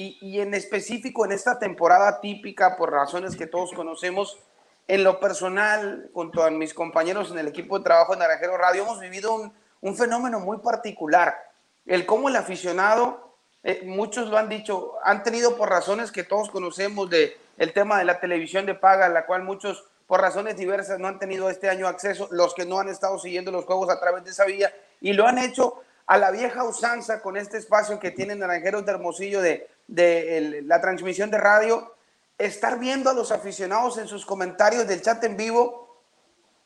Y, 0.00 0.16
y 0.20 0.40
en 0.40 0.54
específico 0.54 1.24
en 1.24 1.32
esta 1.32 1.58
temporada 1.58 2.20
típica, 2.20 2.76
por 2.76 2.92
razones 2.92 3.34
que 3.34 3.48
todos 3.48 3.72
conocemos, 3.72 4.38
en 4.86 5.02
lo 5.02 5.18
personal, 5.18 6.08
junto 6.14 6.44
a 6.44 6.50
mis 6.50 6.72
compañeros 6.72 7.32
en 7.32 7.38
el 7.40 7.48
equipo 7.48 7.78
de 7.78 7.84
trabajo 7.84 8.12
de 8.12 8.20
Naranjero 8.20 8.56
Radio, 8.56 8.84
hemos 8.84 9.00
vivido 9.00 9.34
un, 9.34 9.52
un 9.80 9.96
fenómeno 9.96 10.38
muy 10.38 10.58
particular. 10.58 11.36
El 11.84 12.06
cómo 12.06 12.28
el 12.28 12.36
aficionado, 12.36 13.34
eh, 13.64 13.82
muchos 13.86 14.28
lo 14.28 14.38
han 14.38 14.48
dicho, 14.48 14.92
han 15.02 15.24
tenido 15.24 15.56
por 15.56 15.68
razones 15.68 16.12
que 16.12 16.22
todos 16.22 16.48
conocemos 16.48 17.10
de 17.10 17.36
el 17.56 17.72
tema 17.72 17.98
de 17.98 18.04
la 18.04 18.20
televisión 18.20 18.66
de 18.66 18.76
paga, 18.76 19.08
la 19.08 19.26
cual 19.26 19.42
muchos 19.42 19.84
por 20.06 20.20
razones 20.20 20.56
diversas 20.56 21.00
no 21.00 21.08
han 21.08 21.18
tenido 21.18 21.50
este 21.50 21.68
año 21.68 21.88
acceso, 21.88 22.28
los 22.30 22.54
que 22.54 22.66
no 22.66 22.78
han 22.78 22.88
estado 22.88 23.18
siguiendo 23.18 23.50
los 23.50 23.64
juegos 23.64 23.90
a 23.90 23.98
través 23.98 24.22
de 24.22 24.30
esa 24.30 24.44
vía, 24.44 24.72
y 25.00 25.12
lo 25.14 25.26
han 25.26 25.38
hecho 25.38 25.82
a 26.06 26.18
la 26.18 26.30
vieja 26.30 26.62
usanza 26.62 27.20
con 27.20 27.36
este 27.36 27.58
espacio 27.58 27.98
que 27.98 28.12
tienen 28.12 28.38
Naranjeros 28.38 28.86
de 28.86 28.92
Hermosillo 28.92 29.42
de, 29.42 29.68
de 29.88 30.62
la 30.64 30.80
transmisión 30.80 31.30
de 31.30 31.38
radio, 31.38 31.94
estar 32.38 32.78
viendo 32.78 33.10
a 33.10 33.14
los 33.14 33.32
aficionados 33.32 33.98
en 33.98 34.06
sus 34.06 34.24
comentarios 34.24 34.86
del 34.86 35.02
chat 35.02 35.22
en 35.24 35.36
vivo, 35.36 36.02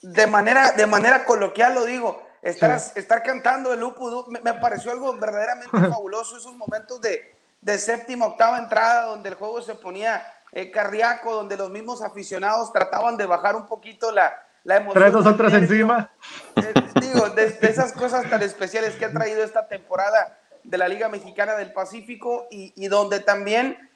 de 0.03 0.27
manera, 0.27 0.73
de 0.73 0.87
manera 0.87 1.25
coloquial 1.25 1.75
lo 1.75 1.85
digo, 1.87 2.23
estar, 2.43 2.79
estar 2.95 3.23
cantando 3.23 3.73
el 3.73 3.83
Upudu, 3.83 4.27
me, 4.29 4.41
me, 4.41 4.55
pareció 4.55 4.91
algo 4.91 5.17
verdaderamente 5.17 5.71
fabuloso, 5.91 6.37
esos 6.37 6.55
momentos 6.57 7.01
de, 7.01 7.35
de 7.61 7.79
séptima, 7.79 8.27
octava 8.27 8.59
entrada, 8.59 9.07
donde 9.07 9.31
el 9.31 9.37
juego 9.37 9.63
se 9.63 9.77
ponía 9.77 10.27
eh, 10.51 10.71
cardíaco, 10.71 11.35
donde 11.35 11.57
los 11.57 11.71
mismos 11.71 12.03
aficionados 12.03 12.73
trataban 12.73 13.17
de 13.17 13.25
bajar 13.25 13.57
un 13.57 13.67
poquito 13.67 14.11
la, 14.11 14.35
la 14.65 14.77
emoción. 14.77 15.03
Tres, 15.03 15.13
dos, 15.13 15.27
otras 15.27 15.53
encima. 15.55 16.11
Eh, 16.57 16.75
digo, 17.01 17.31
de, 17.31 17.49
de, 17.49 17.69
esas 17.69 17.93
cosas 17.93 18.29
tan 18.29 18.43
especiales 18.43 18.95
que 18.97 19.07
ha 19.07 19.11
traído 19.11 19.43
esta 19.43 19.67
temporada 19.67 20.39
de 20.65 20.79
la 20.79 20.89
Liga 20.89 21.09
Mexicana 21.09 21.55
del 21.55 21.73
Pacífico 21.73 22.47
y, 22.51 22.87
donde 22.89 23.21
también 23.21 23.91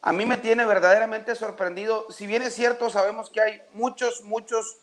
a 0.00 0.12
mí 0.12 0.26
me 0.26 0.36
tiene 0.36 0.64
verdaderamente 0.64 1.34
sorprendido. 1.34 2.06
Si 2.10 2.26
bien 2.26 2.42
es 2.42 2.54
cierto, 2.54 2.90
sabemos 2.90 3.30
que 3.30 3.40
hay 3.40 3.62
muchos, 3.74 4.22
muchos 4.22 4.78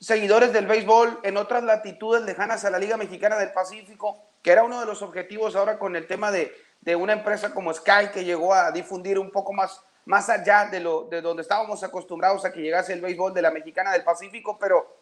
seguidores 0.00 0.52
del 0.52 0.66
béisbol 0.66 1.20
en 1.22 1.36
otras 1.36 1.64
latitudes 1.64 2.22
lejanas 2.22 2.64
a 2.64 2.70
la 2.70 2.78
Liga 2.78 2.96
Mexicana 2.96 3.36
del 3.36 3.52
Pacífico, 3.52 4.22
que 4.42 4.52
era 4.52 4.64
uno 4.64 4.80
de 4.80 4.86
los 4.86 5.02
objetivos 5.02 5.56
ahora 5.56 5.78
con 5.78 5.96
el 5.96 6.06
tema 6.06 6.30
de, 6.30 6.54
de 6.80 6.96
una 6.96 7.12
empresa 7.12 7.52
como 7.52 7.74
Sky 7.74 8.08
que 8.12 8.24
llegó 8.24 8.54
a 8.54 8.70
difundir 8.70 9.18
un 9.18 9.30
poco 9.30 9.52
más, 9.52 9.82
más 10.04 10.28
allá 10.28 10.66
de, 10.66 10.80
lo, 10.80 11.04
de 11.04 11.20
donde 11.20 11.42
estábamos 11.42 11.82
acostumbrados 11.82 12.44
a 12.44 12.52
que 12.52 12.60
llegase 12.60 12.92
el 12.92 13.00
béisbol 13.00 13.34
de 13.34 13.42
la 13.42 13.50
Mexicana 13.50 13.92
del 13.92 14.04
Pacífico, 14.04 14.58
pero 14.58 14.96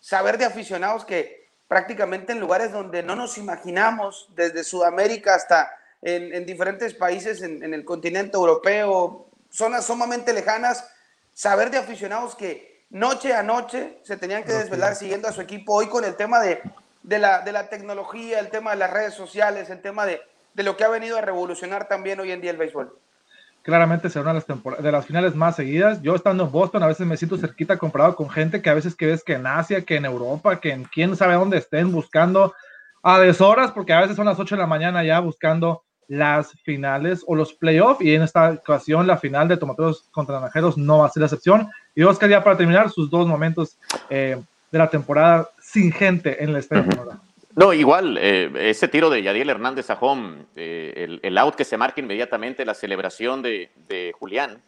saber 0.00 0.36
de 0.36 0.44
aficionados 0.44 1.04
que 1.04 1.43
prácticamente 1.68 2.32
en 2.32 2.40
lugares 2.40 2.72
donde 2.72 3.02
no 3.02 3.16
nos 3.16 3.38
imaginamos, 3.38 4.28
desde 4.34 4.64
Sudamérica 4.64 5.34
hasta 5.34 5.70
en, 6.02 6.44
diferentes 6.44 6.94
países 6.94 7.42
en, 7.42 7.72
el 7.72 7.84
continente 7.84 8.36
europeo, 8.36 9.26
zonas 9.50 9.86
sumamente 9.86 10.32
lejanas, 10.32 10.88
saber 11.32 11.70
de 11.70 11.78
aficionados 11.78 12.36
que 12.36 12.84
noche 12.90 13.32
a 13.32 13.42
noche 13.42 13.98
se 14.02 14.16
tenían 14.16 14.44
que 14.44 14.52
desvelar 14.52 14.94
siguiendo 14.94 15.28
a 15.28 15.32
su 15.32 15.40
equipo, 15.40 15.74
hoy 15.74 15.88
con 15.88 16.04
el 16.04 16.16
tema 16.16 16.40
de, 16.40 16.60
de, 17.02 17.18
la, 17.18 17.40
de 17.40 17.52
la 17.52 17.68
tecnología, 17.68 18.38
el 18.38 18.50
tema 18.50 18.72
de 18.72 18.76
las 18.76 18.90
redes 18.90 19.14
sociales, 19.14 19.70
el 19.70 19.80
tema 19.80 20.04
de, 20.04 20.20
de 20.52 20.62
lo 20.62 20.76
que 20.76 20.84
ha 20.84 20.88
venido 20.88 21.16
a 21.16 21.22
revolucionar 21.22 21.88
también 21.88 22.20
hoy 22.20 22.32
en 22.32 22.40
día 22.40 22.50
el 22.50 22.58
béisbol 22.58 22.98
claramente 23.64 24.10
será 24.10 24.30
una 24.30 24.34
de 24.34 24.44
las, 24.46 24.82
de 24.82 24.92
las 24.92 25.06
finales 25.06 25.34
más 25.34 25.56
seguidas. 25.56 26.02
Yo 26.02 26.14
estando 26.14 26.44
en 26.44 26.52
Boston 26.52 26.82
a 26.82 26.86
veces 26.86 27.06
me 27.06 27.16
siento 27.16 27.38
cerquita 27.38 27.78
comparado 27.78 28.14
con 28.14 28.28
gente 28.28 28.60
que 28.60 28.68
a 28.68 28.74
veces 28.74 28.94
que 28.94 29.06
ves 29.06 29.24
que 29.24 29.32
en 29.32 29.46
Asia, 29.46 29.82
que 29.82 29.96
en 29.96 30.04
Europa, 30.04 30.60
que 30.60 30.70
en 30.70 30.84
quién 30.84 31.16
sabe 31.16 31.34
dónde 31.34 31.56
estén 31.56 31.90
buscando 31.90 32.54
a 33.02 33.18
deshoras, 33.18 33.72
porque 33.72 33.94
a 33.94 34.02
veces 34.02 34.16
son 34.16 34.26
las 34.26 34.38
8 34.38 34.54
de 34.54 34.60
la 34.60 34.66
mañana 34.66 35.02
ya 35.02 35.18
buscando 35.18 35.82
las 36.08 36.52
finales 36.62 37.24
o 37.26 37.34
los 37.34 37.54
playoffs 37.54 38.02
y 38.02 38.14
en 38.14 38.20
esta 38.20 38.50
ocasión 38.50 39.06
la 39.06 39.16
final 39.16 39.48
de 39.48 39.56
Tomateros 39.56 40.08
contra 40.10 40.34
Naranjeros 40.34 40.76
no 40.76 40.98
va 40.98 41.06
a 41.06 41.10
ser 41.10 41.22
la 41.22 41.26
excepción. 41.26 41.70
Y 41.94 42.02
Oscar 42.02 42.28
ya 42.28 42.44
para 42.44 42.58
terminar 42.58 42.90
sus 42.90 43.08
dos 43.08 43.26
momentos 43.26 43.78
eh, 44.10 44.38
de 44.70 44.78
la 44.78 44.90
temporada 44.90 45.48
sin 45.58 45.90
gente 45.90 46.42
en 46.42 46.50
el 46.50 46.56
estadio. 46.56 46.84
No, 47.56 47.72
igual, 47.72 48.18
eh, 48.20 48.50
ese 48.70 48.88
tiro 48.88 49.10
de 49.10 49.22
Yadiel 49.22 49.50
Hernández 49.50 49.88
a 49.90 49.94
home, 49.94 50.46
eh, 50.56 51.18
el, 51.22 51.38
out 51.38 51.54
que 51.54 51.64
se 51.64 51.76
marca 51.76 52.00
inmediatamente, 52.00 52.64
la 52.64 52.74
celebración 52.74 53.42
de, 53.42 53.70
Julián, 54.18 54.60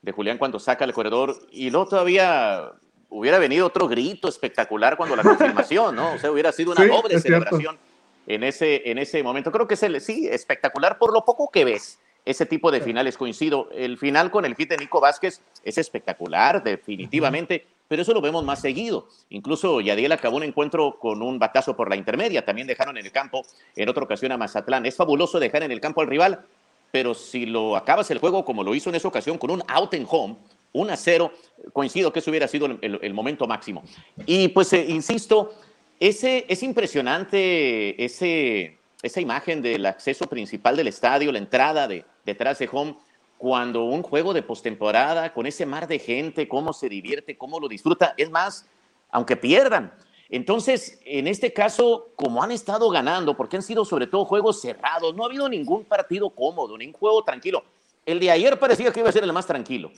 de 0.00 0.12
Julián 0.12 0.38
cuando 0.38 0.58
saca 0.58 0.84
el 0.84 0.94
corredor, 0.94 1.36
y 1.50 1.70
luego 1.70 1.88
todavía 1.88 2.72
hubiera 3.10 3.38
venido 3.38 3.66
otro 3.66 3.88
grito 3.88 4.28
espectacular 4.28 4.96
cuando 4.96 5.16
la 5.16 5.22
confirmación, 5.24 5.94
¿no? 5.96 6.14
O 6.14 6.18
sea, 6.18 6.30
hubiera 6.30 6.50
sido 6.52 6.72
una 6.72 6.86
doble 6.86 7.20
celebración 7.20 7.78
en 8.26 8.42
ese, 8.42 8.90
en 8.90 8.96
ese 8.96 9.22
momento. 9.22 9.52
Creo 9.52 9.66
que 9.66 9.74
es 9.74 9.82
el, 9.82 10.00
sí, 10.00 10.26
espectacular 10.26 10.96
por 10.96 11.12
lo 11.12 11.24
poco 11.24 11.50
que 11.50 11.66
ves 11.66 11.98
ese 12.24 12.46
tipo 12.46 12.70
de 12.70 12.80
finales. 12.80 13.18
Coincido, 13.18 13.68
el 13.72 13.98
final 13.98 14.30
con 14.30 14.46
el 14.46 14.54
hit 14.54 14.70
de 14.70 14.78
Nico 14.78 15.00
Vázquez 15.00 15.42
es 15.62 15.76
espectacular, 15.76 16.62
definitivamente 16.62 17.66
pero 17.90 18.02
eso 18.02 18.14
lo 18.14 18.20
vemos 18.20 18.44
más 18.44 18.60
seguido. 18.60 19.08
Incluso 19.30 19.80
Yadiel 19.80 20.12
acabó 20.12 20.36
un 20.36 20.44
encuentro 20.44 20.96
con 21.00 21.22
un 21.22 21.40
batazo 21.40 21.74
por 21.74 21.90
la 21.90 21.96
intermedia, 21.96 22.44
también 22.44 22.68
dejaron 22.68 22.96
en 22.96 23.04
el 23.04 23.10
campo 23.10 23.42
en 23.74 23.88
otra 23.88 24.04
ocasión 24.04 24.30
a 24.30 24.36
Mazatlán. 24.36 24.86
Es 24.86 24.94
fabuloso 24.94 25.40
dejar 25.40 25.64
en 25.64 25.72
el 25.72 25.80
campo 25.80 26.00
al 26.00 26.06
rival, 26.06 26.46
pero 26.92 27.14
si 27.14 27.46
lo 27.46 27.74
acabas 27.74 28.08
el 28.12 28.18
juego 28.18 28.44
como 28.44 28.62
lo 28.62 28.76
hizo 28.76 28.90
en 28.90 28.94
esa 28.94 29.08
ocasión 29.08 29.38
con 29.38 29.50
un 29.50 29.64
out 29.66 29.92
and 29.94 30.06
home, 30.08 30.36
1 30.72 30.92
a 30.92 30.96
0, 30.96 31.32
coincido 31.72 32.12
que 32.12 32.20
eso 32.20 32.30
hubiera 32.30 32.46
sido 32.46 32.68
el, 32.80 33.12
momento 33.12 33.48
máximo. 33.48 33.82
Y 34.24 34.46
pues, 34.46 34.72
eh, 34.72 34.86
insisto, 34.88 35.54
ese, 35.98 36.46
es 36.48 36.62
impresionante 36.62 38.04
ese, 38.04 38.78
esa 39.02 39.20
imagen 39.20 39.62
del 39.62 39.84
acceso 39.84 40.28
principal 40.28 40.76
del 40.76 40.86
estadio, 40.86 41.32
la 41.32 41.38
entrada 41.38 41.88
de, 41.88 42.04
detrás 42.24 42.60
de 42.60 42.68
home 42.70 42.94
cuando 43.40 43.84
un 43.84 44.02
juego 44.02 44.34
de 44.34 44.42
postemporada 44.42 45.32
con 45.32 45.46
ese 45.46 45.64
mar 45.64 45.88
de 45.88 45.98
gente, 45.98 46.46
cómo 46.46 46.74
se 46.74 46.90
divierte, 46.90 47.38
cómo 47.38 47.58
lo 47.58 47.68
disfruta, 47.68 48.12
es 48.18 48.30
más, 48.30 48.68
aunque 49.10 49.34
pierdan. 49.34 49.94
Entonces, 50.28 51.00
en 51.06 51.26
este 51.26 51.50
caso, 51.50 52.10
como 52.16 52.42
han 52.42 52.50
estado 52.50 52.90
ganando, 52.90 53.34
porque 53.38 53.56
han 53.56 53.62
sido 53.62 53.86
sobre 53.86 54.06
todo 54.06 54.26
juegos 54.26 54.60
cerrados, 54.60 55.14
no 55.14 55.22
ha 55.22 55.26
habido 55.26 55.48
ningún 55.48 55.86
partido 55.86 56.28
cómodo, 56.28 56.76
ningún 56.76 57.00
juego 57.00 57.24
tranquilo. 57.24 57.64
El 58.04 58.20
de 58.20 58.30
ayer 58.30 58.58
parecía 58.58 58.92
que 58.92 59.00
iba 59.00 59.08
a 59.08 59.12
ser 59.12 59.24
el 59.24 59.32
más 59.32 59.46
tranquilo. 59.46 59.90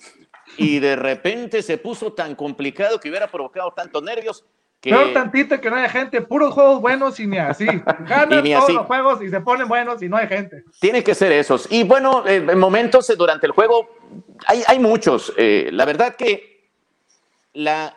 Y 0.56 0.78
de 0.78 0.94
repente 0.94 1.62
se 1.62 1.78
puso 1.78 2.12
tan 2.12 2.36
complicado 2.36 3.00
que 3.00 3.08
hubiera 3.08 3.26
provocado 3.26 3.72
tantos 3.72 4.04
nervios 4.04 4.44
Peor 4.82 5.12
tantito 5.12 5.60
que 5.60 5.70
no 5.70 5.76
haya 5.76 5.88
gente, 5.88 6.20
puros 6.22 6.52
juegos 6.52 6.80
buenos 6.80 7.20
y 7.20 7.26
ni 7.26 7.38
así. 7.38 7.66
Ganan 8.08 8.42
todos 8.42 8.72
los 8.72 8.86
juegos 8.86 9.22
y 9.22 9.28
se 9.28 9.40
ponen 9.40 9.68
buenos 9.68 10.02
y 10.02 10.08
no 10.08 10.16
hay 10.16 10.26
gente. 10.26 10.64
Tiene 10.80 11.04
que 11.04 11.14
ser 11.14 11.30
esos. 11.30 11.68
Y 11.70 11.84
bueno, 11.84 12.26
eh, 12.26 12.36
en 12.36 12.58
momentos 12.58 13.08
eh, 13.08 13.14
durante 13.16 13.46
el 13.46 13.52
juego 13.52 13.88
hay, 14.46 14.62
hay 14.66 14.80
muchos. 14.80 15.32
Eh, 15.36 15.70
la 15.72 15.84
verdad 15.84 16.16
que 16.16 16.68
la, 17.54 17.96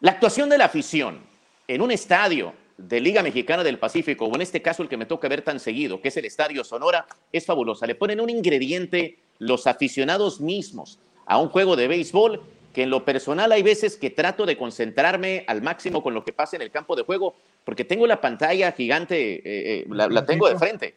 la 0.00 0.10
actuación 0.12 0.48
de 0.48 0.58
la 0.58 0.66
afición 0.66 1.20
en 1.66 1.82
un 1.82 1.90
estadio 1.90 2.54
de 2.76 3.00
Liga 3.00 3.24
Mexicana 3.24 3.64
del 3.64 3.80
Pacífico, 3.80 4.26
o 4.26 4.34
en 4.36 4.42
este 4.42 4.62
caso 4.62 4.84
el 4.84 4.88
que 4.88 4.96
me 4.96 5.04
toca 5.04 5.26
ver 5.26 5.42
tan 5.42 5.58
seguido, 5.58 6.00
que 6.00 6.08
es 6.08 6.16
el 6.16 6.26
Estadio 6.26 6.62
Sonora, 6.62 7.06
es 7.32 7.44
fabulosa. 7.44 7.86
Le 7.86 7.96
ponen 7.96 8.20
un 8.20 8.30
ingrediente 8.30 9.18
los 9.40 9.66
aficionados 9.66 10.40
mismos 10.40 11.00
a 11.26 11.38
un 11.38 11.48
juego 11.48 11.74
de 11.74 11.88
béisbol 11.88 12.40
que 12.78 12.84
en 12.84 12.90
lo 12.90 13.04
personal 13.04 13.50
hay 13.50 13.64
veces 13.64 13.96
que 13.96 14.08
trato 14.08 14.46
de 14.46 14.56
concentrarme 14.56 15.44
al 15.48 15.62
máximo 15.62 16.00
con 16.00 16.14
lo 16.14 16.22
que 16.22 16.32
pasa 16.32 16.54
en 16.54 16.62
el 16.62 16.70
campo 16.70 16.94
de 16.94 17.02
juego, 17.02 17.34
porque 17.64 17.84
tengo 17.84 18.06
la 18.06 18.20
pantalla 18.20 18.70
gigante, 18.70 19.34
eh, 19.34 19.80
eh, 19.80 19.86
la, 19.88 20.24
tengo 20.24 20.48
de 20.48 20.56
frente. 20.56 20.94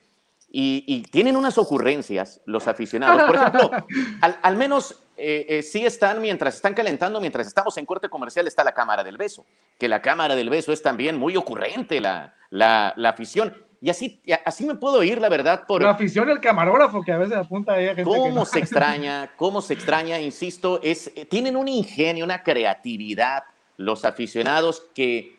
Y, 0.51 1.01
tienen 1.09 1.35
unas 1.35 1.57
ocurrencias 1.57 2.39
los 2.45 2.67
aficionados. 2.67 3.23
Por 3.23 3.35
ejemplo, 3.35 3.71
al, 4.21 4.57
menos 4.57 4.95
eh, 5.17 5.63
sí 5.63 5.83
están, 5.83 6.21
mientras 6.21 6.53
están 6.53 6.75
calentando, 6.75 7.19
mientras 7.19 7.47
estamos 7.47 7.75
en 7.79 7.87
corte 7.87 8.09
comercial, 8.09 8.45
está 8.45 8.63
la 8.63 8.75
cámara 8.75 9.03
del 9.03 9.17
beso, 9.17 9.43
que 9.79 9.87
la 9.87 10.03
cámara 10.03 10.35
del 10.35 10.51
beso 10.51 10.71
es 10.71 10.83
también 10.83 11.17
muy 11.17 11.35
ocurrente, 11.35 11.99
la, 11.99 12.35
la, 12.51 12.93
la 12.95 13.09
afición. 13.09 13.55
Y 13.83 13.89
así, 13.89 14.21
así 14.45 14.63
me 14.63 14.75
puedo 14.75 15.01
ir, 15.01 15.19
la 15.19 15.27
verdad, 15.27 15.65
por... 15.65 15.81
La 15.81 15.89
afición 15.89 16.29
y 16.29 16.31
el 16.31 16.39
camarógrafo 16.39 17.01
que 17.01 17.11
a 17.11 17.17
veces 17.17 17.35
apunta 17.35 17.73
ahí 17.73 17.85
a 17.85 17.95
gente 17.95 18.03
¿Cómo 18.03 18.45
se 18.45 18.59
extraña? 18.59 19.31
¿Cómo 19.35 19.59
se 19.59 19.73
extraña? 19.73 20.21
Insisto, 20.21 20.79
es, 20.83 21.11
eh, 21.15 21.25
tienen 21.25 21.55
un 21.55 21.67
ingenio, 21.67 22.23
una 22.23 22.43
creatividad 22.43 23.43
los 23.77 24.05
aficionados 24.05 24.83
que, 24.93 25.35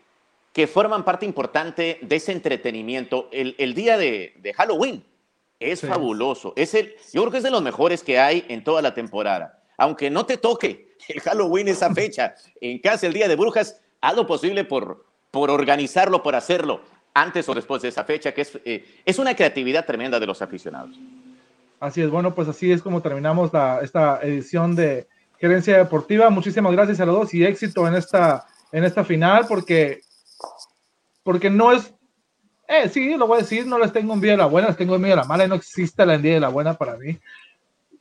que 0.53 0.67
forman 0.67 1.05
parte 1.05 1.25
importante 1.25 2.01
de 2.03 2.17
ese 2.17 2.33
entretenimiento. 2.33 3.29
El, 3.31 3.55
el 3.59 3.75
día 3.75 3.97
de, 3.97 4.35
de, 4.39 4.53
Halloween 4.55 5.05
es 5.61 5.83
fabuloso. 5.83 6.53
Es 6.57 6.75
el, 6.75 6.97
yo 7.13 7.21
creo 7.21 7.31
que 7.31 7.39
es 7.39 7.45
de 7.45 7.53
los 7.53 7.63
mejores 7.63 8.03
que 8.03 8.19
hay 8.19 8.45
en 8.49 8.65
toda 8.65 8.83
la 8.83 8.93
temporada. 8.93 9.63
Aunque 9.77 10.11
no 10.11 10.27
te 10.27 10.37
toque 10.37 10.97
el 11.09 11.21
Halloween 11.21 11.69
esa 11.69 11.95
fecha, 11.95 12.35
en 12.61 12.81
casa 12.81 13.07
el 13.07 13.13
Día 13.13 13.29
de 13.29 13.37
Brujas, 13.37 13.81
haz 14.01 14.17
lo 14.17 14.27
posible 14.27 14.65
por, 14.65 15.07
por 15.31 15.49
organizarlo, 15.49 16.25
por 16.25 16.35
hacerlo 16.35 16.81
antes 17.15 17.49
o 17.49 17.55
después 17.55 17.83
de 17.83 17.89
esa 17.89 18.05
fecha, 18.05 18.33
que 18.33 18.43
es, 18.43 18.59
eh, 18.65 18.85
es 19.05 19.19
una 19.19 19.35
creatividad 19.35 19.85
tremenda 19.85 20.19
de 20.19 20.27
los 20.27 20.41
aficionados. 20.43 20.99
Así 21.81 22.01
es, 22.01 22.11
bueno, 22.11 22.35
pues 22.35 22.49
así 22.49 22.71
es 22.71 22.81
como 22.81 23.03
terminamos 23.03 23.51
esta 23.83 24.21
edición 24.23 24.77
de 24.77 25.09
Gerencia 25.39 25.79
Deportiva. 25.79 26.31
Muchísimas 26.31 26.73
gracias 26.73 27.01
a 27.01 27.07
los 27.07 27.17
dos 27.17 27.35
y 27.35 27.45
éxito 27.45 27.89
en 27.89 27.95
esta, 27.95 28.47
en 28.71 28.85
esta 28.85 29.03
final, 29.05 29.47
porque, 29.49 30.01
porque 31.25 31.51
no 31.51 31.73
es, 31.73 31.93
eh, 32.69 32.89
sí, 32.89 33.17
lo 33.17 33.27
voy 33.27 33.39
a 33.39 33.43
decir, 33.43 33.67
no 33.67 33.79
les 33.79 33.93
tengo 33.93 34.13
un 34.13 34.21
día 34.21 34.31
de 34.31 34.37
la 34.37 34.47
buena, 34.47 34.69
les 34.69 34.77
tengo 34.77 34.95
un 34.95 35.03
día 35.03 35.11
de 35.11 35.17
la 35.17 35.25
mala 35.25 35.45
y 35.45 35.49
no 35.49 35.57
existe 35.57 36.07
la 36.07 36.17
día 36.19 36.35
de 36.35 36.41
la 36.41 36.49
buena 36.49 36.75
para 36.75 36.97
mí. 36.97 37.19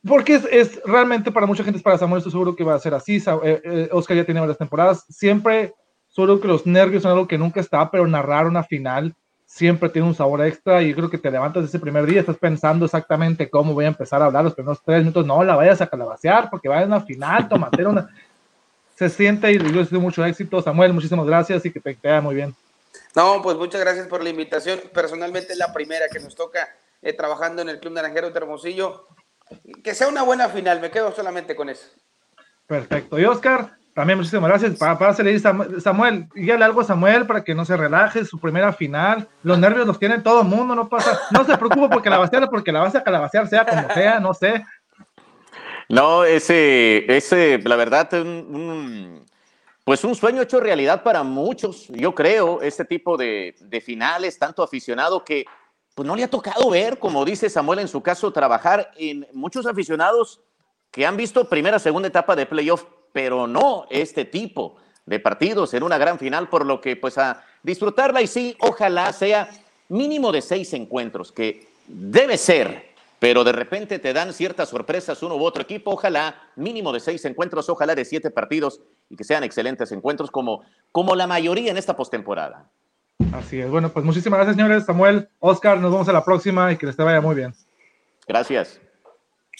Porque 0.06 0.34
es, 0.34 0.44
es, 0.50 0.80
realmente 0.84 1.30
para 1.30 1.46
mucha 1.46 1.64
gente, 1.64 1.78
es 1.78 1.82
para 1.82 1.98
Samuel, 1.98 2.18
estoy 2.18 2.32
seguro 2.32 2.56
que 2.56 2.64
va 2.64 2.74
a 2.74 2.78
ser 2.78 2.94
así. 2.94 3.16
Eh, 3.16 3.62
eh, 3.64 3.88
Oscar 3.92 4.16
ya 4.16 4.24
tiene 4.24 4.40
varias 4.40 4.58
temporadas. 4.58 5.04
Siempre 5.08 5.74
solo 6.12 6.40
que 6.40 6.48
los 6.48 6.66
nervios 6.66 7.02
son 7.02 7.12
algo 7.12 7.26
que 7.26 7.38
nunca 7.38 7.60
está, 7.60 7.90
pero 7.90 8.06
narrar 8.06 8.46
una 8.46 8.62
final 8.62 9.14
siempre 9.44 9.90
tiene 9.90 10.08
un 10.08 10.14
sabor 10.14 10.46
extra 10.46 10.82
y 10.82 10.90
yo 10.90 10.96
creo 10.96 11.10
que 11.10 11.18
te 11.18 11.30
levantas 11.30 11.64
ese 11.64 11.78
primer 11.78 12.06
día, 12.06 12.20
estás 12.20 12.38
pensando 12.38 12.86
exactamente 12.86 13.50
cómo 13.50 13.74
voy 13.74 13.84
a 13.84 13.88
empezar 13.88 14.22
a 14.22 14.26
hablar 14.26 14.44
los 14.44 14.54
primeros 14.54 14.80
tres 14.82 15.00
minutos, 15.00 15.26
no 15.26 15.44
la 15.44 15.56
vayas 15.56 15.80
a 15.80 15.86
calabacear 15.86 16.48
porque 16.48 16.68
va 16.68 16.80
a 16.80 16.84
una 16.84 17.00
final, 17.00 17.48
tomate 17.48 17.84
una... 17.84 18.08
Se 18.94 19.08
siente 19.08 19.50
y 19.50 19.58
yo 19.72 19.84
sido 19.84 20.00
mucho 20.00 20.24
éxito. 20.24 20.62
Samuel, 20.62 20.92
muchísimas 20.92 21.26
gracias 21.26 21.64
y 21.64 21.72
que 21.72 21.80
te 21.80 21.96
quede 21.96 22.20
muy 22.20 22.36
bien. 22.36 22.54
No, 23.16 23.40
pues 23.42 23.56
muchas 23.56 23.80
gracias 23.80 24.06
por 24.06 24.22
la 24.22 24.30
invitación. 24.30 24.80
Personalmente 24.92 25.54
es 25.54 25.58
la 25.58 25.72
primera 25.72 26.06
que 26.12 26.20
nos 26.20 26.36
toca 26.36 26.68
eh, 27.00 27.12
trabajando 27.12 27.62
en 27.62 27.70
el 27.70 27.80
Club 27.80 27.94
Naranjero 27.94 28.30
de 28.30 28.38
Hermosillo. 28.38 29.08
Que 29.82 29.94
sea 29.94 30.08
una 30.08 30.22
buena 30.22 30.48
final, 30.50 30.80
me 30.80 30.90
quedo 30.90 31.10
solamente 31.12 31.56
con 31.56 31.68
eso. 31.68 31.88
Perfecto. 32.66 33.18
Y 33.18 33.24
Oscar, 33.24 33.76
también 33.94 34.18
muchísimas 34.18 34.48
gracias. 34.48 34.78
Para, 34.78 34.98
para 34.98 35.14
Samuel, 35.80 36.28
dígale 36.34 36.64
algo 36.64 36.80
a 36.80 36.84
Samuel 36.84 37.26
para 37.26 37.44
que 37.44 37.54
no 37.54 37.64
se 37.64 37.76
relaje, 37.76 38.24
su 38.24 38.38
primera 38.38 38.72
final. 38.72 39.28
Los 39.42 39.58
nervios 39.58 39.86
los 39.86 39.98
tiene 39.98 40.20
todo 40.20 40.42
el 40.42 40.48
mundo, 40.48 40.74
no 40.74 40.88
pasa. 40.88 41.20
No 41.30 41.44
se 41.44 41.56
preocupe 41.58 41.88
porque 41.90 42.08
la 42.08 42.18
vaciar, 42.18 42.48
porque 42.48 42.72
la 42.72 42.80
vas 42.80 42.94
a 42.94 43.02
calabacear, 43.02 43.48
sea 43.48 43.66
como 43.66 43.92
sea, 43.92 44.18
no 44.18 44.32
sé. 44.32 44.64
No, 45.88 46.24
ese, 46.24 47.04
ese, 47.14 47.58
la 47.58 47.76
verdad, 47.76 48.08
pues 49.84 50.04
un 50.04 50.14
sueño 50.14 50.40
hecho 50.40 50.58
realidad 50.58 51.02
para 51.02 51.22
muchos, 51.22 51.88
yo 51.88 52.14
creo, 52.14 52.62
este 52.62 52.86
tipo 52.86 53.18
de, 53.18 53.54
de 53.60 53.80
finales, 53.82 54.38
tanto 54.38 54.62
aficionado 54.62 55.22
que 55.22 55.44
pues 55.94 56.06
no 56.06 56.16
le 56.16 56.24
ha 56.24 56.30
tocado 56.30 56.70
ver, 56.70 56.98
como 56.98 57.26
dice 57.26 57.50
Samuel 57.50 57.80
en 57.80 57.88
su 57.88 58.02
caso, 58.02 58.32
trabajar 58.32 58.90
en 58.96 59.26
muchos 59.34 59.66
aficionados 59.66 60.40
que 60.90 61.04
han 61.04 61.18
visto 61.18 61.48
primera, 61.48 61.78
segunda 61.78 62.08
etapa 62.08 62.34
de 62.34 62.46
playoff 62.46 62.84
pero 63.12 63.46
no 63.46 63.86
este 63.90 64.24
tipo 64.24 64.76
de 65.06 65.20
partidos 65.20 65.74
en 65.74 65.82
una 65.82 65.98
gran 65.98 66.18
final, 66.18 66.48
por 66.48 66.64
lo 66.64 66.80
que 66.80 66.96
pues 66.96 67.18
a 67.18 67.44
disfrutarla 67.62 68.22
y 68.22 68.26
sí, 68.26 68.56
ojalá 68.60 69.12
sea 69.12 69.48
mínimo 69.88 70.32
de 70.32 70.42
seis 70.42 70.72
encuentros, 70.72 71.32
que 71.32 71.68
debe 71.86 72.38
ser 72.38 72.92
pero 73.22 73.44
de 73.44 73.52
repente 73.52 74.00
te 74.00 74.12
dan 74.12 74.32
ciertas 74.32 74.68
sorpresas 74.68 75.22
uno 75.22 75.36
u 75.36 75.44
otro 75.44 75.62
equipo. 75.62 75.92
Ojalá 75.92 76.34
mínimo 76.56 76.92
de 76.92 76.98
seis 76.98 77.24
encuentros, 77.24 77.68
ojalá 77.68 77.94
de 77.94 78.04
siete 78.04 78.32
partidos 78.32 78.80
y 79.08 79.14
que 79.14 79.22
sean 79.22 79.44
excelentes 79.44 79.92
encuentros 79.92 80.28
como, 80.32 80.64
como 80.90 81.14
la 81.14 81.28
mayoría 81.28 81.70
en 81.70 81.76
esta 81.76 81.94
postemporada. 81.94 82.68
Así 83.32 83.60
es. 83.60 83.70
Bueno, 83.70 83.90
pues 83.90 84.04
muchísimas 84.04 84.38
gracias, 84.38 84.56
señores. 84.56 84.86
Samuel, 84.86 85.28
Oscar, 85.38 85.78
nos 85.78 85.92
vemos 85.92 86.08
a 86.08 86.12
la 86.12 86.24
próxima 86.24 86.72
y 86.72 86.76
que 86.76 86.86
les 86.86 86.96
te 86.96 87.04
vaya 87.04 87.20
muy 87.20 87.36
bien. 87.36 87.54
Gracias. 88.26 88.80